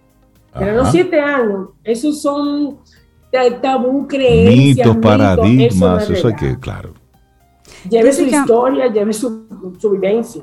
eran 0.55 0.77
los 0.77 0.91
siete 0.91 1.21
años, 1.21 1.71
esos 1.85 2.21
son 2.21 2.79
tabú, 3.63 4.07
creencias, 4.07 4.87
mitos, 4.87 4.97
paradigmas, 4.99 6.11
eso, 6.11 6.29
es 6.29 6.37
que, 6.37 6.59
claro. 6.59 6.95
Lleve 7.89 8.13
su 8.13 8.23
historia, 8.23 8.93
lleve 8.93 9.13
su, 9.13 9.47
vivencia. 9.91 10.43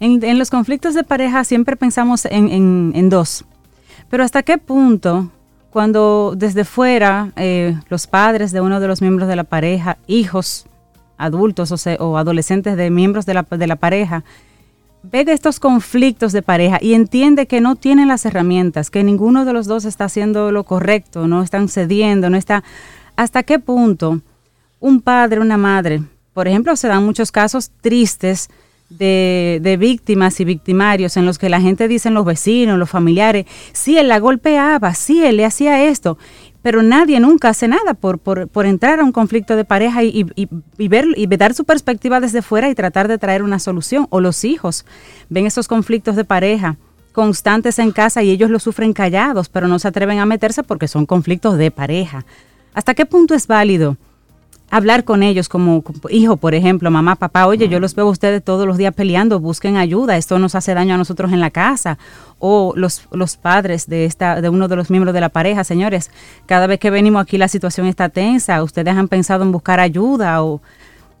En, 0.00 0.38
los 0.38 0.50
conflictos 0.50 0.94
de 0.94 1.04
pareja 1.04 1.44
siempre 1.44 1.76
pensamos 1.76 2.24
en, 2.24 2.92
en 2.94 3.08
dos, 3.10 3.44
pero 4.08 4.24
¿hasta 4.24 4.42
qué 4.42 4.58
punto 4.58 5.30
cuando 5.70 6.34
desde 6.36 6.64
fuera 6.64 7.32
eh, 7.36 7.78
los 7.88 8.06
padres 8.06 8.52
de 8.52 8.60
uno 8.60 8.80
de 8.80 8.88
los 8.88 9.00
miembros 9.00 9.28
de 9.28 9.36
la 9.36 9.44
pareja, 9.44 9.98
hijos, 10.06 10.66
adultos 11.16 11.86
o, 11.98 12.18
adolescentes 12.18 12.76
de 12.76 12.90
miembros 12.90 13.24
de 13.24 13.34
la, 13.34 13.42
de 13.48 13.66
la 13.66 13.76
pareja, 13.76 14.24
ve 15.02 15.24
estos 15.28 15.60
conflictos 15.60 16.32
de 16.32 16.42
pareja 16.42 16.78
y 16.80 16.94
entiende 16.94 17.46
que 17.46 17.60
no 17.60 17.76
tienen 17.76 18.08
las 18.08 18.24
herramientas, 18.26 18.90
que 18.90 19.04
ninguno 19.04 19.44
de 19.44 19.52
los 19.52 19.66
dos 19.66 19.84
está 19.84 20.04
haciendo 20.04 20.52
lo 20.52 20.64
correcto, 20.64 21.26
no 21.26 21.42
están 21.42 21.68
cediendo, 21.68 22.30
no 22.30 22.36
está... 22.36 22.64
¿Hasta 23.16 23.42
qué 23.42 23.58
punto 23.58 24.20
un 24.78 25.00
padre, 25.00 25.40
una 25.40 25.58
madre, 25.58 26.02
por 26.32 26.48
ejemplo, 26.48 26.74
se 26.76 26.88
dan 26.88 27.04
muchos 27.04 27.32
casos 27.32 27.70
tristes 27.80 28.48
de, 28.88 29.76
víctimas 29.78 30.40
y 30.40 30.44
victimarios 30.44 31.16
en 31.16 31.26
los 31.26 31.38
que 31.38 31.48
la 31.48 31.60
gente 31.60 31.86
dice, 31.86 32.10
los 32.10 32.24
vecinos, 32.24 32.78
los 32.78 32.90
familiares, 32.90 33.46
sí, 33.72 33.98
él 33.98 34.08
la 34.08 34.18
golpeaba, 34.18 34.94
sí, 34.94 35.24
él 35.24 35.36
le 35.36 35.44
hacía 35.44 35.84
esto, 35.84 36.18
pero 36.62 36.82
nadie 36.82 37.20
nunca 37.20 37.48
hace 37.48 37.68
nada 37.68 37.94
por, 37.94 38.18
por, 38.18 38.66
entrar 38.66 39.00
a 39.00 39.04
un 39.04 39.12
conflicto 39.12 39.56
de 39.56 39.64
pareja 39.64 40.02
y, 40.02 40.26
y, 40.34 40.88
ver 40.88 41.06
y 41.16 41.26
dar 41.26 41.54
su 41.54 41.64
perspectiva 41.64 42.20
desde 42.20 42.42
fuera 42.42 42.68
y 42.68 42.74
tratar 42.74 43.08
de 43.08 43.18
traer 43.18 43.42
una 43.42 43.58
solución. 43.58 44.06
O 44.10 44.20
los 44.20 44.44
hijos 44.44 44.84
ven 45.28 45.46
esos 45.46 45.68
conflictos 45.68 46.16
de 46.16 46.24
pareja 46.24 46.76
constantes 47.12 47.78
en 47.78 47.92
casa 47.92 48.22
y 48.22 48.30
ellos 48.30 48.50
lo 48.50 48.58
sufren 48.58 48.92
callados, 48.92 49.48
pero 49.48 49.68
no 49.68 49.78
se 49.78 49.88
atreven 49.88 50.18
a 50.18 50.26
meterse 50.26 50.62
porque 50.62 50.88
son 50.88 51.06
conflictos 51.06 51.56
de 51.56 51.70
pareja. 51.70 52.24
¿Hasta 52.74 52.94
qué 52.94 53.06
punto 53.06 53.34
es 53.34 53.46
válido? 53.46 53.96
Hablar 54.70 55.04
con 55.04 55.22
ellos 55.22 55.48
como 55.48 55.82
hijo, 56.08 56.36
por 56.36 56.54
ejemplo, 56.54 56.90
mamá, 56.90 57.16
papá, 57.16 57.46
oye, 57.46 57.68
yo 57.68 57.80
los 57.80 57.94
veo 57.94 58.06
a 58.06 58.10
ustedes 58.10 58.42
todos 58.42 58.66
los 58.66 58.78
días 58.78 58.94
peleando, 58.94 59.40
busquen 59.40 59.76
ayuda, 59.76 60.16
esto 60.16 60.38
nos 60.38 60.54
hace 60.54 60.74
daño 60.74 60.94
a 60.94 60.98
nosotros 60.98 61.32
en 61.32 61.40
la 61.40 61.50
casa. 61.50 61.98
O 62.38 62.72
los, 62.76 63.06
los 63.10 63.36
padres 63.36 63.86
de, 63.86 64.06
esta, 64.06 64.40
de 64.40 64.48
uno 64.48 64.68
de 64.68 64.76
los 64.76 64.88
miembros 64.88 65.12
de 65.12 65.20
la 65.20 65.28
pareja, 65.28 65.64
señores, 65.64 66.10
cada 66.46 66.66
vez 66.66 66.78
que 66.78 66.90
venimos 66.90 67.20
aquí 67.20 67.36
la 67.36 67.48
situación 67.48 67.86
está 67.86 68.08
tensa, 68.08 68.62
ustedes 68.62 68.96
han 68.96 69.08
pensado 69.08 69.42
en 69.42 69.52
buscar 69.52 69.80
ayuda 69.80 70.42
o 70.42 70.62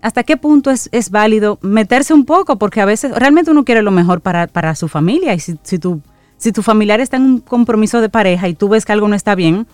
hasta 0.00 0.22
qué 0.22 0.36
punto 0.36 0.70
es, 0.70 0.88
es 0.92 1.10
válido 1.10 1.58
meterse 1.60 2.14
un 2.14 2.24
poco, 2.24 2.56
porque 2.56 2.80
a 2.80 2.86
veces 2.86 3.12
realmente 3.14 3.50
uno 3.50 3.64
quiere 3.64 3.82
lo 3.82 3.90
mejor 3.90 4.22
para, 4.22 4.46
para 4.46 4.74
su 4.74 4.88
familia 4.88 5.34
y 5.34 5.40
si, 5.40 5.58
si, 5.62 5.78
tu, 5.78 6.00
si 6.38 6.52
tu 6.52 6.62
familiar 6.62 7.00
está 7.00 7.18
en 7.18 7.24
un 7.24 7.40
compromiso 7.40 8.00
de 8.00 8.08
pareja 8.08 8.48
y 8.48 8.54
tú 8.54 8.68
ves 8.68 8.86
que 8.86 8.92
algo 8.92 9.08
no 9.08 9.14
está 9.14 9.34
bien, 9.34 9.66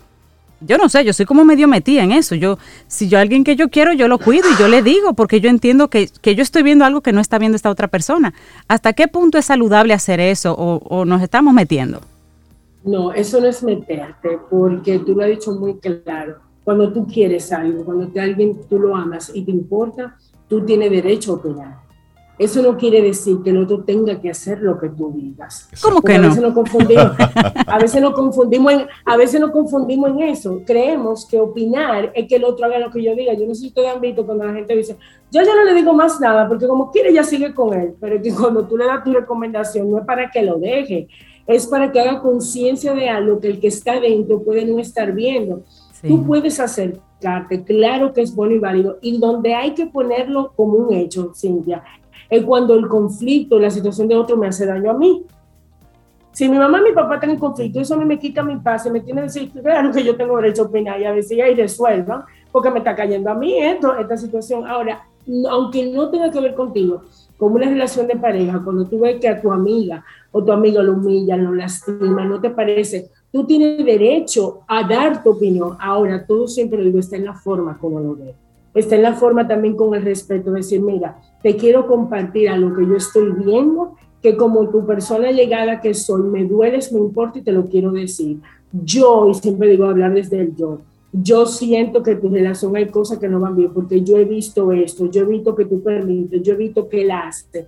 yo 0.61 0.79
no 0.79 0.89
sé, 0.89 1.05
yo 1.05 1.13
soy 1.13 1.27
como 1.27 1.45
medio 1.45 1.69
metida 1.69 2.03
en 2.03 2.13
eso. 2.13 2.35
Yo, 2.35 2.59
si 2.87 3.09
yo 3.09 3.19
alguien 3.19 3.45
que 3.45 3.57
yo 3.57 3.69
quiero, 3.69 3.93
yo 3.93 4.09
lo 4.09 4.19
cuido 4.19 4.49
y 4.51 4.61
yo 4.61 4.69
le 4.69 4.83
digo, 4.83 5.15
porque 5.15 5.41
yo 5.41 5.51
entiendo 5.51 5.89
que, 5.89 6.09
yo 6.23 6.43
estoy 6.43 6.63
viendo 6.63 6.85
algo 6.85 7.03
que 7.03 7.13
no 7.13 7.21
está 7.21 7.39
viendo 7.39 7.57
esta 7.57 7.71
otra 7.71 7.89
persona. 7.89 8.33
¿Hasta 8.69 8.93
qué 8.93 9.09
punto 9.09 9.39
es 9.39 9.45
saludable 9.45 9.93
hacer 9.93 10.21
eso 10.21 10.55
o, 10.55 11.05
nos 11.05 11.23
estamos 11.23 11.53
metiendo? 11.53 12.01
No, 12.85 13.13
eso 13.13 13.41
no 13.41 13.49
es 13.49 13.63
meterte, 13.63 14.39
porque 14.49 15.01
tú 15.01 15.15
lo 15.15 15.25
has 15.25 15.31
dicho 15.31 15.53
muy 15.53 15.75
claro. 15.79 16.37
Cuando 16.65 16.93
tú 16.93 17.07
quieres 17.07 17.53
algo, 17.53 17.85
cuando 17.85 18.09
te, 18.09 18.21
alguien 18.21 18.59
tú 18.69 18.79
lo 18.79 18.97
amas 18.97 19.31
y 19.35 19.45
te 19.45 19.51
importa, 19.51 20.17
tú 20.49 20.65
tienes 20.65 20.91
derecho 20.91 21.33
a 21.33 21.35
opinar. 21.37 21.86
Eso 22.39 22.61
no 22.61 22.77
quiere 22.77 23.01
decir 23.01 23.39
que 23.43 23.51
el 23.51 23.57
otro 23.57 23.83
tenga 23.83 24.21
que 24.21 24.29
hacer 24.29 24.61
lo 24.61 24.79
que 24.79 24.91
tú 24.91 25.11
digas. 25.17 25.71
¿Cómo 25.83 26.03
que 26.03 26.19
no? 26.19 26.27
A 26.27 26.29
veces 26.29 26.43
nos 26.43 26.53
confundimos, 26.53 27.13
a 27.67 27.79
veces 27.79 28.03
nos 28.03 28.13
confundimos, 28.13 28.73
en, 28.73 28.87
a 29.07 29.17
veces 29.17 29.41
nos 29.41 29.51
confundimos 29.51 30.11
en 30.11 30.23
eso. 30.23 30.61
Creemos 30.67 31.27
que 31.27 31.41
opinar 31.41 32.13
es 32.15 32.29
que 32.29 32.37
el 32.37 32.45
otro 32.45 32.67
haga 32.67 32.79
lo 32.79 32.91
que 32.91 33.03
yo 33.03 33.15
diga. 33.15 33.33
Yo 33.33 33.47
no 33.47 33.55
sé 33.55 33.63
si 33.63 33.67
ustedes 33.69 33.95
han 33.95 34.03
visto 34.03 34.27
cuando 34.27 34.45
la 34.45 34.53
gente 34.53 34.77
dice, 34.77 34.97
yo 35.31 35.43
ya 35.43 35.55
no 35.55 35.65
le 35.65 35.73
digo 35.73 35.95
más 35.95 36.21
nada 36.21 36.47
porque 36.47 36.67
como 36.67 36.91
quiere 36.91 37.13
ya 37.13 37.23
sigue 37.23 37.55
con 37.55 37.73
él. 37.73 37.95
Pero 37.99 38.21
que 38.21 38.35
cuando 38.35 38.67
tú 38.67 38.77
le 38.77 38.85
das 38.85 39.03
tu 39.03 39.15
recomendación 39.15 39.91
no 39.91 39.99
es 39.99 40.05
para 40.05 40.31
que 40.31 40.43
lo 40.43 40.59
deje, 40.59 41.09
es 41.47 41.67
para 41.67 41.91
que 41.91 42.01
haga 42.01 42.21
conciencia 42.21 42.93
de 42.93 43.09
algo 43.09 43.41
que 43.41 43.49
el 43.49 43.61
que 43.61 43.69
está 43.69 43.99
dentro 43.99 44.43
puede 44.43 44.67
no 44.67 44.79
estar 44.79 45.13
viendo. 45.13 45.63
Tú 46.07 46.25
puedes 46.25 46.61
acercarte, 46.61 47.65
claro 47.65 48.13
que 48.13 48.21
es 48.21 48.35
bueno 48.35 48.55
y 48.55 48.59
válido, 48.59 48.99
y 49.01 49.19
donde 49.19 49.55
hay 49.55 49.73
que 49.75 49.87
ponerlo 49.87 50.53
como 50.55 50.75
un 50.75 50.93
hecho, 50.93 51.33
Cintia, 51.35 51.83
es 52.29 52.45
cuando 52.45 52.75
el 52.75 52.89
conflicto, 52.89 53.59
la 53.59 53.71
situación 53.71 54.09
de 54.09 54.17
otro 54.17 54.37
me 54.37 54.49
hace 54.49 54.67
daño 54.67 54.91
a 54.91 54.95
mí. 54.95 55.25
Si 56.33 56.49
mi 56.49 56.59
mamá 56.59 56.81
y 56.81 56.91
mi 56.91 56.93
papá 56.93 57.15
están 57.15 57.31
en 57.31 57.39
conflicto, 57.39 57.81
eso 57.81 57.95
a 57.95 57.97
mí 57.97 58.05
me 58.05 58.19
quita 58.19 58.43
mi 58.43 58.57
paz, 58.57 58.91
me 58.91 59.01
tiene 59.01 59.23
que 59.23 59.27
decir, 59.29 59.51
claro 59.63 59.91
que 59.91 60.05
yo 60.05 60.17
tengo 60.17 60.37
derecho 60.37 60.63
a 60.63 60.67
opinar 60.67 61.01
y 61.01 61.05
a 61.05 61.13
veces 61.13 61.41
ahí 61.41 61.55
resuelvan, 61.55 62.25
porque 62.53 62.71
me 62.71 62.79
está 62.79 62.95
cayendo 62.95 63.31
a 63.31 63.35
mí 63.35 63.59
esto, 63.59 63.97
esta 63.97 64.17
situación. 64.19 64.67
Ahora, 64.67 65.07
aunque 65.49 65.91
no 65.91 66.11
tenga 66.11 66.31
que 66.31 66.41
ver 66.41 66.55
contigo, 66.55 67.03
como 67.39 67.57
una 67.57 67.69
relación 67.69 68.07
de 68.07 68.17
pareja, 68.17 68.61
cuando 68.63 68.87
tú 68.87 69.01
ves 69.01 69.19
que 69.19 69.29
a 69.29 69.41
tu 69.41 69.51
amiga 69.51 70.05
o 70.31 70.45
tu 70.45 70.53
amigo 70.53 70.83
lo 70.83 70.95
humilla, 70.95 71.37
lo 71.37 71.55
lastima, 71.55 72.25
no 72.25 72.41
te 72.41 72.51
parece, 72.51 73.11
tú 73.33 73.47
tienes 73.47 73.85
derecho 73.85 74.61
a 74.67 74.87
dar 74.87 75.23
tu 75.23 75.31
opinión. 75.31 75.77
Ahora, 75.81 76.27
todo 76.27 76.47
siempre 76.49 76.79
lo 76.79 76.85
digo, 76.85 76.99
está 76.99 77.17
en 77.17 77.25
la 77.25 77.35
forma 77.35 77.79
como 77.79 78.01
lo 78.01 78.15
ves 78.15 78.46
está 78.77 78.95
en 78.97 79.03
la 79.03 79.15
forma 79.15 79.49
también 79.49 79.75
con 79.75 79.95
el 79.95 80.03
respeto, 80.03 80.53
decir, 80.53 80.81
mira, 80.81 81.19
te 81.43 81.57
quiero 81.57 81.87
compartir 81.87 82.49
a 82.49 82.57
lo 82.57 82.75
que 82.75 82.87
yo 82.87 82.97
estoy 82.97 83.33
viendo, 83.33 83.95
que 84.23 84.37
como 84.37 84.69
tu 84.69 84.87
persona 84.87 85.31
llegada 85.31 85.81
que 85.81 85.95
soy, 85.95 86.23
me 86.23 86.45
dueles, 86.45 86.93
me 86.93 87.01
importa 87.01 87.39
y 87.39 87.43
te 87.43 87.53
lo 87.53 87.65
quiero 87.67 87.91
decir. 87.91 88.41
Yo, 88.73 89.29
y 89.31 89.35
siempre 89.35 89.71
digo 89.71 89.87
hablar 89.87 90.13
desde 90.13 90.41
el 90.41 90.55
yo, 90.55 90.81
yo 91.13 91.47
siento 91.47 92.03
que 92.03 92.17
tu 92.17 92.29
relación 92.29 92.77
hay 92.77 92.89
cosas 92.89 93.19
que 93.19 93.29
no 93.29 93.41
van 93.41 93.57
bien, 93.57 93.73
porque 93.73 94.03
yo 94.03 94.19
he 94.19 94.25
visto 94.25 94.71
esto, 94.73 95.11
yo 95.11 95.23
he 95.23 95.25
visto 95.25 95.55
que 95.55 95.65
tú 95.65 95.83
permites, 95.83 96.43
yo 96.43 96.53
he 96.53 96.57
visto 96.57 96.89
que 96.89 97.03
él 97.03 97.11
hace, 97.11 97.67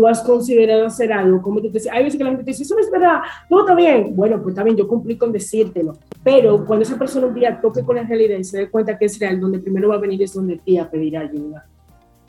tú 0.00 0.06
has 0.06 0.22
considerado 0.22 0.86
hacer 0.86 1.12
algo, 1.12 1.42
como 1.42 1.60
tú 1.60 1.70
te 1.70 1.90
hay 1.90 2.04
veces 2.04 2.16
que 2.16 2.24
la 2.24 2.30
gente 2.30 2.42
te 2.42 2.52
dice, 2.52 2.62
eso 2.62 2.74
no 2.74 2.80
es 2.80 2.90
verdad, 2.90 3.20
todo 3.50 3.60
está 3.60 3.74
bien. 3.74 4.16
Bueno, 4.16 4.40
pues 4.40 4.54
está 4.54 4.62
bien, 4.62 4.74
yo 4.74 4.88
cumplí 4.88 5.18
con 5.18 5.30
decírtelo. 5.30 5.92
Pero 6.24 6.64
cuando 6.64 6.84
esa 6.84 6.98
persona 6.98 7.26
un 7.26 7.34
día 7.34 7.60
toque 7.60 7.82
con 7.82 7.96
la 7.96 8.04
realidad 8.04 8.38
y 8.38 8.44
se 8.44 8.56
dé 8.56 8.70
cuenta 8.70 8.96
que 8.96 9.04
es 9.04 9.18
real, 9.18 9.38
donde 9.38 9.58
primero 9.58 9.90
va 9.90 9.96
a 9.96 9.98
venir 9.98 10.22
es 10.22 10.32
donde 10.32 10.56
ti 10.56 10.78
a 10.78 10.90
pedir 10.90 11.18
ayuda. 11.18 11.66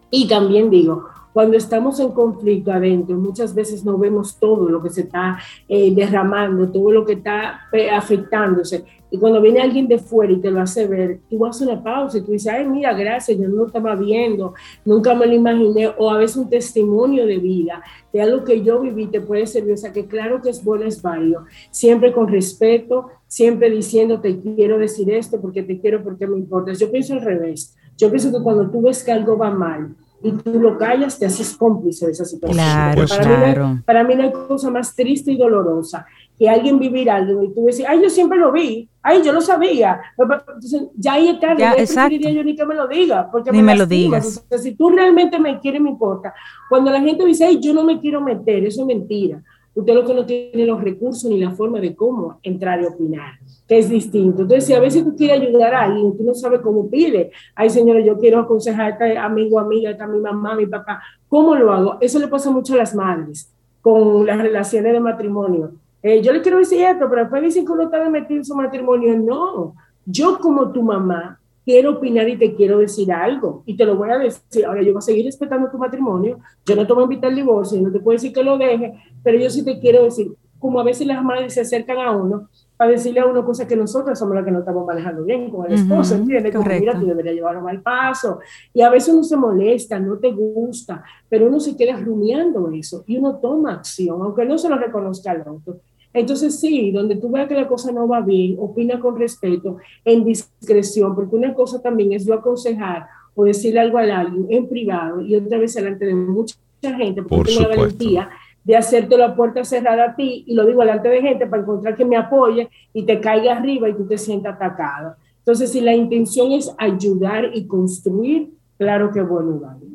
Y 0.10 0.28
también 0.28 0.70
digo, 0.70 1.06
cuando 1.32 1.56
estamos 1.56 1.98
en 2.02 2.12
conflicto 2.12 2.74
adentro, 2.74 3.16
muchas 3.16 3.56
veces 3.56 3.86
no 3.86 3.98
vemos 3.98 4.38
todo 4.38 4.68
lo 4.68 4.84
que 4.84 4.90
se 4.90 5.02
está 5.02 5.40
eh, 5.70 5.96
derramando, 5.96 6.70
todo 6.70 6.92
lo 6.92 7.06
que 7.06 7.14
está 7.14 7.62
eh, 7.72 7.90
afectándose. 7.90 8.84
Y 9.14 9.18
cuando 9.18 9.42
viene 9.42 9.60
alguien 9.60 9.90
de 9.90 10.00
fuera 10.00 10.32
y 10.32 10.40
te 10.40 10.50
lo 10.50 10.62
hace 10.62 10.88
ver, 10.88 11.20
tú 11.30 11.46
haces 11.46 11.68
una 11.68 11.84
pausa 11.84 12.18
y 12.18 12.22
tú 12.22 12.32
dices, 12.32 12.52
ay, 12.52 12.66
mira, 12.66 12.94
gracias, 12.94 13.38
yo 13.38 13.48
no 13.50 13.68
estaba 13.68 13.94
viendo, 13.94 14.54
nunca 14.86 15.14
me 15.14 15.28
lo 15.28 15.34
imaginé, 15.34 15.90
o 15.98 16.10
a 16.10 16.18
veces 16.18 16.38
un 16.38 16.50
testimonio 16.50 17.26
de 17.26 17.38
vida, 17.38 17.84
de 18.14 18.22
algo 18.22 18.46
que 18.46 18.64
yo 18.64 18.80
viví, 18.80 19.08
te 19.08 19.20
puede 19.20 19.46
servir. 19.48 19.74
O 19.74 19.78
sea, 19.78 19.92
que 19.92 20.06
claro 20.06 20.42
que 20.42 20.50
es 20.50 20.64
bueno, 20.64 20.86
es 20.86 21.02
válido, 21.02 21.44
siempre 21.72 22.14
con 22.14 22.30
respeto, 22.30 23.10
siempre 23.28 23.70
diciendo, 23.70 24.22
te 24.22 24.40
quiero 24.40 24.78
decir 24.78 25.12
esto 25.12 25.42
porque 25.42 25.62
te 25.62 25.80
quiero, 25.80 26.02
porque 26.04 26.26
me 26.26 26.38
importa. 26.38 26.72
Yo 26.72 26.90
pienso 26.90 27.14
al 27.14 27.22
revés. 27.22 27.76
Yo 27.98 28.10
pienso 28.10 28.32
que 28.32 28.42
cuando 28.42 28.72
tú 28.72 28.82
ves 28.82 29.04
que 29.04 29.12
algo 29.12 29.38
va 29.38 29.52
mal, 29.52 29.94
y 30.24 30.32
tú 30.32 30.60
lo 30.60 30.78
callas, 30.78 31.18
te 31.18 31.26
haces 31.26 31.56
cómplice 31.58 32.06
de 32.06 32.12
esa 32.12 32.26
situación. 32.26 32.56
Claro, 32.56 33.06
para, 33.08 33.24
claro. 33.24 33.68
Mí 33.70 33.80
para 33.86 34.04
mí 34.04 34.16
no 34.16 34.24
hay 34.24 34.32
cosa 34.32 34.70
más 34.70 34.96
triste 34.96 35.32
y 35.32 35.38
dolorosa 35.38 36.06
que 36.42 36.50
alguien 36.50 36.80
vivir 36.80 37.08
algo 37.08 37.44
y 37.44 37.54
tú 37.54 37.66
decir, 37.66 37.86
ay, 37.88 38.02
yo 38.02 38.10
siempre 38.10 38.40
lo 38.40 38.52
vi, 38.52 38.90
ay, 39.04 39.22
yo 39.24 39.32
lo 39.32 39.42
sabía. 39.42 40.02
Entonces, 40.18 40.88
ya 40.96 41.14
ahí 41.14 41.30
está, 41.30 41.56
ya, 41.56 41.76
preferiría 41.76 42.32
yo 42.32 42.44
ni 42.44 42.56
que 42.56 42.66
me 42.66 42.74
lo 42.74 42.88
diga, 42.88 43.30
porque 43.32 43.52
ni 43.52 43.62
me, 43.62 43.76
lo 43.76 43.86
digas. 43.86 44.44
si 44.58 44.74
tú 44.74 44.90
realmente 44.90 45.38
me 45.38 45.60
quieres, 45.60 45.80
me 45.80 45.92
importa. 45.92 46.34
Cuando 46.68 46.90
la 46.90 47.00
gente 47.00 47.24
dice, 47.28 47.46
ay, 47.46 47.60
yo 47.60 47.76
no 47.76 47.84
me 47.84 48.00
quiero 48.00 48.22
meter, 48.22 48.66
eso 48.66 48.82
es 48.82 48.88
mentira. 48.88 49.40
Usted 49.76 49.94
lo 49.94 50.04
que 50.04 50.16
no 50.16 50.26
tiene 50.26 50.66
los 50.66 50.84
recursos 50.84 51.30
ni 51.30 51.40
la 51.40 51.52
forma 51.52 51.80
de 51.80 51.96
cómo 51.96 52.40
entrar 52.42 52.82
y 52.82 52.86
opinar, 52.86 53.34
que 53.68 53.78
es 53.78 53.88
distinto. 53.88 54.42
Entonces, 54.42 54.66
si 54.66 54.74
a 54.74 54.80
veces 54.80 55.04
tú 55.04 55.16
quieres 55.16 55.42
ayudar 55.42 55.76
a 55.76 55.84
alguien, 55.84 56.18
tú 56.18 56.24
no 56.24 56.34
sabes 56.34 56.62
cómo 56.62 56.90
pide, 56.90 57.30
ay, 57.54 57.70
señora, 57.70 58.00
yo 58.00 58.18
quiero 58.18 58.40
aconsejar 58.40 58.86
a 58.86 58.90
este 58.90 59.16
amigo, 59.16 59.60
amiga, 59.60 59.92
esta 59.92 60.08
mi 60.08 60.20
mamá, 60.20 60.56
mi 60.56 60.66
papá, 60.66 61.04
¿cómo 61.28 61.54
lo 61.54 61.72
hago? 61.72 61.98
Eso 62.02 62.18
le 62.18 62.28
pasa 62.28 62.50
mucho 62.50 62.74
a 62.74 62.78
las 62.78 62.96
madres 62.96 63.54
con 63.80 64.26
las 64.26 64.40
relaciones 64.40 64.92
de 64.92 65.00
matrimonio 65.00 65.74
eh, 66.04 66.22
yo 66.22 66.34
le 66.34 66.42
quiero 66.42 66.58
decir 66.58 66.82
esto, 66.82 67.08
pero 67.10 67.22
después 67.22 67.42
dicen 67.44 67.66
que 67.66 67.72
uno 67.72 67.84
está 67.84 68.10
metido 68.10 68.40
en 68.40 68.46
su 68.46 68.56
matrimonio. 68.56 69.18
No, 69.18 69.76
yo 70.06 70.40
como 70.40 70.72
tu 70.72 70.82
mamá 70.82 71.40
quiero 71.64 71.92
opinar 71.92 72.28
y 72.28 72.38
te 72.38 72.56
quiero 72.56 72.80
decir 72.80 73.12
algo. 73.12 73.64
Y 73.66 73.76
te 73.76 73.86
lo 73.86 73.96
voy 73.96 74.10
a 74.10 74.18
decir. 74.18 74.66
Ahora, 74.66 74.82
yo 74.82 74.94
voy 74.94 75.00
a 75.00 75.02
seguir 75.02 75.26
respetando 75.26 75.70
tu 75.70 75.78
matrimonio. 75.78 76.40
Yo 76.66 76.76
no 76.76 76.86
te 76.88 76.94
voy 76.94 77.04
a 77.04 77.06
invitar 77.06 77.30
al 77.30 77.36
divorcio, 77.36 77.82
no 77.82 77.92
te 77.92 78.00
puedo 78.00 78.16
decir 78.16 78.34
que 78.34 78.44
lo 78.44 78.58
deje, 78.58 78.94
pero 79.24 79.38
yo 79.38 79.50
sí 79.50 79.64
te 79.64 79.80
quiero 79.80 80.04
decir, 80.04 80.32
como 80.60 80.80
a 80.80 80.84
veces 80.84 81.08
las 81.08 81.24
madres 81.24 81.56
se 81.56 81.62
acercan 81.62 81.98
a 81.98 82.12
uno 82.12 82.48
para 82.78 82.92
decirle 82.92 83.20
a 83.20 83.26
uno 83.26 83.46
cosas 83.46 83.68
que 83.68 83.76
nosotros 83.76 84.18
somos 84.18 84.36
las 84.36 84.44
que 84.44 84.52
no 84.52 84.60
estamos 84.60 84.86
manejando 84.88 85.24
bien 85.24 85.52
con 85.52 85.68
el 85.68 85.74
esposo, 85.74 86.16
¿entiendes? 86.16 86.56
Como, 86.56 86.68
mira, 86.68 87.00
tú 87.00 87.06
deberías 87.06 87.36
llevarlo 87.36 87.62
mal 87.62 87.80
paso. 87.82 88.40
Y 88.74 88.82
a 88.82 88.90
veces 88.90 89.14
uno 89.14 89.24
se 89.24 89.38
molesta, 89.38 90.00
no 90.00 90.18
te 90.18 90.32
gusta, 90.32 91.04
pero 91.30 91.48
uno 91.48 91.60
se 91.60 91.78
queda 91.78 91.96
rumiando 91.98 92.70
eso 92.72 93.04
y 93.06 93.18
uno 93.18 93.38
toma 93.38 93.74
acción, 93.74 94.20
aunque 94.22 94.46
no 94.46 94.58
se 94.58 94.68
lo 94.68 94.78
reconozca 94.78 95.32
al 95.32 95.42
otro. 95.42 95.80
Entonces, 96.14 96.60
sí, 96.60 96.92
donde 96.92 97.16
tú 97.16 97.30
veas 97.30 97.48
que 97.48 97.56
la 97.56 97.68
cosa 97.68 97.92
no 97.92 98.08
va 98.08 98.22
bien, 98.22 98.58
opina 98.60 99.00
con 99.00 99.18
respeto, 99.18 99.78
en 100.04 100.26
discreción, 100.26 101.16
porque 101.16 101.36
una 101.36 101.54
cosa 101.54 101.82
también 101.82 102.14
es 102.14 102.26
yo 102.26 102.34
aconsejar 102.34 103.08
o 103.34 103.46
decirle 103.46 103.80
algo 103.80 103.98
a 103.98 104.02
alguien 104.02 104.46
en 104.50 104.68
privado 104.68 105.22
y 105.22 105.36
otra 105.36 105.58
vez 105.58 105.74
delante 105.74 106.06
de 106.06 106.16
mucha 106.16 106.56
gente, 106.82 107.22
porque 107.22 107.36
Por 107.36 107.48
tengo 107.48 107.62
la 107.62 107.68
valentía 107.70 108.30
de 108.64 108.76
hacerte 108.76 109.18
la 109.18 109.36
puerta 109.36 109.64
cerrada 109.64 110.06
a 110.06 110.16
ti 110.16 110.44
y 110.46 110.54
lo 110.54 110.66
digo 110.66 110.82
delante 110.82 111.10
de 111.10 111.22
gente 111.22 111.48
para 111.48 111.64
encontrar 111.64 111.96
que 111.96 112.06
me 112.06 112.18
apoye 112.18 112.70
y 112.94 113.04
te 113.04 113.20
caiga 113.20 113.58
arriba 113.58 113.90
y 113.90 113.94
tú 113.94 114.06
te 114.06 114.18
sientas 114.18 114.56
atacado. 114.56 115.16
Entonces, 115.40 115.72
si 115.72 115.82
la 115.82 115.96
intención 115.96 116.52
es 116.52 116.72
ayudar 116.78 117.50
y 117.54 117.66
construir, 117.66 118.52
claro 118.78 119.12
que 119.12 119.22
bueno, 119.22 119.60
vale. 119.60 119.92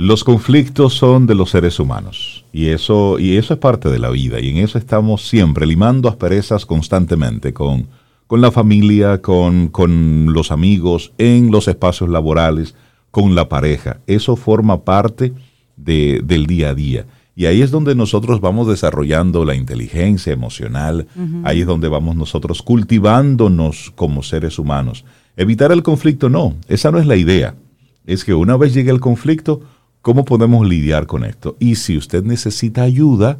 Los 0.00 0.22
conflictos 0.22 0.94
son 0.94 1.26
de 1.26 1.34
los 1.34 1.50
seres 1.50 1.80
humanos 1.80 2.44
y 2.52 2.68
eso, 2.68 3.18
y 3.18 3.36
eso 3.36 3.54
es 3.54 3.58
parte 3.58 3.88
de 3.90 3.98
la 3.98 4.10
vida 4.10 4.38
y 4.38 4.48
en 4.50 4.58
eso 4.58 4.78
estamos 4.78 5.26
siempre 5.28 5.66
limando 5.66 6.08
asperezas 6.08 6.64
constantemente 6.66 7.52
con, 7.52 7.88
con 8.28 8.40
la 8.40 8.52
familia, 8.52 9.20
con, 9.20 9.66
con 9.66 10.32
los 10.32 10.52
amigos, 10.52 11.10
en 11.18 11.50
los 11.50 11.66
espacios 11.66 12.08
laborales, 12.10 12.76
con 13.10 13.34
la 13.34 13.48
pareja. 13.48 13.98
Eso 14.06 14.36
forma 14.36 14.84
parte 14.84 15.32
de- 15.76 16.20
del 16.24 16.46
día 16.46 16.68
a 16.70 16.74
día. 16.76 17.04
Y 17.34 17.46
ahí 17.46 17.60
es 17.60 17.72
donde 17.72 17.96
nosotros 17.96 18.40
vamos 18.40 18.68
desarrollando 18.68 19.44
la 19.44 19.56
inteligencia 19.56 20.32
emocional, 20.32 21.08
ahí 21.42 21.62
es 21.62 21.66
donde 21.66 21.88
vamos 21.88 22.14
nosotros 22.14 22.62
cultivándonos 22.62 23.92
como 23.96 24.22
seres 24.22 24.60
humanos. 24.60 25.04
Evitar 25.36 25.72
el 25.72 25.82
conflicto 25.82 26.28
no, 26.28 26.54
esa 26.68 26.92
no 26.92 26.98
es 27.00 27.06
la 27.06 27.16
idea. 27.16 27.56
Es 28.06 28.24
que 28.24 28.34
una 28.34 28.56
vez 28.56 28.74
llegue 28.74 28.90
el 28.92 29.00
conflicto, 29.00 29.60
¿cómo 30.02 30.24
podemos 30.24 30.66
lidiar 30.66 31.06
con 31.06 31.24
esto? 31.24 31.56
Y 31.58 31.76
si 31.76 31.96
usted 31.96 32.24
necesita 32.24 32.82
ayuda, 32.82 33.38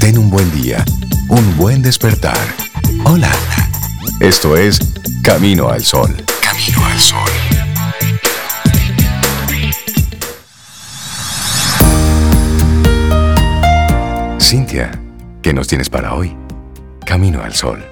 Ten 0.00 0.18
un 0.18 0.28
buen 0.30 0.50
día, 0.50 0.84
un 1.30 1.56
buen 1.56 1.82
despertar. 1.82 2.36
Hola. 3.04 3.30
Esto 4.20 4.56
es 4.56 4.80
Camino 5.22 5.68
al 5.68 5.82
Sol. 5.82 6.10
Camino 6.42 6.84
al 6.84 6.98
Sol. 6.98 7.30
Cintia, 14.40 14.90
¿qué 15.42 15.52
nos 15.52 15.68
tienes 15.68 15.90
para 15.90 16.14
hoy? 16.14 16.45
Camino 17.06 17.40
al 17.40 17.54
Sol. 17.54 17.82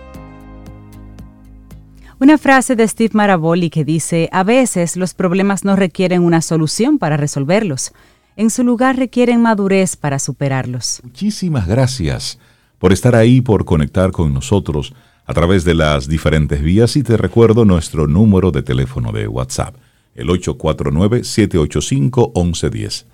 Una 2.18 2.36
frase 2.36 2.74
de 2.74 2.88
Steve 2.88 3.10
Maraboli 3.12 3.70
que 3.70 3.84
dice, 3.84 4.28
a 4.32 4.42
veces 4.42 4.96
los 4.96 5.14
problemas 5.14 5.64
no 5.64 5.76
requieren 5.76 6.22
una 6.22 6.42
solución 6.42 6.98
para 6.98 7.16
resolverlos, 7.16 7.92
en 8.36 8.50
su 8.50 8.64
lugar 8.64 8.96
requieren 8.96 9.40
madurez 9.40 9.94
para 9.94 10.18
superarlos. 10.18 11.00
Muchísimas 11.04 11.68
gracias 11.68 12.40
por 12.78 12.92
estar 12.92 13.14
ahí, 13.14 13.40
por 13.40 13.64
conectar 13.64 14.10
con 14.10 14.34
nosotros 14.34 14.92
a 15.26 15.32
través 15.32 15.62
de 15.62 15.74
las 15.74 16.08
diferentes 16.08 16.60
vías 16.60 16.96
y 16.96 17.04
te 17.04 17.16
recuerdo 17.16 17.64
nuestro 17.64 18.08
número 18.08 18.50
de 18.50 18.64
teléfono 18.64 19.12
de 19.12 19.28
WhatsApp, 19.28 19.76
el 20.16 20.26
849-785-1110. 20.26 23.04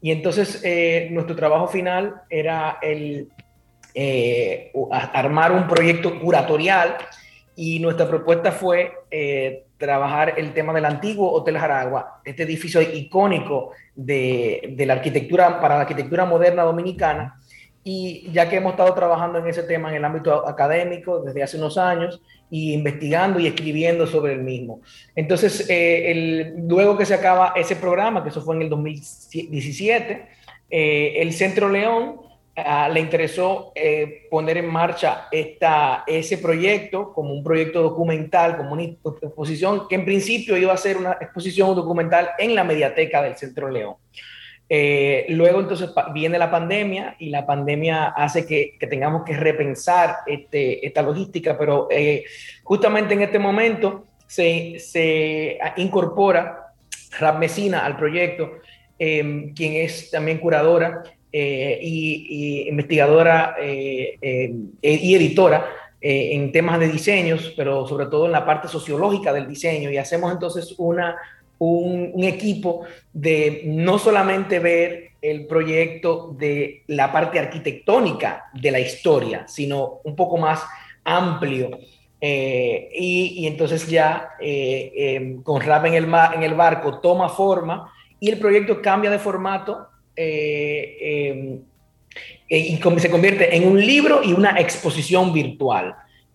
Y 0.00 0.10
entonces 0.10 0.62
nuestro 1.10 1.36
trabajo 1.36 1.68
final 1.68 2.22
era 2.28 2.78
el 2.82 3.28
armar 4.90 5.52
un 5.52 5.68
proyecto 5.68 6.18
curatorial 6.18 6.96
y 7.54 7.78
nuestra 7.78 8.08
propuesta 8.08 8.50
fue 8.50 8.92
trabajar 9.82 10.34
el 10.36 10.54
tema 10.54 10.72
del 10.72 10.84
antiguo 10.84 11.32
Hotel 11.32 11.58
Jaragua, 11.58 12.20
este 12.24 12.44
edificio 12.44 12.80
icónico 12.80 13.72
de, 13.96 14.74
la 14.86 14.94
arquitectura, 14.94 15.60
para 15.60 15.74
la 15.74 15.80
arquitectura 15.82 16.24
moderna 16.24 16.62
dominicana. 16.62 17.40
Y 17.82 18.30
ya 18.30 18.48
que 18.48 18.58
hemos 18.58 18.74
estado 18.74 18.94
trabajando 18.94 19.40
en 19.40 19.48
ese 19.48 19.64
tema 19.64 19.90
en 19.90 19.96
el 19.96 20.04
ámbito 20.04 20.48
académico 20.48 21.18
desde 21.18 21.42
hace 21.42 21.56
unos 21.56 21.76
años 21.76 22.22
y 22.48 22.74
investigando 22.74 23.40
y 23.40 23.48
escribiendo 23.48 24.06
sobre 24.06 24.34
el 24.34 24.42
mismo. 24.42 24.82
Entonces, 25.16 25.66
eh, 25.68 26.54
luego 26.58 26.96
que 26.96 27.04
se 27.04 27.14
acaba 27.14 27.52
ese 27.56 27.74
programa, 27.74 28.22
que 28.22 28.28
eso 28.28 28.40
fue 28.40 28.54
en 28.54 28.62
el 28.62 28.68
2017, 28.68 30.28
eh, 30.70 31.14
el 31.16 31.32
Centro 31.32 31.68
León 31.68 32.20
le 32.54 33.00
interesó 33.00 33.72
eh, 33.74 34.26
poner 34.30 34.58
en 34.58 34.70
marcha 34.70 35.28
esta, 35.30 36.04
ese 36.06 36.36
proyecto 36.36 37.12
como 37.12 37.32
un 37.32 37.42
proyecto 37.42 37.82
documental, 37.82 38.58
como 38.58 38.74
una 38.74 38.82
exposición 38.82 39.88
que 39.88 39.94
en 39.94 40.04
principio 40.04 40.56
iba 40.58 40.72
a 40.72 40.76
ser 40.76 40.98
una 40.98 41.12
exposición 41.12 41.74
documental 41.74 42.30
en 42.38 42.54
la 42.54 42.62
mediateca 42.62 43.22
del 43.22 43.36
Centro 43.36 43.70
León. 43.70 43.94
Eh, 44.68 45.26
luego 45.30 45.60
entonces 45.60 45.90
viene 46.14 46.38
la 46.38 46.50
pandemia 46.50 47.16
y 47.18 47.30
la 47.30 47.44
pandemia 47.46 48.08
hace 48.08 48.46
que, 48.46 48.76
tengamos 48.86 49.22
que 49.24 49.36
repensar 49.36 50.16
este, 50.26 50.86
esta 50.86 51.02
logística, 51.02 51.56
pero 51.58 51.88
eh, 51.90 52.24
justamente 52.64 53.14
en 53.14 53.22
este 53.22 53.38
momento 53.38 54.08
se, 54.26 54.78
se 54.78 55.58
incorpora 55.76 56.74
Rab 57.18 57.38
Mesina 57.38 57.84
al 57.84 57.96
proyecto, 57.96 58.60
quien 58.98 59.54
es 59.56 60.10
también 60.12 60.38
curadora 60.38 61.02
eh, 61.34 61.78
y, 61.80 62.68
investigadora 62.68 63.56
eh, 63.58 64.18
eh, 64.20 64.54
y 64.82 65.14
editora 65.14 65.66
en 66.04 66.50
temas 66.50 66.80
de 66.80 66.88
diseños, 66.88 67.54
pero 67.56 67.86
sobre 67.86 68.06
todo 68.06 68.26
en 68.26 68.32
la 68.32 68.44
parte 68.44 68.66
sociológica 68.66 69.32
del 69.32 69.48
diseño. 69.48 69.88
Y 69.90 69.96
hacemos 69.96 70.32
entonces 70.32 70.74
una, 70.76 71.16
un, 71.58 72.24
equipo 72.24 72.82
de 73.12 73.62
no 73.66 74.00
solamente 74.00 74.58
ver 74.58 75.12
el 75.22 75.46
proyecto 75.46 76.34
de 76.36 76.82
la 76.88 77.12
parte 77.12 77.38
arquitectónica 77.38 78.50
de 78.52 78.72
la 78.72 78.80
historia, 78.80 79.46
sino 79.46 80.00
un 80.02 80.16
poco 80.16 80.36
más 80.38 80.64
amplio. 81.04 81.70
y, 82.20 83.34
y, 83.36 83.46
entonces 83.46 83.86
ya 83.86 84.30
con 85.44 85.60
Rap 85.60 85.86
en 85.86 85.94
el, 85.94 86.12
en 86.34 86.42
el 86.42 86.54
barco 86.54 86.98
toma 86.98 87.28
forma 87.28 87.92
y 88.18 88.28
el 88.28 88.40
proyecto 88.40 88.82
cambia 88.82 89.10
de 89.10 89.20
formato 89.20 89.86
eh, 90.16 90.96
em, 91.00 91.60
eh, 92.48 92.58
y 92.58 92.76
se 92.98 93.10
convierte 93.10 93.56
en 93.56 93.66
un 93.66 93.80
libro 93.80 94.22
y 94.22 94.32
una 94.32 94.60
exposición 94.60 95.32
virtual 95.32 95.94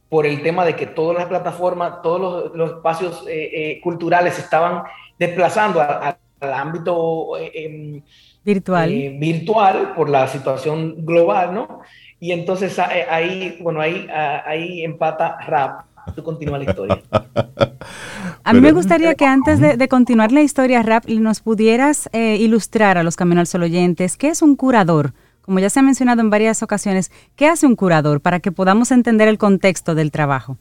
por 0.09 0.25
el 0.25 0.41
tema 0.41 0.65
de 0.65 0.75
que 0.75 0.87
todas 0.87 1.17
las 1.17 1.27
plataformas, 1.27 2.01
todos 2.01 2.55
los, 2.55 2.71
espacios 2.71 3.25
eh, 3.29 3.79
culturales 3.83 4.35
se 4.35 4.41
estaban 4.41 4.83
desplazando 5.19 5.81
al 5.81 6.17
ámbito 6.53 7.37
em, 7.37 8.01
virtual. 8.43 8.89
virtual 9.19 9.93
por 9.95 10.09
la 10.09 10.27
situación 10.27 11.05
global, 11.05 11.53
¿no? 11.53 11.81
Y 12.19 12.31
entonces 12.31 12.79
ahí, 12.79 13.57
bueno, 13.61 13.81
ahí, 13.81 14.07
ahí 14.09 14.83
empata 14.83 15.37
Rap. 15.45 15.86
Tú 16.15 16.23
continúa 16.23 16.57
la 16.57 16.65
historia. 16.65 17.01
A 18.43 18.53
mí 18.53 18.61
me 18.61 18.71
gustaría 18.71 19.13
que 19.15 19.25
antes 19.25 19.59
de, 19.59 19.87
continuar 19.89 20.31
la 20.31 20.41
historia 20.41 20.81
rap 20.81 21.05
nos 21.07 21.41
pudieras 21.41 22.09
eh, 22.13 22.37
ilustrar 22.37 22.97
a 22.97 23.03
los 23.03 23.17
Camino 23.17 23.41
al 23.41 23.47
Sol 23.47 23.63
oyentes 23.63 24.15
qué 24.15 24.29
es 24.29 24.41
un 24.41 24.55
curador. 24.55 25.13
Como 25.41 25.59
ya 25.59 25.69
se 25.69 25.79
ha 25.79 25.83
mencionado 25.83 26.21
en 26.21 26.29
varias 26.29 26.63
ocasiones, 26.63 27.11
¿qué 27.35 27.47
hace 27.47 27.65
un 27.65 27.75
curador 27.75 28.21
para 28.21 28.39
que 28.39 28.51
podamos 28.51 28.91
entender 28.91 29.27
el 29.27 29.37
contexto 29.37 29.95
del 29.95 30.11
trabajo? 30.11 30.57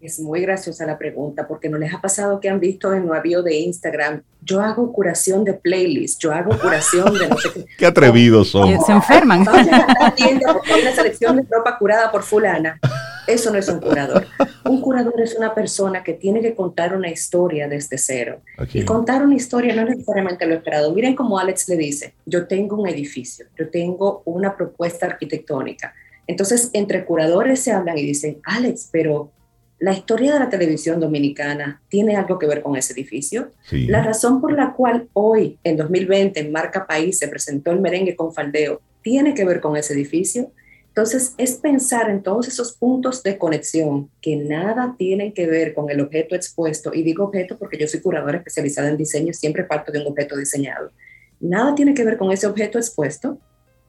Es 0.00 0.20
muy 0.20 0.40
graciosa 0.40 0.86
la 0.86 0.98
pregunta 0.98 1.48
porque 1.48 1.68
no 1.68 1.78
les 1.78 1.92
ha 1.94 2.00
pasado 2.00 2.38
que 2.38 2.48
han 2.48 2.60
visto 2.60 2.92
en 2.92 3.08
mi 3.08 3.20
bio 3.22 3.42
de 3.42 3.56
Instagram, 3.56 4.22
yo 4.42 4.60
hago 4.60 4.92
curación 4.92 5.42
de 5.42 5.54
playlist, 5.54 6.20
yo 6.20 6.32
hago 6.32 6.56
curación 6.58 7.12
de 7.16 7.28
no 7.28 7.36
sé 7.38 7.50
qué. 7.52 7.66
qué 7.78 7.86
atrevidos 7.86 8.50
son. 8.50 8.84
Se 8.84 8.92
enferman. 8.92 9.44
Vayan 9.44 9.74
a 9.74 9.96
la 10.00 10.14
tienda 10.14 10.52
porque 10.52 10.82
una 10.82 10.92
selección 10.92 11.36
de 11.36 11.44
ropa 11.50 11.78
curada 11.78 12.12
por 12.12 12.22
fulana. 12.22 12.78
Eso 13.26 13.50
no 13.50 13.58
es 13.58 13.68
un 13.68 13.80
curador. 13.80 14.26
Un 14.64 14.80
curador 14.80 15.20
es 15.20 15.34
una 15.34 15.54
persona 15.54 16.02
que 16.02 16.12
tiene 16.12 16.40
que 16.40 16.54
contar 16.54 16.96
una 16.96 17.10
historia 17.10 17.68
desde 17.68 17.98
cero. 17.98 18.40
Y 18.72 18.84
contar 18.84 19.22
una 19.22 19.34
historia 19.34 19.74
no 19.74 19.82
es 19.82 19.90
necesariamente 19.90 20.46
lo 20.46 20.54
esperado. 20.54 20.94
Miren 20.94 21.14
como 21.14 21.38
Alex 21.38 21.68
le 21.68 21.76
dice, 21.76 22.14
yo 22.24 22.46
tengo 22.46 22.80
un 22.80 22.88
edificio, 22.88 23.46
yo 23.58 23.68
tengo 23.68 24.22
una 24.24 24.56
propuesta 24.56 25.06
arquitectónica. 25.06 25.94
Entonces, 26.26 26.70
entre 26.72 27.04
curadores 27.04 27.60
se 27.60 27.72
hablan 27.72 27.98
y 27.98 28.02
dicen, 28.02 28.38
Alex, 28.44 28.88
pero 28.90 29.30
la 29.78 29.92
historia 29.92 30.32
de 30.32 30.38
la 30.40 30.48
televisión 30.48 31.00
dominicana 31.00 31.82
tiene 31.88 32.16
algo 32.16 32.38
que 32.38 32.46
ver 32.46 32.62
con 32.62 32.76
ese 32.76 32.94
edificio. 32.94 33.50
La 33.70 34.02
razón 34.02 34.40
por 34.40 34.52
la 34.52 34.72
cual 34.72 35.08
hoy, 35.12 35.58
en 35.64 35.76
2020, 35.76 36.40
en 36.40 36.52
Marca 36.52 36.86
País 36.86 37.18
se 37.18 37.28
presentó 37.28 37.72
el 37.72 37.80
merengue 37.80 38.16
con 38.16 38.32
faldeo, 38.32 38.80
tiene 39.02 39.34
que 39.34 39.44
ver 39.44 39.60
con 39.60 39.76
ese 39.76 39.92
edificio. 39.92 40.50
Entonces, 40.96 41.34
es 41.36 41.56
pensar 41.56 42.08
en 42.08 42.22
todos 42.22 42.48
esos 42.48 42.72
puntos 42.72 43.22
de 43.22 43.36
conexión 43.36 44.08
que 44.22 44.34
nada 44.34 44.94
tienen 44.96 45.34
que 45.34 45.46
ver 45.46 45.74
con 45.74 45.90
el 45.90 46.00
objeto 46.00 46.34
expuesto. 46.34 46.94
Y 46.94 47.02
digo 47.02 47.24
objeto 47.24 47.58
porque 47.58 47.76
yo 47.76 47.86
soy 47.86 48.00
curadora 48.00 48.38
especializada 48.38 48.88
en 48.88 48.96
diseño, 48.96 49.34
siempre 49.34 49.64
parto 49.64 49.92
de 49.92 50.00
un 50.00 50.06
objeto 50.06 50.38
diseñado. 50.38 50.90
Nada 51.38 51.74
tiene 51.74 51.92
que 51.92 52.02
ver 52.02 52.16
con 52.16 52.32
ese 52.32 52.46
objeto 52.46 52.78
expuesto 52.78 53.36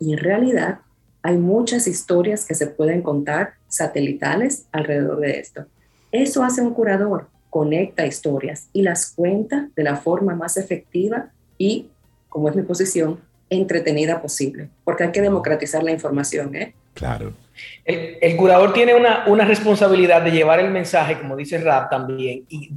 y 0.02 0.12
en 0.12 0.18
realidad 0.18 0.80
hay 1.22 1.38
muchas 1.38 1.88
historias 1.88 2.44
que 2.44 2.56
se 2.56 2.68
pueden 2.68 3.02
contar 3.02 3.54
satelitales 3.70 4.66
alrededor 4.74 5.22
de 5.22 5.40
esto. 5.40 5.66
Eso 6.12 6.44
hace 6.44 6.62
un 6.62 6.74
curador, 6.74 7.30
conecta 7.50 8.06
historias 8.06 8.68
y 8.74 8.82
las 8.82 9.14
cuenta 9.14 9.70
de 9.78 9.84
la 9.84 9.96
forma 9.96 10.36
más 10.36 10.58
efectiva 10.58 11.32
y, 11.58 11.88
como 12.28 12.50
es 12.50 12.56
mi 12.58 12.64
posición, 12.64 13.22
entretenida 13.50 14.22
posible, 14.22 14.70
porque 14.84 15.06
hay 15.06 15.12
que 15.14 15.22
democratizar 15.22 15.84
la 15.84 15.92
información. 15.92 16.54
¿eh? 16.54 16.76
Claro. 16.98 17.32
El, 17.86 18.36
curador 18.36 18.74
tiene 18.74 18.96
una, 18.96 19.26
una, 19.28 19.46
responsabilidad 19.46 20.22
de 20.24 20.32
llevar 20.32 20.60
el 20.60 20.72
mensaje, 20.72 21.18
como 21.20 21.36
dice 21.36 21.60
Rap 21.60 21.92
también, 21.92 22.44
y 22.50 22.70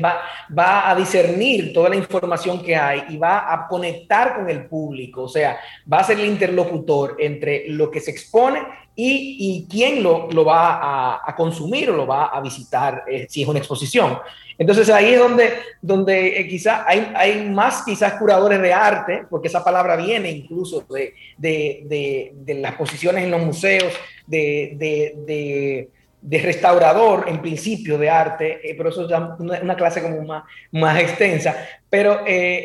va, 0.00 0.20
va, 0.56 0.88
a 0.88 0.94
discernir 0.94 1.72
toda 1.72 1.88
la 1.88 1.96
información 1.96 2.62
que 2.62 2.76
hay 2.76 3.04
y 3.08 3.18
va 3.18 3.52
a 3.52 3.66
conectar 3.66 4.36
con 4.36 4.48
el 4.48 4.66
público, 4.66 5.24
o 5.24 5.28
sea, 5.28 5.58
va 5.92 5.98
a 5.98 6.04
ser 6.04 6.20
el 6.20 6.26
interlocutor 6.26 7.16
entre 7.18 7.68
lo 7.68 7.90
que 7.90 8.00
se 8.00 8.12
expone 8.12 8.60
y, 8.98 9.66
quién 9.70 10.02
lo, 10.02 10.28
lo 10.30 10.44
va 10.44 11.20
a, 11.24 11.36
consumir 11.36 11.90
o 11.90 11.96
lo 11.96 12.06
va 12.06 12.26
a 12.26 12.40
visitar 12.40 13.04
eh, 13.06 13.26
si 13.28 13.42
es 13.42 13.48
una 13.48 13.58
exposición. 13.58 14.18
Entonces 14.58 14.88
ahí 14.88 15.12
es 15.12 15.18
donde, 15.18 15.52
donde 15.82 16.40
eh, 16.40 16.48
quizás 16.48 16.82
hay, 16.86 17.12
hay, 17.14 17.46
más 17.50 17.82
quizás 17.84 18.14
curadores 18.14 18.60
de 18.62 18.72
arte, 18.72 19.26
porque 19.28 19.48
esa 19.48 19.62
palabra 19.62 19.96
viene 19.96 20.30
incluso 20.30 20.86
de, 20.88 21.12
de, 21.36 22.54
las 22.58 22.74
posiciones 22.76 23.24
en 23.24 23.30
los 23.30 23.42
museos, 23.42 23.92
de, 24.26 25.90
restaurador 26.22 27.26
en 27.28 27.42
principio 27.42 27.98
de 27.98 28.08
arte, 28.08 28.60
eh, 28.64 28.74
pero 28.76 28.88
eso 28.88 29.02
es 29.02 29.08
una, 29.08 29.36
una, 29.62 29.76
clase 29.76 30.00
como 30.00 30.22
más, 30.22 30.44
más 30.72 30.98
extensa. 30.98 31.54
Pero 31.90 32.20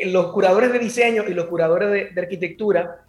los 0.06 0.32
curadores 0.32 0.72
de 0.72 0.78
diseño 0.78 1.24
y 1.28 1.34
los 1.34 1.44
curadores 1.44 2.14
de, 2.14 2.20
arquitectura 2.20 3.04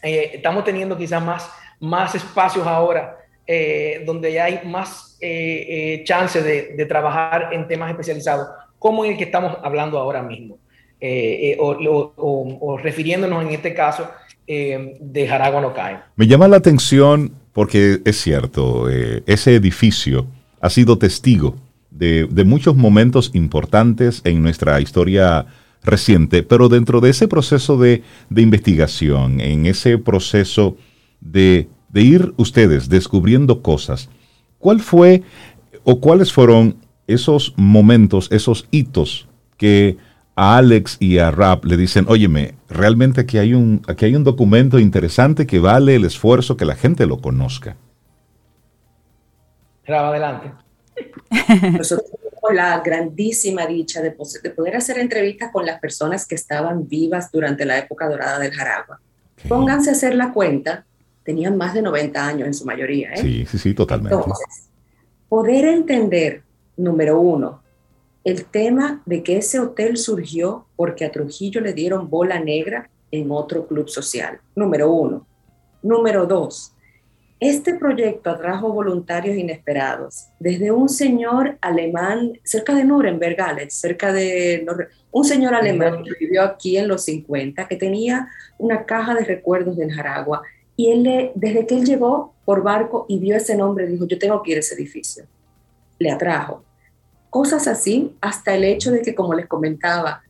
estamos 0.00 0.64
teniendo 0.64 0.96
quizás 0.96 1.20
más, 1.20 1.50
más 1.80 2.14
espacios 2.14 2.66
ahora 2.66 3.16
donde 4.04 4.30
ya 4.30 4.44
hay 4.44 4.60
más 4.66 5.08
eh, 5.20 5.66
eh, 5.68 6.04
chance 6.04 6.40
de, 6.40 6.86
trabajar 6.86 7.48
en 7.52 7.66
temas 7.66 7.90
especializados, 7.90 8.46
como 8.78 9.04
en 9.04 9.12
el 9.12 9.18
que 9.18 9.24
estamos 9.24 9.56
hablando 9.64 9.98
ahora 9.98 10.22
mismo, 10.22 10.58
eh, 11.00 11.56
o, 11.58 12.78
refiriéndonos 12.80 13.42
en 13.44 13.50
este 13.50 13.74
caso 13.74 14.08
de 14.46 15.26
Jaragua 15.28 15.60
no 15.60 15.74
cae. 15.74 15.98
Me 16.14 16.28
llama 16.28 16.46
la 16.46 16.56
atención 16.56 17.32
porque 17.52 17.98
es 18.04 18.20
cierto, 18.20 18.88
ese 18.88 19.56
edificio 19.56 20.26
ha 20.60 20.70
sido 20.70 20.98
testigo 20.98 21.56
de, 21.90 22.28
muchos 22.46 22.76
momentos 22.76 23.32
importantes 23.34 24.22
en 24.24 24.40
nuestra 24.40 24.80
historia 24.80 25.46
reciente, 25.82 26.44
pero 26.44 26.68
dentro 26.68 27.00
de 27.00 27.10
ese 27.10 27.26
proceso 27.26 27.76
de, 27.76 28.02
investigación, 28.34 29.40
en 29.40 29.66
ese 29.66 29.98
proceso 29.98 30.76
de, 31.20 31.68
de, 31.88 32.02
ir 32.02 32.34
ustedes 32.36 32.88
descubriendo 32.88 33.62
cosas, 33.62 34.08
¿Cuál 34.58 34.80
fue 34.80 35.22
o 35.84 36.00
cuáles 36.00 36.32
fueron 36.32 36.76
esos 37.06 37.54
momentos, 37.56 38.28
esos 38.30 38.66
hitos 38.70 39.28
que 39.56 39.96
a 40.34 40.58
Alex 40.58 40.96
y 41.00 41.18
a 41.18 41.30
Rap 41.30 41.64
le 41.64 41.76
dicen, 41.76 42.04
óyeme, 42.08 42.54
realmente 42.68 43.22
aquí 43.22 43.38
hay 43.38 43.54
un, 43.54 43.82
aquí 43.88 44.04
hay 44.04 44.14
un 44.14 44.24
documento 44.24 44.78
interesante 44.78 45.46
que 45.46 45.58
vale 45.58 45.96
el 45.96 46.04
esfuerzo 46.04 46.56
que 46.56 46.64
la 46.64 46.74
gente 46.74 47.06
lo 47.06 47.20
conozca? 47.20 47.76
Rap, 49.86 50.06
adelante. 50.06 50.52
Nosotros 51.78 52.10
tuvimos 52.10 52.54
la 52.54 52.80
grandísima 52.80 53.66
dicha 53.66 54.02
de, 54.02 54.10
poder 54.10 54.76
hacer 54.76 54.98
entrevistas 54.98 55.50
con 55.52 55.64
las 55.64 55.80
personas 55.80 56.26
que 56.26 56.34
estaban 56.34 56.86
vivas 56.88 57.30
durante 57.32 57.64
la 57.64 57.78
época 57.78 58.08
dorada 58.08 58.38
del 58.38 58.52
Jaragua. 58.52 59.00
Pónganse 59.48 59.90
a 59.90 59.92
hacer 59.92 60.14
la 60.14 60.32
cuenta 60.32 60.84
tenían 61.28 61.58
más 61.58 61.74
de 61.74 61.82
90 61.82 62.26
años 62.26 62.46
en 62.46 62.54
su 62.54 62.64
mayoría. 62.64 63.12
¿eh? 63.12 63.18
Sí, 63.18 63.44
sí, 63.44 63.58
sí, 63.58 63.74
totalmente. 63.74 64.14
Entonces, 64.16 64.70
poder 65.28 65.66
entender, 65.66 66.42
número 66.74 67.20
uno, 67.20 67.60
el 68.24 68.46
tema 68.46 69.02
de 69.04 69.22
que 69.22 69.36
ese 69.36 69.60
hotel 69.60 69.98
surgió 69.98 70.64
porque 70.74 71.04
a 71.04 71.12
Trujillo 71.12 71.60
le 71.60 71.74
dieron 71.74 72.08
bola 72.08 72.40
negra 72.40 72.88
en 73.10 73.30
otro 73.30 73.66
club 73.66 73.90
social, 73.90 74.40
número 74.56 74.90
uno. 74.90 75.26
Número 75.82 76.24
dos, 76.24 76.72
este 77.40 77.74
proyecto 77.74 78.30
atrajo 78.30 78.72
voluntarios 78.72 79.36
inesperados, 79.36 80.28
desde 80.40 80.70
un 80.70 80.88
señor 80.88 81.58
alemán, 81.60 82.40
cerca 82.42 82.74
de 82.74 82.84
Nuremberg, 82.84 83.38
Alex, 83.38 83.74
cerca 83.74 84.14
de... 84.14 84.66
Un 85.10 85.24
señor 85.24 85.54
alemán 85.54 86.02
que 86.04 86.12
vivió 86.18 86.42
aquí 86.42 86.78
en 86.78 86.88
los 86.88 87.04
50, 87.04 87.68
que 87.68 87.76
tenía 87.76 88.28
una 88.56 88.86
caja 88.86 89.14
de 89.14 89.24
recuerdos 89.24 89.76
del 89.76 89.92
Jaragua 89.92 90.42
Y 90.78 90.92
él, 90.92 91.02
le, 91.02 91.32
desde 91.34 91.66
que 91.66 91.74
él 91.74 91.84
llegó 91.84 92.34
por 92.44 92.62
barco 92.62 93.04
y 93.08 93.18
vio 93.18 93.34
ese 93.34 93.56
nombre, 93.56 93.88
dijo, 93.88 94.06
yo 94.06 94.16
tengo 94.16 94.40
que 94.44 94.52
ir 94.52 94.58
a 94.58 94.60
ese 94.60 94.76
edificio. 94.76 95.24
Le 95.98 96.08
atrajo. 96.08 96.62
Cosas 97.30 97.66
así, 97.66 98.14
hasta 98.20 98.54
el 98.54 98.62
hecho 98.62 98.92
de 98.92 99.02
que, 99.02 99.12
como 99.12 99.34
les 99.34 99.46
comentaba, 99.46 100.22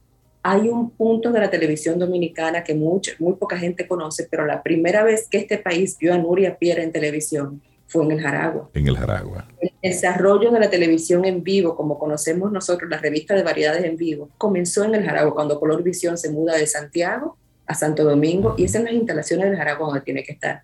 hay 0.43 0.71
un 0.71 0.89
punto 0.89 1.33
de 1.33 1.41
la 1.41 1.51
televisión 1.51 1.99
dominicana 1.99 2.65
que 2.65 2.75
mucha, 2.75 3.13
muy 3.19 3.35
poca 3.35 3.59
gente 3.59 3.87
conoce, 3.87 4.27
pero 4.31 4.47
la 4.47 4.63
primera 4.63 5.05
vez 5.05 5.29
que 5.29 5.37
este 5.37 5.59
país 5.59 5.99
vio 5.99 6.15
a 6.15 6.17
Nuria 6.17 6.57
Piera 6.57 6.83
en 6.83 6.93
televisión 6.93 7.61
fue 7.87 8.07
en 8.07 8.13
el 8.13 8.23
Jaragua. 8.23 8.71
En 8.73 8.89
el 8.89 8.97
Jaragua. 8.97 9.47
El 9.61 9.71
desarrollo 9.83 10.51
de 10.51 10.61
la 10.61 10.71
televisión 10.71 11.27
en 11.27 11.45
vivo, 11.45 11.77
como 11.77 11.99
conocemos 11.99 12.51
nosotros, 12.51 12.89
la 12.89 12.97
revista 12.97 13.35
de 13.35 13.43
variedades 13.43 13.85
en 13.85 13.99
vivo, 13.99 14.31
comenzó 14.39 14.83
en 14.85 14.95
el 14.95 15.05
Jaragua, 15.05 15.35
cuando 15.35 15.61
Color 15.61 15.83
Visión 15.83 16.17
se 16.17 16.31
muda 16.31 16.57
de 16.57 16.67
Santiago 16.67 17.37
a 17.69 17.75
Santo 17.75 18.03
Domingo, 18.03 18.55
y 18.57 18.65
es 18.65 18.75
en 18.75 18.85
las 18.85 18.95
instalaciones 18.95 19.51
del 19.51 19.79
donde 19.79 20.01
tiene 20.01 20.25
que 20.25 20.33
estar. 20.33 20.63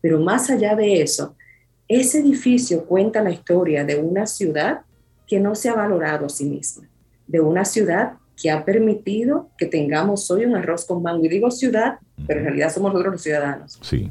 Pero 0.00 0.20
más 0.20 0.50
allá 0.50 0.76
de 0.76 1.00
eso, 1.00 1.34
ese 1.88 2.20
edificio 2.20 2.84
cuenta 2.84 3.22
la 3.22 3.30
historia 3.30 3.84
de 3.84 3.98
una 3.98 4.26
ciudad 4.26 4.82
que 5.26 5.40
no 5.40 5.54
se 5.54 5.70
ha 5.70 5.74
valorado 5.74 6.26
a 6.26 6.28
sí 6.28 6.44
misma, 6.44 6.88
de 7.26 7.40
una 7.40 7.64
ciudad 7.64 8.14
que 8.40 8.50
ha 8.50 8.64
permitido 8.64 9.48
que 9.56 9.66
tengamos 9.66 10.30
hoy 10.30 10.44
un 10.44 10.56
arroz 10.56 10.84
con 10.84 11.02
mango. 11.02 11.24
Y 11.24 11.28
digo 11.28 11.50
ciudad, 11.50 11.98
pero 12.26 12.40
en 12.40 12.46
realidad 12.46 12.72
somos 12.72 12.92
nosotros 12.92 13.14
los 13.14 13.22
ciudadanos. 13.22 13.78
Sí. 13.82 14.10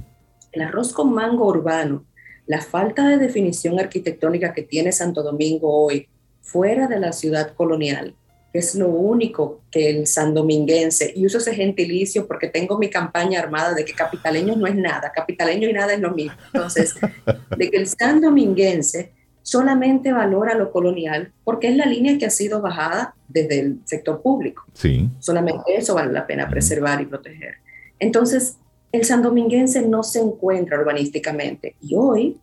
El 0.52 0.62
arroz 0.62 0.94
con 0.94 1.14
mango 1.14 1.48
urbano, 1.48 2.06
la 2.48 2.62
falta 2.62 3.08
de 3.08 3.18
definición 3.18 3.80
arquitectónica 3.80 4.54
que 4.54 4.64
tiene 4.64 4.92
Santo 4.92 5.22
Domingo 5.22 5.70
hoy, 5.86 6.08
fuera 6.42 6.88
de 6.88 7.00
la 7.00 7.14
ciudad 7.14 7.54
colonial, 7.54 8.16
es 8.54 8.76
lo 8.76 8.90
único 8.90 9.62
que 9.72 9.90
el 9.90 10.08
sandominguense, 10.08 11.14
y 11.16 11.26
uso 11.26 11.38
ese 11.38 11.54
gentilicio 11.54 12.28
porque 12.28 12.48
tengo 12.48 12.78
mi 12.78 12.90
campaña 12.90 13.40
armada 13.40 13.74
de 13.74 13.86
que 13.86 13.94
capitaleño 13.94 14.56
no 14.56 14.68
es 14.68 14.76
nada, 14.76 15.12
capitaleño 15.14 15.70
y 15.70 15.74
nada 15.74 15.94
es 15.94 16.00
lo 16.00 16.12
mismo. 16.12 16.38
Entonces, 16.54 16.96
de 17.58 17.70
que 17.70 17.78
el 17.78 17.88
sandominguense 17.88 19.14
solamente 19.44 20.12
valora 20.12 20.54
lo 20.54 20.72
colonial 20.72 21.32
porque 21.44 21.70
es 21.70 21.76
la 21.76 21.86
línea 21.86 22.18
que 22.18 22.26
ha 22.26 22.30
sido 22.30 22.62
bajada 22.62 23.16
desde 23.28 23.60
el 23.60 23.80
sector 23.86 24.22
público. 24.22 24.64
Sí. 24.74 25.10
Solamente 25.20 25.76
eso 25.76 25.96
vale 25.96 26.12
la 26.12 26.28
pena 26.28 26.50
preservar 26.50 27.02
y 27.02 27.06
proteger. 27.06 27.56
Entonces, 28.00 28.58
el 28.92 29.06
sandominguense 29.06 29.82
no 29.88 30.04
se 30.04 30.20
encuentra 30.20 30.80
urbanísticamente 30.80 31.76
y 31.82 31.96
hoy 31.96 32.38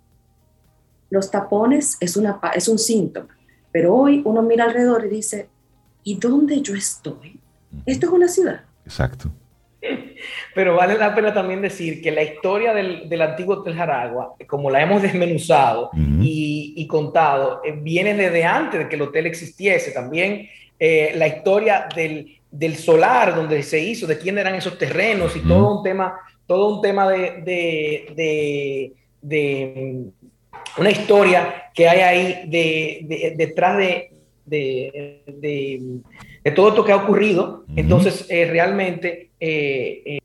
los 1.11 1.31
tapones 1.31 1.97
es, 2.01 2.17
una, 2.17 2.41
es 2.55 2.69
un 2.69 2.79
síntoma, 2.79 3.37
pero 3.71 3.95
hoy 3.95 4.23
uno 4.25 4.43
mira 4.43 4.65
alrededor 4.65 5.05
y 5.07 5.09
dice, 5.09 5.49
¿y 6.05 6.17
dónde 6.17 6.61
yo 6.61 6.75
estoy? 6.75 7.39
Esto 7.87 8.07
es 8.07 8.13
una 8.13 8.29
ciudad. 8.29 8.65
Exacto. 8.85 9.31
Pero 10.55 10.75
vale 10.75 10.99
la 10.99 11.15
pena 11.15 11.33
también 11.33 11.63
decir 11.63 12.03
que 12.03 12.11
la 12.11 12.23
historia 12.23 12.75
del, 12.75 13.09
del 13.09 13.23
antiguo 13.23 13.57
Hotel 13.57 13.75
Jaragua, 13.75 14.35
como 14.47 14.71
la 14.71 14.83
hemos 14.83 15.03
desmenuzado 15.03 15.91
y, 16.21 16.87
contado, 16.89 17.61
eh, 17.65 17.73
viene 17.81 18.15
desde 18.15 18.45
antes 18.45 18.81
de 18.81 18.89
que 18.89 18.97
el 18.97 19.03
hotel 19.03 19.27
existiese. 19.27 19.93
También 19.93 20.49
eh, 20.79 21.13
la 21.15 21.29
historia 21.29 21.89
del, 21.95 22.39
del, 22.51 22.77
solar 22.77 23.35
donde 23.35 23.63
se 23.63 23.79
hizo, 23.79 24.07
de 24.07 24.19
quién 24.19 24.39
eran 24.39 24.55
esos 24.55 24.79
terrenos 24.79 25.37
y 25.37 25.41
todo 25.41 25.79
un 25.79 25.83
tema, 25.83 26.19
todo 26.47 26.77
un 26.77 26.83
tema 26.83 27.09
de, 27.09 27.43
de, 27.45 28.93
de, 29.21 30.05
una 30.77 30.91
historia 30.91 31.71
que 31.75 31.89
hay 31.89 32.01
ahí 32.01 32.49
de, 32.49 33.55
detrás 34.49 35.41
de, 35.41 36.01
de, 36.45 36.51
todo 36.53 36.69
esto 36.71 36.85
que 36.85 36.93
ha 36.93 36.97
ocurrido. 36.97 37.65
Entonces, 37.77 38.27
eh, 38.29 38.47
realmente 38.51 39.31
eh, 39.41 40.03
eh, 40.05 40.19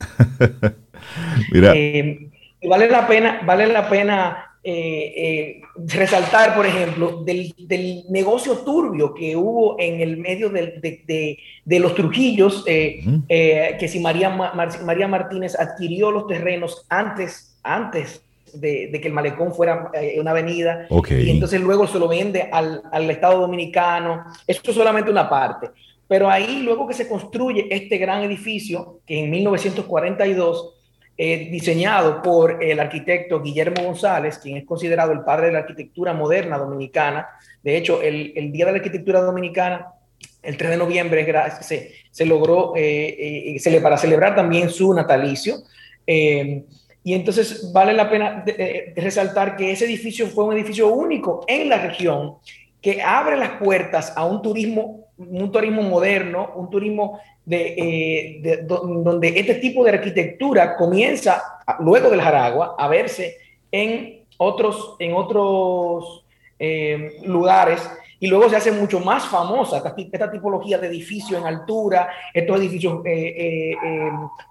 Mira. 1.52 1.74
Vale 2.60 2.90
la 2.90 3.06
pena, 3.06 3.40
vale 3.46 3.66
la 3.68 3.88
pena 3.88 4.44
resaltar, 5.86 6.54
por 6.54 6.66
ejemplo, 6.66 7.22
del, 7.24 8.04
negocio 8.10 8.58
turbio 8.58 9.14
que 9.14 9.36
hubo 9.36 9.78
en 9.78 10.00
el 10.00 10.16
medio 10.16 10.50
de, 10.50 11.38
los 11.64 11.94
Trujillos, 11.94 12.64
que 12.64 13.88
si 13.88 14.00
María, 14.00 14.30
María 14.30 15.08
Martínez 15.08 15.58
adquirió 15.58 16.10
los 16.10 16.26
terrenos 16.26 16.84
antes, 16.90 17.58
antes 17.62 18.22
de, 18.52 18.90
que 19.00 19.08
el 19.08 19.14
malecón 19.14 19.54
fuera 19.54 19.90
una 20.18 20.30
avenida, 20.30 20.86
y 21.10 21.30
entonces 21.30 21.60
luego 21.60 21.86
se 21.86 21.98
lo 21.98 22.08
vende 22.08 22.48
al, 22.50 22.82
al 22.90 23.10
Estado 23.10 23.40
Dominicano. 23.40 24.24
Esto 24.46 24.70
es 24.70 24.76
solamente 24.76 25.10
una 25.10 25.28
parte. 25.28 25.70
Pero 26.08 26.30
ahí, 26.30 26.62
luego 26.62 26.88
que 26.88 26.94
se 26.94 27.06
construye 27.06 27.68
este 27.70 27.98
gran 27.98 28.22
edificio, 28.22 29.00
que 29.06 29.20
en 29.20 29.30
1942, 29.30 30.74
eh, 31.20 31.48
diseñado 31.50 32.22
por 32.22 32.62
el 32.62 32.80
arquitecto 32.80 33.42
Guillermo 33.42 33.82
González, 33.82 34.38
quien 34.38 34.56
es 34.56 34.64
considerado 34.64 35.12
el 35.12 35.20
padre 35.20 35.48
de 35.48 35.52
la 35.52 35.58
arquitectura 35.58 36.14
moderna 36.14 36.56
dominicana. 36.56 37.28
De 37.62 37.76
hecho, 37.76 38.00
el, 38.00 38.52
Día 38.52 38.66
de 38.66 38.72
la 38.72 38.78
Arquitectura 38.78 39.20
Dominicana, 39.20 39.88
el 40.42 40.56
3 40.56 40.70
de 40.70 40.76
noviembre, 40.76 41.26
se, 41.60 41.92
se 42.10 42.24
logró 42.24 42.72
eh, 42.74 43.56
eh 43.56 43.80
para 43.82 43.98
celebrar 43.98 44.34
también 44.34 44.70
su 44.70 44.94
natalicio. 44.94 45.56
Y 47.08 47.14
entonces 47.14 47.72
vale 47.72 47.94
la 47.94 48.10
pena 48.10 48.44
resaltar 48.94 49.56
que 49.56 49.72
ese 49.72 49.86
edificio 49.86 50.26
fue 50.26 50.44
un 50.44 50.52
edificio 50.52 50.88
único 50.88 51.42
en 51.46 51.70
la 51.70 51.78
región 51.78 52.34
que 52.82 53.00
abre 53.00 53.38
las 53.38 53.52
puertas 53.52 54.12
a 54.14 54.26
un 54.26 54.42
turismo 54.42 55.08
un 55.16 55.50
turismo 55.50 55.80
moderno, 55.80 56.52
un 56.54 56.68
turismo 56.68 57.18
de, 57.46 58.42
eh, 58.42 58.62
donde 58.66 59.28
este 59.40 59.54
tipo 59.54 59.82
de 59.82 59.92
arquitectura 59.92 60.76
comienza, 60.76 61.42
luego 61.80 62.10
del 62.10 62.20
Jaragua, 62.20 62.76
a 62.78 62.88
verse 62.88 63.38
en 63.72 64.24
otros, 64.36 64.96
en 64.98 65.14
otros 65.14 66.26
eh, 66.58 67.20
lugares 67.24 67.80
y 68.20 68.26
luego 68.26 68.48
se 68.48 68.56
hace 68.56 68.72
mucho 68.72 69.00
más 69.00 69.26
famosa 69.26 69.82
esta, 69.96 70.30
tipología 70.30 70.78
de 70.78 70.88
edificio 70.88 71.38
en 71.38 71.46
altura, 71.46 72.08
estos 72.34 72.58
edificios 72.58 73.00
eh, 73.04 73.74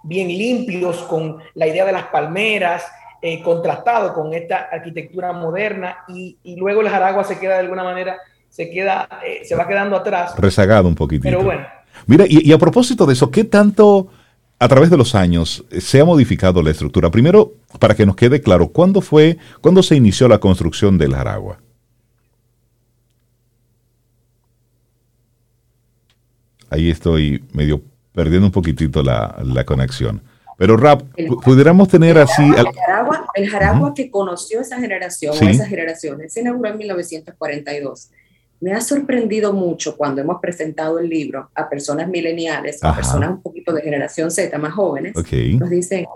bien 0.02 0.28
limpios 0.28 0.98
con 1.02 1.38
la 1.54 1.66
idea 1.66 1.84
de 1.84 1.92
las 1.92 2.06
palmeras, 2.06 2.86
contrastado 3.42 4.14
con 4.14 4.32
esta 4.32 4.68
arquitectura 4.70 5.32
moderna 5.32 6.04
y, 6.06 6.38
y 6.44 6.54
luego 6.54 6.82
el 6.82 6.88
Jaragua 6.88 7.24
se 7.24 7.38
queda 7.38 7.54
de 7.54 7.60
alguna 7.60 7.82
manera 7.82 8.16
se 8.48 8.70
queda, 8.70 9.08
eh, 9.24 9.44
se 9.44 9.54
va 9.54 9.66
quedando 9.66 9.96
atrás. 9.96 10.34
Rezagado 10.36 10.88
un 10.88 10.94
poquitito. 10.94 11.28
Pero 11.28 11.44
bueno. 11.44 11.66
Mira, 12.06 12.24
y, 12.28 12.52
a 12.52 12.58
propósito 12.58 13.06
de 13.06 13.12
eso, 13.12 13.30
¿qué 13.30 13.44
tanto 13.44 14.08
a 14.58 14.68
través 14.68 14.90
de 14.90 14.96
los 14.96 15.14
años 15.14 15.64
eh, 15.70 15.80
se 15.80 16.00
ha 16.00 16.04
modificado 16.04 16.62
la 16.62 16.70
estructura? 16.70 17.10
Primero, 17.10 17.52
para 17.78 17.94
que 17.94 18.06
nos 18.06 18.16
quede 18.16 18.40
claro, 18.40 18.68
¿cuándo 18.68 19.00
fue, 19.00 19.38
cuándo 19.60 19.82
se 19.82 19.96
inició 19.96 20.28
la 20.28 20.38
construcción 20.38 20.98
del 20.98 21.14
Jaragua? 21.14 21.58
Ahí 26.70 26.90
estoy 26.90 27.44
medio 27.52 27.80
perdiendo 28.12 28.46
un 28.46 28.52
poquitito 28.52 29.02
la, 29.02 29.64
conexión. 29.64 30.22
Pero 30.56 30.76
Rap, 30.76 31.02
pudiéramos 31.44 31.88
tener 31.88 32.18
así... 32.18 32.42
El 33.34 33.48
Jaragua, 33.48 33.94
que 33.94 34.10
conoció 34.10 34.60
esa 34.60 34.78
generación, 34.80 35.36
o 35.40 35.48
esas 35.48 35.68
generaciones, 35.68 36.32
se 36.32 36.40
inauguró 36.40 36.70
en 36.70 36.78
1942 36.78 38.10
me 38.60 38.72
ha 38.72 38.80
sorprendido 38.80 39.52
mucho 39.52 39.96
cuando 39.96 40.20
hemos 40.20 40.40
presentado 40.40 40.98
el 40.98 41.08
libro 41.08 41.50
a 41.54 41.68
personas 41.68 42.08
mileniales, 42.08 42.82
a 42.82 42.94
personas 42.94 43.30
un 43.30 43.42
poquito 43.42 43.72
de 43.72 43.82
generación 43.82 44.30
Z, 44.30 44.56
más 44.58 44.72
jóvenes, 44.72 45.14
nos 45.14 45.70
dicen, 45.70 46.06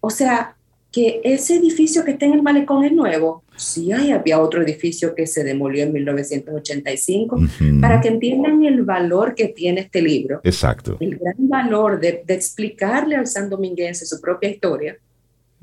o 0.00 0.10
sea, 0.10 0.56
que 0.90 1.20
ese 1.24 1.56
edificio 1.56 2.04
que 2.04 2.12
está 2.12 2.26
en 2.26 2.34
el 2.34 2.42
malecón 2.42 2.84
es 2.84 2.92
nuevo. 2.92 3.41
Sí, 3.56 3.92
hay, 3.92 4.10
había 4.10 4.40
otro 4.40 4.62
edificio 4.62 5.14
que 5.14 5.26
se 5.26 5.44
demolió 5.44 5.84
en 5.84 5.92
1985, 5.92 7.40
para 7.80 8.00
que 8.00 8.08
entiendan 8.08 8.64
el 8.64 8.82
valor 8.82 9.34
que 9.34 9.48
tiene 9.48 9.82
este 9.82 10.02
libro. 10.02 10.40
Exacto. 10.42 10.96
El 11.00 11.16
gran 11.16 11.48
valor 11.48 12.00
de, 12.00 12.22
de 12.26 12.34
explicarle 12.34 13.16
al 13.16 13.26
san 13.26 13.48
dominguense 13.50 14.06
su 14.06 14.20
propia 14.20 14.50
historia, 14.50 14.96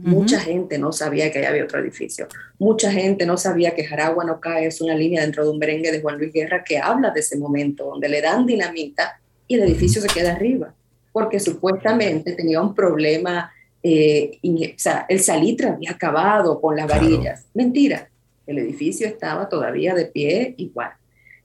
Mucha 0.01 0.39
gente 0.39 0.77
no 0.77 0.93
sabía 0.93 1.29
que 1.29 1.45
había 1.45 1.65
otro 1.65 1.81
edificio. 1.81 2.27
Mucha 2.57 2.89
gente 2.89 3.25
no 3.25 3.35
sabía 3.35 3.75
que 3.75 3.83
Jaragua 3.83 4.23
no 4.23 4.39
cae 4.39 4.67
es 4.67 4.79
una 4.79 4.95
línea 4.95 5.21
dentro 5.21 5.43
de 5.43 5.51
un 5.51 5.59
merengue 5.59 5.91
de 5.91 6.01
Juan 6.01 6.17
Luis 6.17 6.31
Guerra 6.31 6.63
que 6.63 6.77
habla 6.77 7.11
de 7.11 7.19
ese 7.19 7.37
momento 7.37 7.83
donde 7.83 8.07
le 8.07 8.21
dan 8.21 8.45
dinamita 8.45 9.19
y 9.45 9.55
el 9.55 9.63
edificio 9.63 10.01
se 10.01 10.07
queda 10.07 10.31
arriba, 10.31 10.73
porque 11.11 11.39
supuestamente 11.41 12.31
tenía 12.31 12.61
un 12.61 12.73
problema, 12.73 13.51
eh, 13.81 14.39
o 14.43 14.73
sea, 14.77 15.05
el 15.07 15.19
salitre 15.19 15.69
había 15.69 15.91
acabado 15.91 16.59
con 16.59 16.75
las 16.75 16.87
varillas. 16.87 17.45
Mentira, 17.53 18.09
el 18.45 18.57
edificio 18.59 19.07
estaba 19.07 19.47
todavía 19.47 19.93
de 19.93 20.05
pie 20.05 20.55
igual. 20.57 20.91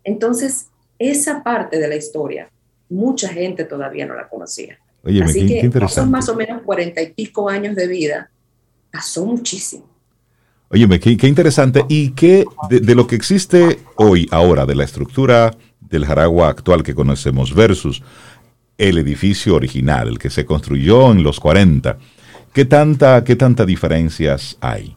Entonces, 0.03 0.69
esa 0.99 1.43
parte 1.43 1.79
de 1.79 1.89
la 1.89 1.97
historia, 1.97 2.51
mucha 2.89 3.29
gente 3.29 3.65
todavía 3.65 4.07
no 4.07 4.15
la 4.15 4.29
conocía. 4.29 4.79
Así 5.23 5.47
que 5.47 5.71
son 5.89 6.11
más 6.11 6.29
o 6.29 6.35
menos 6.35 6.63
cuarenta 6.63 7.03
y 7.03 7.13
pico 7.13 7.49
años 7.49 7.77
de 7.77 7.87
vida 7.87 8.31
pasó 8.91 9.27
muchísimo. 9.27 9.85
Óyeme, 10.71 10.99
qué, 10.99 11.17
qué, 11.17 11.27
interesante. 11.27 11.85
¿Y 11.89 12.11
qué 12.11 12.45
de, 12.71 12.95
lo 12.95 13.07
que 13.07 13.17
existe 13.17 13.81
hoy, 13.97 14.27
ahora, 14.31 14.65
de 14.67 14.75
la 14.75 14.85
estructura 14.85 15.55
del 15.81 16.07
Jaragua 16.07 16.49
actual 16.49 16.83
que 16.83 16.95
conocemos 16.95 17.55
versus 17.55 18.03
el 18.79 18.99
edificio 18.99 19.55
original, 19.55 20.09
el 20.09 20.19
que 20.19 20.31
se 20.31 20.45
construyó 20.45 21.13
en 21.13 21.23
los 21.23 21.39
40, 21.39 21.99
¿Qué 22.55 22.65
tanta, 22.65 23.25
qué 23.25 23.35
tanta 23.35 23.67
diferencias 23.67 24.57
hay? 24.61 24.97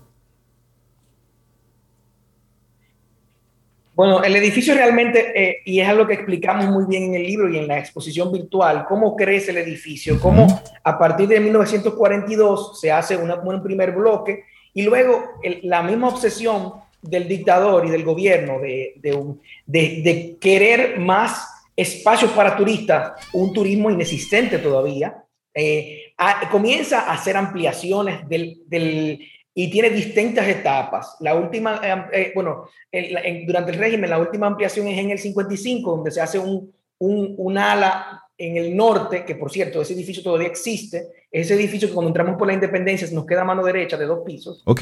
Bueno, 3.95 4.24
el 4.24 4.36
edificio 4.36 4.76
realmente, 4.76 5.32
eh, 5.34 5.58
y 5.66 5.80
es 5.80 5.89
algo 5.89 6.05
que 6.05 6.14
explicamos 6.14 6.68
muy 6.68 6.86
bien 6.86 7.05
en 7.05 7.16
el 7.16 7.24
libro 7.24 7.49
y 7.49 7.58
en 7.58 7.68
la 7.68 7.80
exposición 7.80 8.32
virtual, 8.32 8.86
cómo 8.88 9.16
crece 9.16 9.49
el 9.49 9.58
edificio, 9.58 10.20
cómo 10.20 10.62
a 10.84 10.99
partir 10.99 11.28
de 11.30 11.39
1942 11.39 12.80
se 12.80 12.91
hace 12.91 13.18
un 13.18 13.64
primer 13.64 13.91
bloque 13.91 14.43
y 14.76 14.84
luego 14.84 15.24
la 15.64 15.82
misma 15.82 16.10
obsesión 16.10 16.74
del 17.01 17.28
dictador 17.28 17.88
y 17.88 17.89
del 17.89 18.03
gobierno 18.03 18.60
de, 18.60 19.01
de, 19.66 20.38
querer 20.39 20.99
más 20.99 21.47
espacios 21.76 22.30
para 22.34 22.55
turistas, 22.55 23.14
un 23.34 23.51
turismo 23.51 23.89
inexistente 23.89 24.60
todavía, 24.60 25.24
eh, 25.55 26.07
comienza 26.51 27.01
a 27.01 27.13
hacer 27.13 27.38
ampliaciones 27.38 28.28
del, 28.28 29.20
y 29.53 29.70
tiene 29.70 29.89
distintas 29.89 30.47
etapas. 30.47 31.15
La 31.20 31.36
última, 31.36 31.80
eh, 31.84 32.05
eh, 32.13 32.32
bueno, 32.36 32.70
durante 33.45 33.72
el 33.72 33.78
régimen, 33.78 34.09
la 34.09 34.20
última 34.20 34.47
ampliación 34.47 34.88
es 34.88 34.99
en 34.99 35.11
el 35.11 35.20
55, 35.20 35.91
donde 35.91 36.11
se 36.11 36.22
hace 36.22 36.39
un, 36.39 36.72
un, 36.99 37.57
ala 37.57 38.24
en 38.38 38.57
el 38.57 38.76
norte, 38.76 39.26
que 39.26 39.36
por 39.36 39.51
cierto, 39.51 39.82
ese 39.82 39.93
edificio 39.93 40.24
todavía 40.24 40.47
existe, 40.47 41.07
ese 41.32 41.55
edificio 41.55 41.88
que 41.88 41.93
cuando 41.93 42.09
entramos 42.09 42.38
por 42.38 42.47
la 42.47 42.53
independencia 42.53 43.07
nos 43.11 43.26
queda 43.26 43.41
a 43.41 43.45
mano 43.45 43.63
derecha 43.63 43.97
de 43.97 44.05
dos 44.05 44.20
pisos. 44.26 44.61
Ok, 44.65 44.82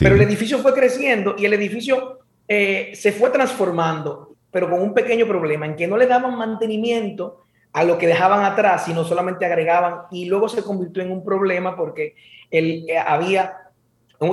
Pero 0.00 0.14
el 0.14 0.22
edificio 0.22 0.58
fue 0.58 0.74
creciendo 0.74 1.36
y 1.38 1.44
el 1.44 1.54
edificio 1.54 2.20
eh, 2.48 2.92
se 2.94 3.12
fue 3.12 3.30
transformando, 3.30 4.36
pero 4.50 4.70
con 4.70 4.80
un 4.80 4.94
pequeño 4.94 5.26
problema, 5.26 5.66
en 5.66 5.76
que 5.76 5.86
no 5.86 5.96
le 5.96 6.06
daban 6.06 6.36
mantenimiento 6.36 7.45
a 7.76 7.84
lo 7.84 7.98
que 7.98 8.06
dejaban 8.06 8.42
atrás, 8.42 8.86
sino 8.86 9.04
solamente 9.04 9.44
agregaban 9.44 10.04
y 10.10 10.24
luego 10.24 10.48
se 10.48 10.62
convirtió 10.62 11.02
en 11.02 11.12
un 11.12 11.22
problema 11.22 11.76
porque 11.76 12.14
el, 12.50 12.86
había 13.06 13.54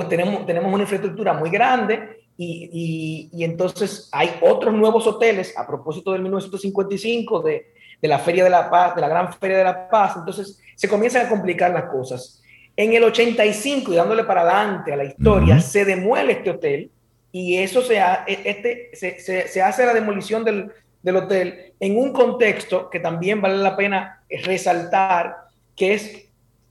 tenemos, 0.08 0.46
tenemos 0.46 0.72
una 0.72 0.84
infraestructura 0.84 1.34
muy 1.34 1.50
grande 1.50 2.24
y, 2.38 3.28
y, 3.30 3.44
entonces 3.44 4.08
hay 4.12 4.30
otros 4.40 4.72
nuevos 4.72 5.06
hoteles 5.06 5.52
a 5.58 5.66
propósito 5.66 6.12
del 6.12 6.22
1955, 6.22 7.42
de, 7.42 7.66
de, 8.00 8.08
la 8.08 8.18
Feria 8.18 8.44
de 8.44 8.50
la 8.50 8.70
Paz, 8.70 8.94
de 8.94 9.02
la 9.02 9.08
Gran 9.08 9.30
Feria 9.34 9.58
de 9.58 9.64
la 9.64 9.90
Paz, 9.90 10.14
entonces 10.16 10.58
se 10.74 10.88
comienzan 10.88 11.26
a 11.26 11.28
complicar 11.28 11.70
las 11.70 11.90
cosas. 11.90 12.42
En 12.74 12.94
el 12.94 13.04
85, 13.04 13.92
y 13.92 13.96
dándole 13.96 14.24
para 14.24 14.40
adelante 14.40 14.90
a 14.90 14.96
la 14.96 15.04
historia, 15.04 15.60
se 15.60 15.84
demuele 15.84 16.32
este 16.32 16.48
hotel 16.48 16.90
y 17.30 17.58
eso 17.58 17.82
se, 17.82 17.98
e, 17.98 18.24
este, 18.26 18.90
se, 18.94 19.20
se, 19.20 19.48
se 19.48 19.60
hace 19.60 19.84
la 19.84 19.92
demolición 19.92 20.44
del, 20.44 20.72
del 21.04 21.16
hotel 21.16 21.74
en 21.78 21.98
un 21.98 22.12
contexto 22.12 22.88
que 22.88 22.98
también 22.98 23.40
vale 23.40 23.58
la 23.58 23.76
pena 23.76 24.22
resaltar, 24.42 25.36
que 25.76 25.92
es 25.92 26.24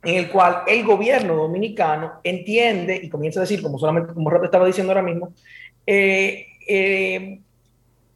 en 0.03 0.15
el 0.15 0.29
cual 0.29 0.63
el 0.67 0.83
gobierno 0.83 1.35
dominicano 1.35 2.13
entiende 2.23 2.99
y 3.01 3.09
comienza 3.09 3.39
a 3.39 3.41
decir, 3.41 3.61
como 3.61 3.77
solamente 3.77 4.11
como 4.11 4.31
Rato 4.31 4.45
estaba 4.45 4.65
diciendo 4.65 4.91
ahora 4.91 5.03
mismo, 5.03 5.33
eh, 5.85 6.47
eh, 6.67 7.39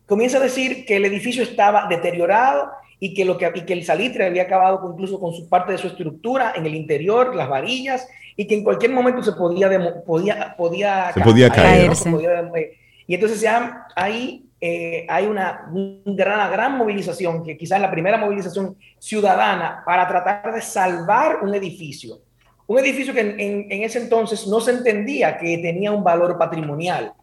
comienza 0.08 0.40
a 0.40 0.42
decir 0.42 0.86
que 0.86 0.96
el 0.96 1.06
edificio 1.06 1.44
estaba 1.44 1.88
deteriorado 1.88 2.72
y 3.00 3.14
que, 3.14 3.24
lo 3.24 3.38
que, 3.38 3.52
y 3.54 3.62
que 3.62 3.74
el 3.74 3.86
salitre 3.86 4.26
había 4.26 4.44
acabado 4.44 4.82
incluso 4.92 5.20
con 5.20 5.34
su 5.34 5.48
parte 5.48 5.74
de 5.74 5.78
su 5.78 5.86
estructura 5.86 6.54
en 6.56 6.66
el 6.66 6.74
interior, 6.74 7.36
las 7.36 7.48
varillas, 7.48 8.10
y 8.36 8.48
que 8.48 8.56
en 8.56 8.64
cualquier 8.64 8.92
momento 8.92 9.22
se 9.22 9.34
podía, 9.34 9.70
podía, 10.04 10.56
podía, 10.58 11.12
se 11.14 11.22
podía 11.22 11.50
caer. 11.52 11.92
y 13.06 13.14
entonces 13.14 13.40
ya 13.40 13.86
ahí 13.96 14.47
eh, 14.60 15.06
hay 15.08 15.28
una, 15.28 15.70
gran, 16.06 16.52
gran 16.52 16.78
movilización, 16.78 17.44
que 17.44 17.56
quizás 17.56 17.80
la 17.80 17.92
primera 17.92 18.18
movilización 18.18 18.76
ciudadana 18.98 19.84
para 19.86 20.08
tratar 20.08 20.54
de 20.54 20.62
salvar 20.62 21.44
un 21.44 21.54
edificio. 21.54 22.20
Un 22.66 22.80
edificio 22.80 23.14
que 23.14 23.22
en, 23.22 23.84
ese 23.84 24.00
entonces 24.00 24.48
no 24.48 24.60
se 24.60 24.72
entendía 24.72 25.38
que 25.38 25.58
tenía 25.60 25.92
un 25.92 26.04
valor 26.04 26.38
patrimonial. 26.38 27.14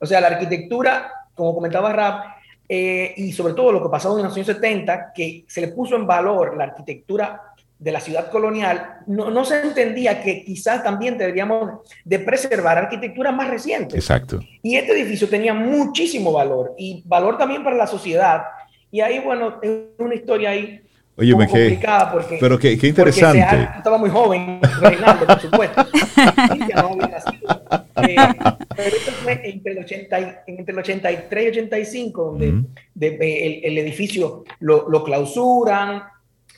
O 0.00 0.06
sea, 0.06 0.20
la 0.20 0.28
arquitectura, 0.28 1.10
como 1.34 1.54
comentaba 1.54 1.92
Rap, 1.92 2.24
eh, 2.68 3.12
y 3.16 3.32
sobre 3.32 3.54
todo 3.54 3.72
lo 3.72 3.82
que 3.82 3.90
pasó 3.90 4.16
en 4.16 4.24
los 4.24 4.34
años 4.34 4.46
70, 4.46 5.12
que 5.12 5.44
se 5.46 5.60
le 5.60 5.68
puso 5.68 5.96
en 5.96 6.06
valor 6.06 6.56
la 6.56 6.64
arquitectura 6.64 7.53
de 7.84 7.92
la 7.92 8.00
ciudad 8.00 8.30
colonial, 8.30 9.00
no, 9.06 9.44
se 9.44 9.60
entendía 9.60 10.22
que 10.22 10.42
quizás 10.42 10.82
también 10.82 11.18
deberíamos 11.18 11.82
de 12.02 12.18
preservar 12.18 12.78
arquitectura 12.78 13.30
más 13.30 13.50
reciente. 13.50 13.94
Exacto. 13.94 14.40
Y 14.62 14.76
este 14.76 14.92
edificio 14.92 15.28
tenía 15.28 15.52
muchísimo 15.52 16.32
valor 16.32 16.74
y 16.78 17.02
valor 17.04 17.36
también 17.36 17.62
para 17.62 17.76
la 17.76 17.86
sociedad. 17.86 18.44
Y 18.90 19.02
ahí, 19.02 19.18
bueno, 19.18 19.58
es 19.60 19.70
una 19.98 20.14
historia 20.14 20.50
ahí 20.50 20.80
Oye, 21.16 21.34
un 21.34 21.46
complicada 21.46 22.10
porque... 22.10 22.38
Pero 22.40 22.58
qué, 22.58 22.78
qué 22.78 22.88
interesante. 22.88 23.68
estaba 23.76 23.98
muy 23.98 24.08
joven, 24.08 24.60
Reinaldo, 24.80 25.26
por 25.26 25.40
supuesto. 25.40 25.82
eh, 28.02 28.16
pero 28.74 28.96
esto 28.96 29.12
fue 29.22 29.40
entre 29.44 29.72
el, 29.72 29.78
80 29.80 30.44
entre 30.46 30.72
el 30.72 30.78
83 30.78 31.44
y 31.44 31.48
85, 31.48 32.24
donde 32.24 32.46
el, 32.46 33.60
el, 33.62 33.78
edificio 33.78 34.44
lo, 34.60 34.88
lo 34.88 35.04
clausuran, 35.04 36.02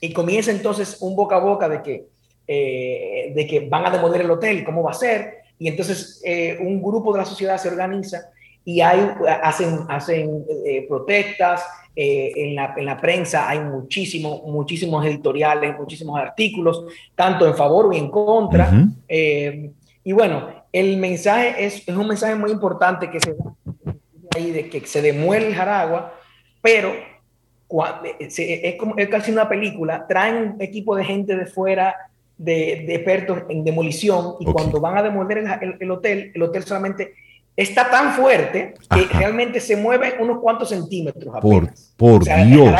y 0.00 0.12
comienza 0.12 0.50
entonces 0.50 0.98
un 1.00 1.16
boca 1.16 1.36
a 1.36 1.40
boca 1.40 1.68
de 1.68 1.82
que, 1.82 2.06
eh, 2.46 3.32
de 3.34 3.46
que 3.46 3.60
van 3.68 3.86
a 3.86 3.90
demoler 3.90 4.22
el 4.22 4.30
hotel, 4.30 4.64
cómo 4.64 4.82
va 4.82 4.90
a 4.90 4.94
ser. 4.94 5.38
Y 5.58 5.68
entonces 5.68 6.20
eh, 6.24 6.58
un 6.60 6.82
grupo 6.82 7.12
de 7.12 7.20
la 7.20 7.24
sociedad 7.24 7.58
se 7.58 7.68
organiza 7.68 8.30
y 8.64 8.80
hay, 8.80 9.08
hacen, 9.42 9.80
hacen 9.88 10.44
eh, 10.64 10.84
protestas. 10.88 11.64
en, 11.98 12.54
la, 12.54 12.74
en, 12.76 12.84
la, 12.84 13.00
prensa 13.00 13.48
hay 13.48 13.60
muchísimos, 13.60 14.42
muchísimos 14.42 15.06
editoriales, 15.06 15.78
muchísimos 15.78 16.20
artículos, 16.20 16.84
tanto 17.14 17.46
en 17.46 17.54
favor 17.54 17.94
y 17.94 17.98
en 17.98 18.10
contra. 18.10 18.70
y 19.08 20.12
bueno, 20.12 20.66
el 20.72 20.98
mensaje 20.98 21.64
es, 21.64 21.88
es 21.88 21.96
un 21.96 22.06
mensaje 22.06 22.34
muy 22.34 22.50
importante 22.50 23.10
que 23.10 23.18
se 23.18 23.32
da 23.32 23.54
ahí 24.36 24.50
de 24.50 24.68
que 24.68 24.86
se 24.86 25.00
demuele 25.00 25.48
el 25.48 25.54
Jaragua, 25.54 26.12
pero 26.60 26.92
es, 28.18 28.74
como, 28.76 28.96
es 28.96 29.08
casi 29.08 29.32
una 29.32 29.48
película, 29.48 30.06
traen 30.06 30.54
un 30.54 30.62
equipo 30.62 30.94
de 30.96 31.04
gente 31.04 31.36
de 31.36 31.46
fuera, 31.46 31.94
de, 32.38 32.84
de 32.86 32.94
expertos 32.94 33.42
en 33.48 33.64
demolición, 33.64 34.34
y 34.40 34.44
cuando 34.44 34.80
van 34.80 34.98
a 34.98 35.02
demoler 35.02 35.38
el, 35.38 35.76
el, 35.80 35.90
hotel, 35.90 36.32
el 36.34 36.42
hotel 36.42 36.64
solamente 36.64 37.14
está 37.56 37.90
tan 37.90 38.12
fuerte 38.12 38.74
que 38.90 39.06
realmente 39.16 39.60
se 39.60 39.76
mueve 39.76 40.16
unos 40.20 40.40
cuantos 40.40 40.68
centímetros. 40.68 41.34
Por, 41.40 41.70
por 41.96 42.22
Dios. 42.24 42.74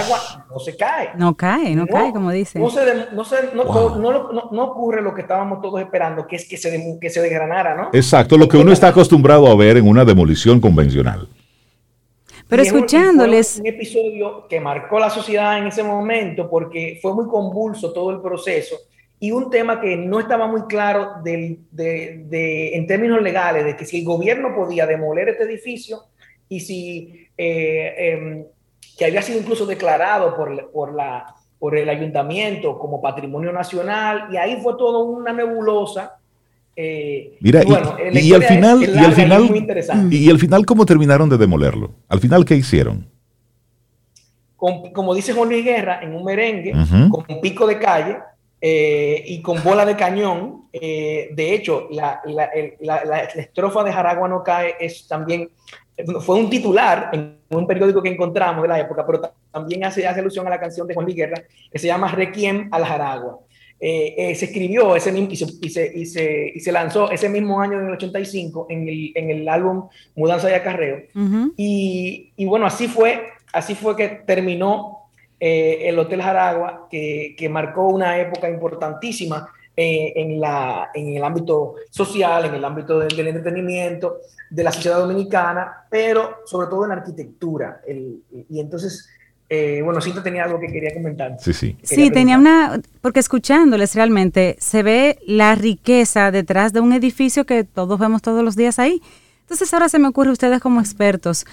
no 0.50 0.58
se 0.58 0.76
cae. 0.76 1.10
No 1.16 1.34
cae, 1.34 1.74
no, 1.74 1.86
cae, 1.86 2.12
como 2.12 2.30
dice. 2.30 2.58
No, 2.58 2.68
se 2.68 3.06
no, 3.12 3.24
se, 3.24 3.54
no, 3.54 3.64
no, 3.96 4.50
no, 4.52 4.64
ocurre 4.64 5.00
lo 5.00 5.14
que 5.14 5.22
estábamos 5.22 5.62
todos 5.62 5.80
esperando, 5.80 6.26
que 6.26 6.36
es 6.36 6.46
que 6.46 6.58
se, 6.58 6.98
que 7.00 7.08
se 7.08 7.22
desgranara, 7.22 7.74
¿no? 7.74 7.88
Exacto, 7.92 8.36
lo 8.36 8.48
que 8.48 8.58
uno 8.58 8.72
está 8.72 8.88
acostumbrado 8.88 9.46
a 9.46 9.56
ver 9.56 9.78
en 9.78 9.88
una 9.88 10.04
demolición 10.04 10.60
convencional. 10.60 11.28
Pero 12.48 12.62
escuchándoles... 12.62 13.58
Un, 13.58 13.66
episodio 13.66 14.46
que 14.48 14.60
marcó 14.60 14.98
la 14.98 15.10
sociedad 15.10 15.58
en 15.58 15.66
ese 15.66 15.82
momento 15.82 16.48
porque 16.48 16.98
fue 17.02 17.14
muy 17.14 17.26
convulso 17.26 17.92
todo 17.92 18.10
el 18.10 18.20
proceso 18.20 18.76
y 19.18 19.30
un 19.30 19.50
tema 19.50 19.80
que 19.80 19.96
no 19.96 20.20
estaba 20.20 20.46
muy 20.46 20.62
claro 20.62 21.14
de, 21.24 21.58
de, 21.70 22.76
en 22.76 22.86
términos 22.86 23.22
legales, 23.22 23.64
de 23.64 23.76
que 23.76 23.84
si 23.84 24.00
el 24.00 24.04
gobierno 24.04 24.54
podía 24.54 24.86
demoler 24.86 25.30
este 25.30 25.44
edificio 25.44 26.02
y 26.48 26.60
si 26.60 27.28
eh, 27.36 27.94
em, 27.96 28.44
que 28.96 29.04
había 29.06 29.22
sido 29.22 29.40
incluso 29.40 29.66
declarado 29.66 30.36
por, 30.36 30.70
por, 30.70 30.94
la, 30.94 31.34
por 31.58 31.76
el 31.76 31.88
ayuntamiento 31.88 32.78
como 32.78 33.00
patrimonio 33.00 33.52
nacional, 33.52 34.28
y 34.30 34.36
ahí 34.36 34.60
fue 34.62 34.74
todo 34.76 35.04
una 35.04 35.32
nebulosa 35.32 36.18
eh, 36.78 37.38
Mira, 37.40 37.62
y, 37.64 37.72
al 38.34 38.42
final, 38.44 38.82
y 38.82 38.98
al 38.98 39.12
final, 39.14 40.12
y, 40.12 40.30
al 40.30 40.38
final, 40.38 40.66
¿cómo 40.66 40.84
terminaron 40.84 41.28
de 41.30 41.38
demolerlo? 41.38 41.94
Al 42.08 42.20
final, 42.20 42.44
¿qué 42.44 42.54
hicieron? 42.54 43.08
como 44.58 45.14
dice 45.14 45.32
Juan 45.32 45.48
Luis 45.48 45.64
Guerra, 45.64 46.00
en 46.02 46.14
un 46.14 46.24
merengue, 46.24 46.72
con 46.72 47.24
un 47.28 47.40
pico 47.40 47.66
de 47.66 47.78
calle 47.78 48.16
eh, 48.60 49.22
y 49.26 49.40
con 49.40 49.62
bola 49.62 49.84
de 49.84 49.96
cañón. 49.96 50.68
Eh, 50.72 51.28
de 51.32 51.54
hecho, 51.54 51.88
la, 51.90 52.20
la, 52.24 53.20
estrofa 53.36 53.84
de 53.84 53.92
Jaragua 53.92 54.28
no 54.28 54.42
cae 54.42 54.74
es 54.80 55.06
también, 55.06 55.50
fue 56.20 56.36
un 56.36 56.50
titular 56.50 57.10
en 57.12 57.38
un 57.50 57.66
periódico 57.66 58.02
que 58.02 58.08
encontramos 58.08 58.62
de 58.62 58.68
la 58.68 58.80
época, 58.80 59.06
pero 59.06 59.32
también 59.52 59.84
hace, 59.84 60.06
hace 60.06 60.20
alusión 60.20 60.46
a 60.46 60.50
la 60.50 60.60
canción 60.60 60.86
de 60.86 60.94
Juan 60.94 61.04
Luis 61.04 61.16
Guerra, 61.16 61.42
que 61.70 61.78
se 61.78 61.86
llama 61.86 62.08
Requiem 62.08 62.68
al 62.72 62.84
Jaragua. 62.84 63.38
Eh, 63.78 64.14
eh, 64.16 64.34
se 64.34 64.46
escribió 64.46 64.96
ese 64.96 65.12
mismo, 65.12 65.28
y, 65.30 65.36
se, 65.36 65.46
y, 65.60 65.68
se, 66.06 66.52
y, 66.54 66.60
se, 66.60 66.72
lanzó 66.72 67.10
ese 67.10 67.28
mismo 67.28 67.60
año, 67.60 67.78
en 67.78 67.86
el 67.86 67.92
85, 67.92 68.68
en 68.70 68.88
el, 68.88 69.12
en 69.14 69.30
el 69.30 69.48
álbum 69.48 69.88
Mudanza 70.14 70.50
y 70.50 70.54
Acarreo. 70.54 71.02
y, 71.56 72.32
y, 72.36 72.44
bueno, 72.46 72.64
así 72.66 72.88
fue, 72.88 73.22
así 73.52 73.74
fue 73.74 73.94
que 73.94 74.08
terminó 74.08 75.10
eh, 75.38 75.80
el 75.82 75.98
Hotel 75.98 76.22
Jaragua, 76.22 76.88
que, 76.90 77.34
que, 77.36 77.50
marcó 77.50 77.88
una 77.88 78.18
época 78.18 78.48
importantísima 78.48 79.46
en, 79.78 80.40
la, 80.40 80.88
en 80.94 81.14
el 81.14 81.22
ámbito 81.22 81.74
social, 81.90 82.46
en 82.46 82.54
el 82.54 82.64
ámbito 82.64 82.98
del, 82.98 83.14
del, 83.14 83.28
entretenimiento, 83.28 84.20
de 84.48 84.64
la 84.64 84.72
sociedad 84.72 85.00
dominicana, 85.00 85.84
pero 85.90 86.36
sobre 86.46 86.68
todo 86.68 86.84
en 86.84 86.88
la 86.88 86.96
arquitectura. 86.96 87.82
El, 87.86 88.22
y 88.48 88.58
entonces 88.58 89.10
Eh, 89.48 89.80
bueno, 89.84 90.00
Cinta 90.00 90.22
tenía 90.22 90.44
algo 90.44 90.58
que 90.58 90.66
quería 90.66 90.92
comentar. 90.92 91.36
Sí, 91.38 91.52
sí. 91.52 91.76
Sí, 91.82 92.10
tenía 92.10 92.36
una, 92.36 92.80
porque 93.00 93.20
escuchándoles 93.20 93.94
realmente 93.94 94.56
se 94.58 94.82
ve 94.82 95.18
la 95.26 95.54
riqueza 95.54 96.30
detrás 96.30 96.72
de 96.72 96.80
un 96.80 96.92
edificio 96.92 97.46
que 97.46 97.62
todos 97.62 97.98
vemos 97.98 98.22
todos 98.22 98.42
los 98.42 98.56
días 98.56 98.78
ahí. 98.78 99.00
Entonces 99.42 99.72
ahora 99.72 99.88
se 99.88 100.00
me 100.00 100.08
ocurre 100.08 100.30
ustedes 100.30 100.60
como 100.60 100.80
expertos, 100.80 101.46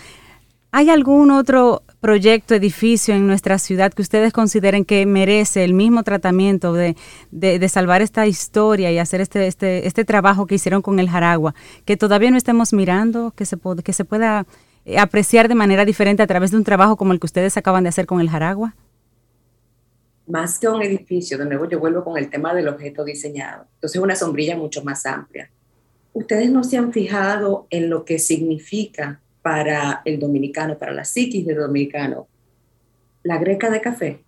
¿hay 0.72 0.90
algún 0.90 1.30
otro 1.30 1.84
proyecto, 2.02 2.56
edificio 2.56 3.14
en 3.14 3.28
nuestra 3.28 3.60
ciudad 3.60 3.94
que 3.94 4.02
ustedes 4.02 4.34
consideren 4.34 4.84
que 4.84 5.06
merece 5.06 5.64
el 5.64 5.76
mismo 5.76 6.02
tratamiento 6.02 6.74
de, 6.74 6.98
de, 7.30 7.70
salvar 7.70 8.02
esta 8.02 8.26
historia 8.26 8.92
y 8.92 8.98
hacer 8.98 9.22
este, 9.22 9.46
este, 9.46 9.88
este 9.88 10.04
trabajo 10.04 10.48
que 10.48 10.56
hicieron 10.56 10.82
con 10.82 11.00
el 11.00 11.10
Jaragua, 11.10 11.54
que 11.86 11.96
todavía 11.96 12.32
no 12.32 12.38
estemos 12.38 12.74
mirando, 12.74 13.32
que 13.36 13.46
se, 13.46 13.58
que 13.84 13.94
se 13.94 14.04
pueda 14.04 14.48
apreciar 14.98 15.48
de 15.48 15.56
manera 15.56 15.86
diferente 15.86 16.24
a 16.24 16.28
través 16.28 16.52
de 16.52 16.58
un 16.58 16.64
trabajo 16.64 16.98
como 16.98 17.14
el 17.14 17.20
que 17.20 17.26
ustedes 17.26 17.58
acaban 17.58 17.84
de 17.84 17.90
hacer 17.90 18.06
con 18.06 18.20
el 18.20 18.30
Jaragua? 18.30 18.76
Más 20.28 20.60
que 20.60 20.68
un 20.68 20.82
edificio, 20.82 21.38
de 21.38 21.46
nuevo 21.46 21.68
yo 21.68 21.80
vuelvo 21.80 22.04
con 22.04 22.18
el 22.18 22.30
tema 22.30 22.54
del 22.54 22.68
objeto 22.68 23.04
diseñado. 23.04 23.66
Entonces 23.76 24.02
una 24.02 24.16
sombrilla 24.16 24.56
mucho 24.56 24.84
más 24.84 25.06
amplia. 25.06 25.50
Ustedes 26.14 26.50
no 26.50 26.64
se 26.64 26.78
han 26.78 26.94
fijado 26.94 27.68
en 27.70 27.90
lo 27.90 28.06
que 28.06 28.20
significa 28.20 29.20
para 29.42 30.02
el 30.06 30.20
dominicano, 30.20 30.78
para 30.78 30.94
la 30.94 31.04
psiquis 31.04 31.46
del 31.46 31.58
dominicano, 31.58 32.28
la 33.24 33.38
greca 33.38 33.70
de 33.70 33.82
café. 33.82 34.24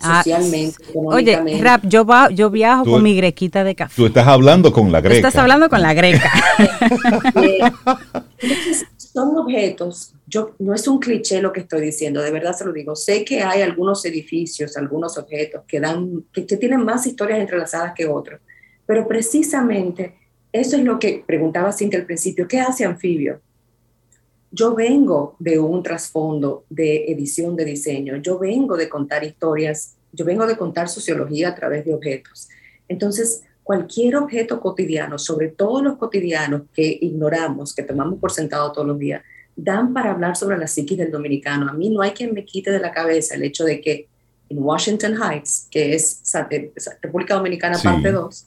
Ah, 0.00 0.22
socialmente, 0.22 0.76
Oye, 0.94 1.62
Rap, 1.62 1.84
yo, 1.84 2.04
va, 2.04 2.28
yo 2.28 2.50
viajo 2.50 2.84
con 2.84 3.02
mi 3.02 3.16
grequita 3.16 3.64
de 3.64 3.74
café. 3.74 3.94
Tú 3.94 4.06
estás 4.06 4.26
hablando 4.26 4.72
con 4.72 4.90
la 4.92 5.00
greca. 5.00 5.16
estás 5.16 5.36
hablando 5.36 5.68
con 5.68 5.80
la 5.80 5.94
greca. 5.94 6.30
Entonces, 8.38 8.86
son 9.14 9.36
objetos, 9.38 10.14
yo, 10.26 10.54
no 10.58 10.74
es 10.74 10.86
un 10.88 10.98
cliché 10.98 11.40
lo 11.40 11.52
que 11.52 11.60
estoy 11.60 11.80
diciendo, 11.80 12.20
de 12.20 12.30
verdad 12.30 12.52
se 12.52 12.64
lo 12.64 12.72
digo. 12.72 12.96
Sé 12.96 13.24
que 13.24 13.40
hay 13.40 13.62
algunos 13.62 14.04
edificios, 14.04 14.76
algunos 14.76 15.16
objetos 15.16 15.62
que, 15.66 15.80
dan, 15.80 16.24
que, 16.32 16.44
que 16.44 16.56
tienen 16.56 16.84
más 16.84 17.06
historias 17.06 17.38
entrelazadas 17.38 17.94
que 17.94 18.06
otros, 18.06 18.40
pero 18.84 19.06
precisamente 19.06 20.16
eso 20.52 20.76
es 20.76 20.84
lo 20.84 20.98
que 20.98 21.24
preguntaba 21.26 21.72
Cintia 21.72 22.00
al 22.00 22.06
principio, 22.06 22.46
¿qué 22.46 22.60
hace 22.60 22.84
anfibio? 22.84 23.40
yo 24.54 24.72
vengo 24.72 25.34
de 25.40 25.58
un 25.58 25.82
trasfondo 25.82 26.64
de 26.70 27.06
edición 27.06 27.56
de 27.56 27.64
diseño, 27.64 28.16
yo 28.18 28.38
vengo 28.38 28.76
de 28.76 28.88
contar 28.88 29.24
historias, 29.24 29.96
yo 30.12 30.24
vengo 30.24 30.46
de 30.46 30.56
contar 30.56 30.88
sociología 30.88 31.48
a 31.48 31.54
través 31.56 31.84
de 31.84 31.92
objetos. 31.92 32.48
Entonces, 32.86 33.42
cualquier 33.64 34.16
objeto 34.16 34.60
cotidiano, 34.60 35.18
sobre 35.18 35.48
todo 35.48 35.82
los 35.82 35.96
cotidianos 35.96 36.62
que 36.72 36.98
ignoramos, 37.00 37.74
que 37.74 37.82
tomamos 37.82 38.20
por 38.20 38.30
sentado 38.30 38.70
todos 38.70 38.86
los 38.86 38.98
días, 38.98 39.22
dan 39.56 39.92
para 39.92 40.12
hablar 40.12 40.36
sobre 40.36 40.58
la 40.58 40.66
psiquis 40.66 40.98
del 40.98 41.10
dominicano. 41.10 41.68
A 41.68 41.72
mí 41.72 41.88
no 41.90 42.02
hay 42.02 42.12
quien 42.12 42.34
me 42.34 42.44
quite 42.44 42.70
de 42.70 42.78
la 42.78 42.92
cabeza 42.92 43.34
el 43.34 43.42
hecho 43.42 43.64
de 43.64 43.80
que 43.80 44.06
en 44.50 44.58
Washington 44.62 45.16
Heights, 45.20 45.66
que 45.70 45.94
es 45.94 46.20
República 47.00 47.34
Dominicana 47.34 47.78
parte 47.82 48.12
2, 48.12 48.46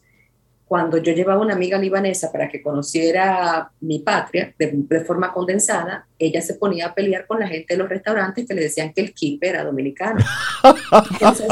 cuando 0.68 0.98
yo 0.98 1.14
llevaba 1.14 1.42
una 1.42 1.54
amiga 1.54 1.78
libanesa 1.78 2.32
para 2.32 2.50
que 2.50 2.62
conociera 2.62 3.72
mi 3.80 4.00
patria 4.00 4.54
de, 4.60 5.00
forma 5.06 5.32
condensada, 5.32 6.06
ella 6.20 6.42
se 6.42 6.56
ponía 6.56 6.88
a 6.88 6.94
pelear 6.94 7.26
con 7.26 7.40
la 7.40 7.48
gente 7.48 7.74
de 7.74 7.78
los 7.78 7.88
restaurantes 7.88 8.46
que 8.46 8.54
le 8.54 8.64
decían 8.64 8.92
que 8.94 9.02
el 9.02 9.14
kipe 9.14 9.48
era 9.48 9.64
dominicano. 9.64 10.20
Entonces, 11.12 11.48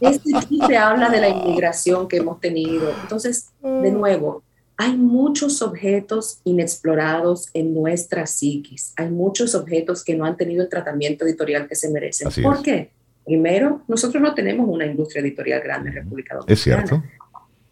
este 0.00 0.30
kipe 0.48 0.76
habla 0.76 1.10
de 1.10 1.20
la 1.20 1.28
inmigración 1.28 2.08
que 2.08 2.16
hemos 2.18 2.40
tenido. 2.40 2.90
Entonces, 3.02 3.50
de 3.60 3.90
nuevo, 3.90 4.42
hay 4.78 4.96
muchos 4.96 5.60
objetos 5.60 6.40
inexplorados 6.44 7.50
en 7.52 7.74
nuestra 7.74 8.26
psiquis. 8.26 8.94
Hay 8.96 9.10
muchos 9.10 9.54
objetos 9.54 10.02
que 10.02 10.14
no 10.14 10.24
han 10.24 10.38
tenido 10.38 10.62
el 10.62 10.70
tratamiento 10.70 11.26
editorial 11.26 11.68
que 11.68 11.74
se 11.74 11.90
merecen. 11.90 12.30
¿Por 12.42 12.62
qué? 12.62 12.92
Primero, 13.26 13.82
nosotros 13.86 14.22
no 14.22 14.34
tenemos 14.34 14.66
una 14.68 14.86
industria 14.86 15.20
editorial 15.20 15.60
grande 15.60 15.90
en 15.90 15.96
República 15.96 16.34
Dominicana. 16.34 16.54
Es 16.54 16.60
cierto 16.60 17.02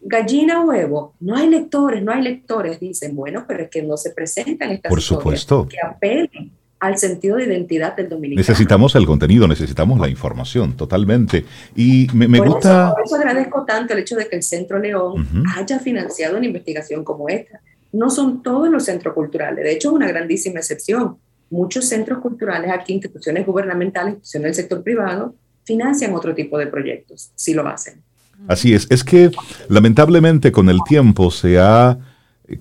gallina 0.01 0.61
huevo, 0.61 1.13
no 1.19 1.35
hay 1.35 1.49
lectores, 1.49 2.03
no 2.03 2.11
hay 2.11 2.21
lectores, 2.21 2.79
dicen, 2.79 3.15
bueno, 3.15 3.45
pero 3.47 3.63
es 3.63 3.69
que 3.69 3.81
no 3.83 3.97
se 3.97 4.11
presentan 4.11 4.71
estas 4.71 4.89
Por 4.89 5.01
supuesto. 5.01 5.67
que 5.67 5.77
apelen 5.83 6.51
al 6.79 6.97
sentido 6.97 7.37
de 7.37 7.45
identidad 7.45 7.95
del 7.95 8.09
dominicano. 8.09 8.41
Necesitamos 8.41 8.95
el 8.95 9.05
contenido, 9.05 9.47
necesitamos 9.47 9.99
la 9.99 10.09
información, 10.09 10.75
totalmente. 10.75 11.45
Y 11.75 12.07
me, 12.13 12.39
gusta... 12.39 12.93
por 12.95 13.05
eso 13.05 13.15
agradezco 13.15 13.63
tanto 13.65 13.93
el 13.93 13.99
hecho 13.99 14.15
de 14.15 14.27
que 14.27 14.35
el 14.35 14.43
Centro 14.43 14.79
León 14.79 15.27
haya 15.55 15.79
financiado 15.79 16.37
una 16.37 16.47
investigación 16.47 17.03
como 17.03 17.29
esta. 17.29 17.61
No 17.91 18.09
son 18.09 18.41
todos 18.41 18.69
los 18.69 18.85
centros 18.85 19.13
culturales, 19.13 19.63
de 19.63 19.73
hecho 19.73 19.89
es 19.89 19.93
una 19.93 20.07
grandísima 20.07 20.59
excepción. 20.59 21.17
Muchos 21.51 21.85
centros 21.85 22.19
culturales 22.19 22.71
aquí, 22.71 22.93
instituciones 22.93 23.45
gubernamentales, 23.45 24.15
instituciones 24.15 24.55
del 24.57 24.63
sector 24.63 24.83
privado, 24.83 25.35
financian 25.65 26.15
otro 26.15 26.33
tipo 26.33 26.57
de 26.57 26.65
proyectos, 26.65 27.31
si 27.35 27.53
lo 27.53 27.67
hacen. 27.67 28.01
Así 28.47 28.73
es, 28.73 28.87
es 28.89 29.03
que 29.03 29.31
lamentablemente 29.69 30.51
con 30.51 30.69
el 30.69 30.79
tiempo 30.87 31.31
se 31.31 31.59
ha 31.59 31.97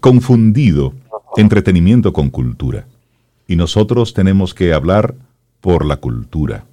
confundido 0.01 0.95
entretenimiento 1.37 2.13
con 2.13 2.31
cultura. 2.31 2.87
Y 3.47 3.57
nosotros 3.57 4.15
tenemos 4.15 4.55
que 4.55 4.73
hablar 4.73 5.15
por 5.61 5.85
la 5.85 5.97
cultura. 5.97 6.65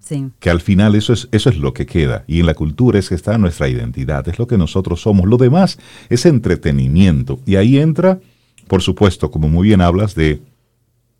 Sí. 0.00 0.30
Que 0.38 0.50
al 0.50 0.60
final 0.60 0.94
eso 0.94 1.12
es, 1.12 1.28
eso 1.32 1.48
es 1.48 1.56
lo 1.56 1.72
que 1.72 1.86
queda. 1.86 2.24
Y 2.26 2.40
en 2.40 2.46
la 2.46 2.54
cultura 2.54 2.98
es 2.98 3.08
que 3.08 3.14
está 3.14 3.38
nuestra 3.38 3.68
identidad, 3.68 4.28
es 4.28 4.38
lo 4.38 4.46
que 4.46 4.58
nosotros 4.58 5.00
somos. 5.00 5.26
Lo 5.26 5.36
demás 5.36 5.78
es 6.08 6.26
entretenimiento. 6.26 7.38
Y 7.46 7.56
ahí 7.56 7.78
entra, 7.78 8.18
por 8.68 8.82
supuesto, 8.82 9.30
como 9.30 9.48
muy 9.48 9.68
bien 9.68 9.80
hablas, 9.80 10.14
de, 10.14 10.42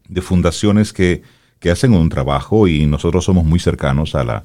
de 0.08 0.20
fundaciones 0.20 0.92
que, 0.92 1.22
que, 1.60 1.70
hacen 1.70 1.94
un 1.94 2.08
trabajo 2.10 2.68
y 2.68 2.84
nosotros 2.86 3.24
somos 3.24 3.44
muy 3.44 3.58
cercanos 3.58 4.14
a 4.14 4.24
la, 4.24 4.44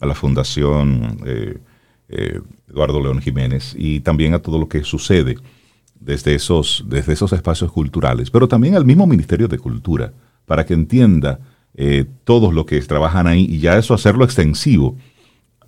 a 0.00 0.06
la 0.06 0.14
Fundación 0.14 1.18
eh, 1.26 1.58
eh, 2.10 2.40
Eduardo 2.68 3.00
León 3.00 3.20
Jiménez, 3.20 3.74
y 3.76 4.00
también 4.00 4.34
a 4.34 4.40
todo 4.40 4.58
lo 4.58 4.68
que 4.68 4.84
sucede 4.84 5.36
desde 5.98 6.34
esos, 6.34 6.84
desde 6.88 7.12
esos 7.12 7.32
espacios 7.32 7.70
culturales, 7.70 8.30
pero 8.30 8.48
también 8.48 8.74
al 8.74 8.84
mismo 8.84 9.06
Ministerio 9.06 9.48
de 9.48 9.58
Cultura, 9.58 10.12
para 10.46 10.66
que 10.66 10.74
entienda 10.74 11.40
eh, 11.74 12.04
todos 12.24 12.52
los 12.52 12.64
que 12.66 12.80
trabajan 12.80 13.26
ahí 13.26 13.46
y 13.48 13.58
ya 13.58 13.78
eso 13.78 13.94
hacerlo 13.94 14.24
extensivo, 14.24 14.96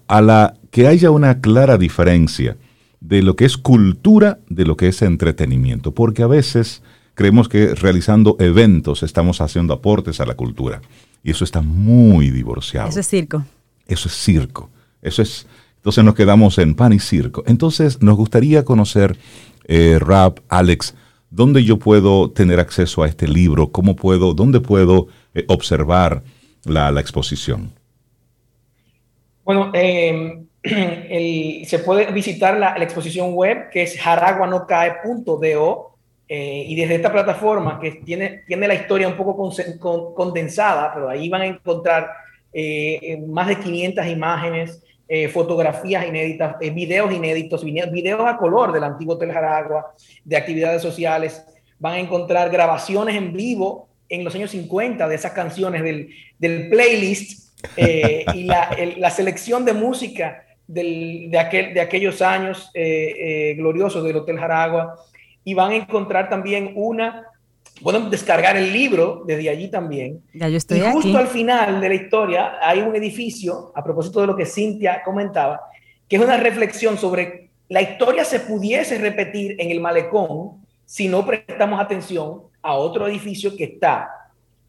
a 0.08 0.20
la 0.20 0.54
que 0.70 0.88
haya 0.88 1.10
una 1.10 1.40
clara 1.40 1.78
diferencia 1.78 2.56
de 3.00 3.22
lo 3.22 3.36
que 3.36 3.44
es 3.44 3.56
cultura 3.56 4.38
de 4.48 4.64
lo 4.64 4.76
que 4.76 4.88
es 4.88 5.02
entretenimiento, 5.02 5.92
porque 5.92 6.22
a 6.22 6.26
veces 6.26 6.82
creemos 7.14 7.48
que 7.48 7.74
realizando 7.74 8.36
eventos 8.38 9.02
estamos 9.02 9.40
haciendo 9.40 9.74
aportes 9.74 10.20
a 10.20 10.26
la 10.26 10.34
cultura 10.34 10.80
y 11.22 11.30
eso 11.30 11.44
está 11.44 11.62
muy 11.62 12.30
divorciado. 12.30 12.88
Eso 12.88 13.00
es 13.00 13.08
circo. 13.08 13.44
Eso 13.86 14.08
es 14.08 14.14
circo. 14.14 14.70
Eso 15.02 15.22
es 15.22 15.46
entonces 15.82 16.04
nos 16.04 16.14
quedamos 16.14 16.58
en 16.58 16.76
pan 16.76 16.92
y 16.92 17.00
circo. 17.00 17.42
Entonces 17.44 18.00
nos 18.02 18.16
gustaría 18.16 18.64
conocer, 18.64 19.16
eh, 19.66 19.98
Rap, 19.98 20.38
Alex, 20.48 20.94
dónde 21.28 21.64
yo 21.64 21.80
puedo 21.80 22.30
tener 22.30 22.60
acceso 22.60 23.02
a 23.02 23.08
este 23.08 23.26
libro, 23.26 23.72
cómo 23.72 23.96
puedo, 23.96 24.32
dónde 24.32 24.60
puedo 24.60 25.08
eh, 25.34 25.44
observar 25.48 26.22
la, 26.64 26.88
exposición. 27.00 27.72
Bueno, 29.42 29.72
em, 29.74 30.46
se 30.62 31.80
puede 31.84 32.12
visitar 32.12 32.56
la, 32.56 32.76
exposición 32.76 33.34
web 33.34 33.68
que 33.72 33.82
es 33.82 33.98
jaraguanocae.do 33.98 35.96
eh, 36.28 36.64
y 36.64 36.76
desde 36.76 36.94
esta 36.94 37.10
plataforma 37.10 37.80
que 37.80 37.90
tiene, 38.04 38.44
tiene 38.46 38.68
la 38.68 38.74
historia 38.74 39.08
un 39.08 39.16
poco 39.16 39.52
condensada, 40.14 40.94
pero 40.94 41.08
ahí 41.08 41.28
van 41.28 41.42
a 41.42 41.46
encontrar 41.46 42.08
eh, 42.52 43.20
más 43.26 43.48
de 43.48 43.58
500 43.58 44.06
imágenes, 44.06 44.80
eh, 45.14 45.28
fotografías 45.28 46.06
inéditas, 46.06 46.56
eh, 46.58 46.70
videos 46.70 47.12
inéditos, 47.12 47.62
videos 47.62 48.22
a 48.24 48.38
color 48.38 48.72
del 48.72 48.82
antiguo 48.82 49.16
Hotel 49.16 49.30
Jaragua, 49.30 49.94
de 50.24 50.36
actividades 50.38 50.80
sociales. 50.80 51.44
Van 51.78 51.92
a 51.92 51.98
encontrar 51.98 52.48
grabaciones 52.48 53.14
en 53.14 53.30
vivo 53.34 53.90
en 54.08 54.24
los 54.24 54.34
años 54.34 54.52
50 54.52 55.06
de 55.06 55.14
esas 55.14 55.32
canciones 55.32 55.82
del, 55.82 56.70
playlist 56.70 57.52
eh, 57.76 58.24
y 58.32 58.44
la, 58.44 59.10
selección 59.10 59.66
de 59.66 59.74
música 59.74 60.46
de, 60.66 61.38
aquel, 61.38 61.74
de 61.74 61.82
aquellos 61.82 62.22
años 62.22 62.70
gloriosos 62.74 64.02
del 64.04 64.16
Hotel 64.16 64.38
Jaragua. 64.38 64.94
Y 65.44 65.52
van 65.52 65.72
a 65.72 65.76
encontrar 65.76 66.30
también 66.30 66.72
una 66.74 67.26
Pueden 67.82 68.10
descargar 68.10 68.56
el 68.56 68.72
libro 68.72 69.22
desde 69.26 69.48
allí 69.48 69.68
también. 69.68 70.22
Ya 70.32 70.48
yo 70.48 70.56
estoy 70.56 70.78
y 70.78 70.80
justo 70.80 71.16
al 71.18 71.28
final 71.28 71.80
de 71.80 71.88
la 71.88 71.94
historia 71.94 72.52
hay 72.60 72.80
un 72.80 72.94
edificio, 72.94 73.72
a 73.74 73.82
propósito 73.82 74.20
de 74.20 74.26
lo 74.28 74.36
que 74.36 74.46
Cintia 74.46 75.02
comentaba, 75.04 75.60
que 76.08 76.16
es 76.16 76.22
una 76.22 76.36
reflexión 76.36 76.96
sobre 76.96 77.50
la 77.68 77.80
historia 77.80 78.24
se 78.24 78.40
pudiese 78.40 78.98
repetir 78.98 79.56
en 79.58 79.70
el 79.70 79.80
malecón 79.80 80.62
si 80.84 81.08
no 81.08 81.24
prestamos 81.24 81.80
atención 81.80 82.42
a 82.60 82.74
otro 82.74 83.08
edificio 83.08 83.56
que 83.56 83.64
está 83.64 84.10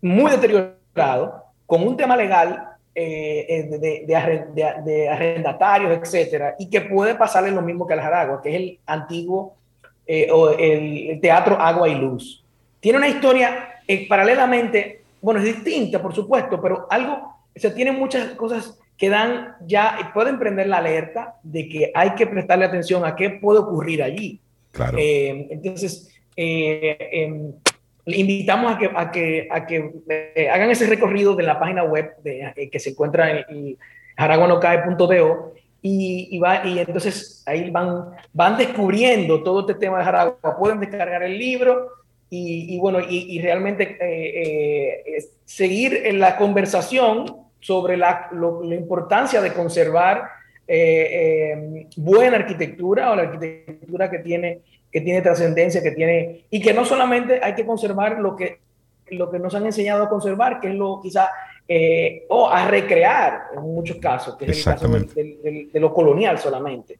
muy 0.01 0.32
deteriorado, 0.32 1.43
con 1.66 1.86
un 1.86 1.97
tema 1.97 2.16
legal 2.16 2.70
eh, 2.95 3.45
eh, 3.49 4.05
de, 4.05 5.07
arrendatarios, 5.09 5.97
etcétera, 5.97 6.55
y 6.57 6.70
que 6.70 6.82
puede 6.82 7.16
pasarle 7.16 7.51
lo 7.51 7.61
mismo 7.61 7.86
que 7.86 7.93
al 7.93 8.01
Jaragua, 8.01 8.41
que 8.41 8.49
es 8.49 8.55
el 8.55 8.80
antiguo 8.86 9.57
eh, 10.05 10.30
o 10.32 10.51
el 10.51 11.20
teatro 11.22 11.59
Agua 11.59 11.89
y 11.89 11.95
Luz 11.95 12.42
tiene 12.84 12.97
una 12.97 13.07
historia 13.07 13.79
eh, 13.88 14.05
paralelamente, 14.09 15.03
bueno, 15.21 15.39
es 15.39 15.45
distinta, 15.45 16.01
por 16.01 16.13
supuesto, 16.13 16.61
pero 16.61 16.86
algo 16.89 17.34
se 17.55 17.71
tienen 17.71 17.97
muchas 17.97 18.31
cosas 18.31 18.77
que 18.97 19.07
dan 19.07 19.55
ya, 19.65 20.11
pueden 20.13 20.38
prender 20.38 20.67
la 20.67 20.79
alerta 20.79 21.36
de 21.43 21.69
que 21.69 21.91
hay 21.95 22.13
que 22.15 22.27
prestarle 22.27 22.65
atención 22.65 23.05
a 23.05 23.15
qué 23.15 23.29
puede 23.29 23.59
ocurrir 23.59 24.03
allí. 24.03 24.41
Claro. 24.71 24.97
Eh, 24.99 25.47
entonces, 25.49 26.13
eh, 26.36 26.97
em, 27.13 27.53
invitamos 28.05 28.73
a 28.73 28.77
que, 28.77 28.91
a 28.93 29.11
que, 29.11 29.47
a 29.49 29.65
que 29.65 29.91
eh, 30.09 30.49
hagan 30.49 30.69
ese 30.69 30.86
recorrido 30.86 31.38
de 31.38 31.43
la 31.43 31.57
página 31.57 31.86
web 31.86 32.11
de, 32.21 32.69
que 32.69 32.79
se 32.81 32.89
encuentra 32.89 33.45
en, 33.47 33.77
jaraguanocae.do 34.17 35.53
y, 35.81 36.27
y, 36.31 36.39
va, 36.39 36.67
y 36.67 36.79
entonces 36.79 37.43
ahí 37.45 37.69
van, 37.69 38.09
van 38.34 38.57
descubriendo 38.57 39.41
todo 39.41 39.61
este 39.61 39.75
tema 39.75 39.99
de 39.99 40.03
Jaragua. 40.03 40.57
Pueden 40.59 40.81
descargar 40.81 41.23
el 41.23 41.39
libro 41.39 42.03
y, 42.36 42.75
y 42.75 42.79
bueno, 42.79 42.99
y, 43.07 43.39
realmente 43.39 43.97
seguir 45.45 46.01
en 46.05 46.19
la 46.19 46.36
conversación 46.36 47.25
sobre 47.59 47.95
la, 47.95 48.29
la 48.31 48.75
importancia 48.75 49.41
de 49.41 49.53
conservar 49.53 50.23
eh, 50.65 51.53
eh, 51.55 51.88
buena 51.97 52.38
arquitectura 52.38 53.11
o 53.11 53.15
la 53.15 53.23
arquitectura 53.23 54.09
que 54.09 54.19
tiene, 54.19 54.59
que 54.89 55.01
tiene 55.01 55.21
trascendencia, 55.21 55.84
que 55.84 55.91
tiene, 55.91 56.45
y 56.49 56.61
que 56.61 56.73
no 56.73 56.86
solamente 56.86 57.41
hay 57.43 57.53
que 57.53 57.65
conservar 57.65 58.19
lo 58.19 58.36
que, 58.36 58.59
lo 59.11 59.29
que 59.29 59.39
nos 59.39 59.53
han 59.55 59.65
enseñado 59.65 60.03
a 60.03 60.09
conservar, 60.09 60.61
que 60.61 60.69
es 60.69 60.75
lo 60.75 61.01
quizá, 61.01 61.29
eh, 61.67 62.23
o 62.29 62.49
a 62.49 62.65
recrear 62.67 63.43
en 63.55 63.61
muchos 63.61 63.97
casos, 63.97 64.38
que 64.38 64.45
es 64.45 64.57
el 64.57 64.63
caso 64.63 64.88
de, 64.88 65.69
lo 65.73 65.93
colonial 65.93 66.39
solamente. 66.39 66.97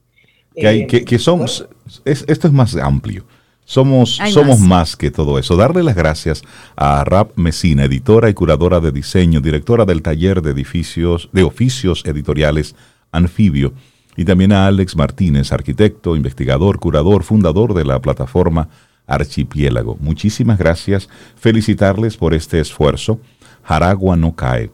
Que, 0.54 0.68
hay, 0.68 0.86
que, 0.86 1.04
que 1.04 1.18
somos, 1.18 1.68
esto 2.06 2.48
es 2.48 2.54
más 2.54 2.76
amplio. 2.76 3.26
Somos, 3.66 4.20
somos 4.32 4.60
más. 4.60 4.96
que 4.96 5.10
todo 5.10 5.40
eso. 5.40 5.56
Darle 5.56 5.84
las 5.84 5.96
gracias 5.96 6.44
a 6.76 7.04
Rap 7.04 7.38
Mesina, 7.38 7.86
editora 7.86 8.30
y 8.30 8.34
curadora 8.34 8.80
de 8.80 8.92
diseño, 8.92 9.40
directora 9.40 9.86
del 9.86 10.02
taller 10.02 10.42
de 10.42 10.52
edificios, 10.52 11.30
de 11.32 11.44
oficios 11.44 12.04
editoriales 12.06 12.76
Anfibio, 13.12 13.74
y 14.18 14.26
también 14.26 14.52
a 14.52 14.68
Alex 14.68 14.96
Martínez, 14.96 15.52
arquitecto, 15.52 16.16
investigador, 16.16 16.80
curador, 16.80 17.24
fundador 17.24 17.74
de 17.74 17.86
la 17.86 18.00
plataforma 18.02 18.70
Archipiélago. 19.08 19.98
Muchísimas 20.00 20.58
gracias. 20.58 21.10
Felicitarles 21.36 22.18
por 22.18 22.34
este 22.34 22.60
esfuerzo. 22.60 23.20
Jaragua 23.64 24.16
no 24.16 24.36
cae. 24.36 24.72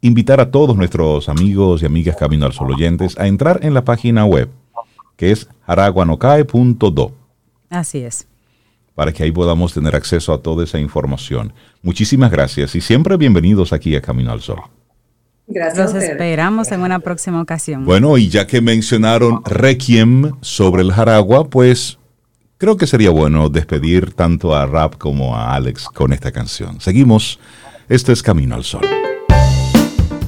Invitar 0.00 0.40
a 0.40 0.50
todos 0.50 0.76
nuestros 0.76 1.28
amigos 1.28 1.82
y 1.82 1.86
amigas 1.86 2.16
Camino 2.16 2.46
al 2.46 2.52
Sol 2.52 2.72
oyentes 2.72 3.18
a 3.18 3.26
entrar 3.26 3.60
en 3.62 3.74
la 3.74 3.84
página 3.84 4.24
web, 4.24 4.48
que 5.16 5.32
es 5.32 5.48
jaraguanocae.do. 5.66 7.19
Así 7.70 7.98
es. 7.98 8.26
Para 8.94 9.12
que 9.12 9.22
ahí 9.22 9.32
podamos 9.32 9.72
tener 9.72 9.94
acceso 9.96 10.34
a 10.34 10.42
toda 10.42 10.64
esa 10.64 10.78
información. 10.78 11.54
Muchísimas 11.82 12.30
gracias 12.30 12.74
y 12.74 12.80
siempre 12.80 13.16
bienvenidos 13.16 13.72
aquí 13.72 13.96
a 13.96 14.02
Camino 14.02 14.32
al 14.32 14.42
Sol. 14.42 14.60
Gracias. 15.46 15.94
Los 15.94 16.02
esperamos 16.02 16.70
en 16.70 16.82
una 16.82 16.98
próxima 16.98 17.40
ocasión. 17.40 17.84
Bueno, 17.84 18.18
y 18.18 18.28
ya 18.28 18.46
que 18.46 18.60
mencionaron 18.60 19.42
Requiem 19.44 20.32
sobre 20.40 20.82
el 20.82 20.92
Jaragua, 20.92 21.48
pues 21.48 21.98
creo 22.58 22.76
que 22.76 22.86
sería 22.86 23.10
bueno 23.10 23.48
despedir 23.48 24.12
tanto 24.12 24.54
a 24.54 24.66
Rap 24.66 24.96
como 24.96 25.36
a 25.36 25.54
Alex 25.54 25.86
con 25.86 26.12
esta 26.12 26.30
canción. 26.30 26.80
Seguimos. 26.80 27.38
Esto 27.88 28.12
es 28.12 28.22
Camino 28.22 28.54
al 28.54 28.62
Sol. 28.62 28.86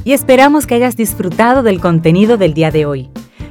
Y 0.04 0.12
esperamos 0.12 0.66
que 0.66 0.74
hayas 0.74 0.96
disfrutado 0.96 1.62
del 1.62 1.80
contenido 1.80 2.36
del 2.36 2.54
día 2.54 2.72
de 2.72 2.86
hoy. 2.86 3.10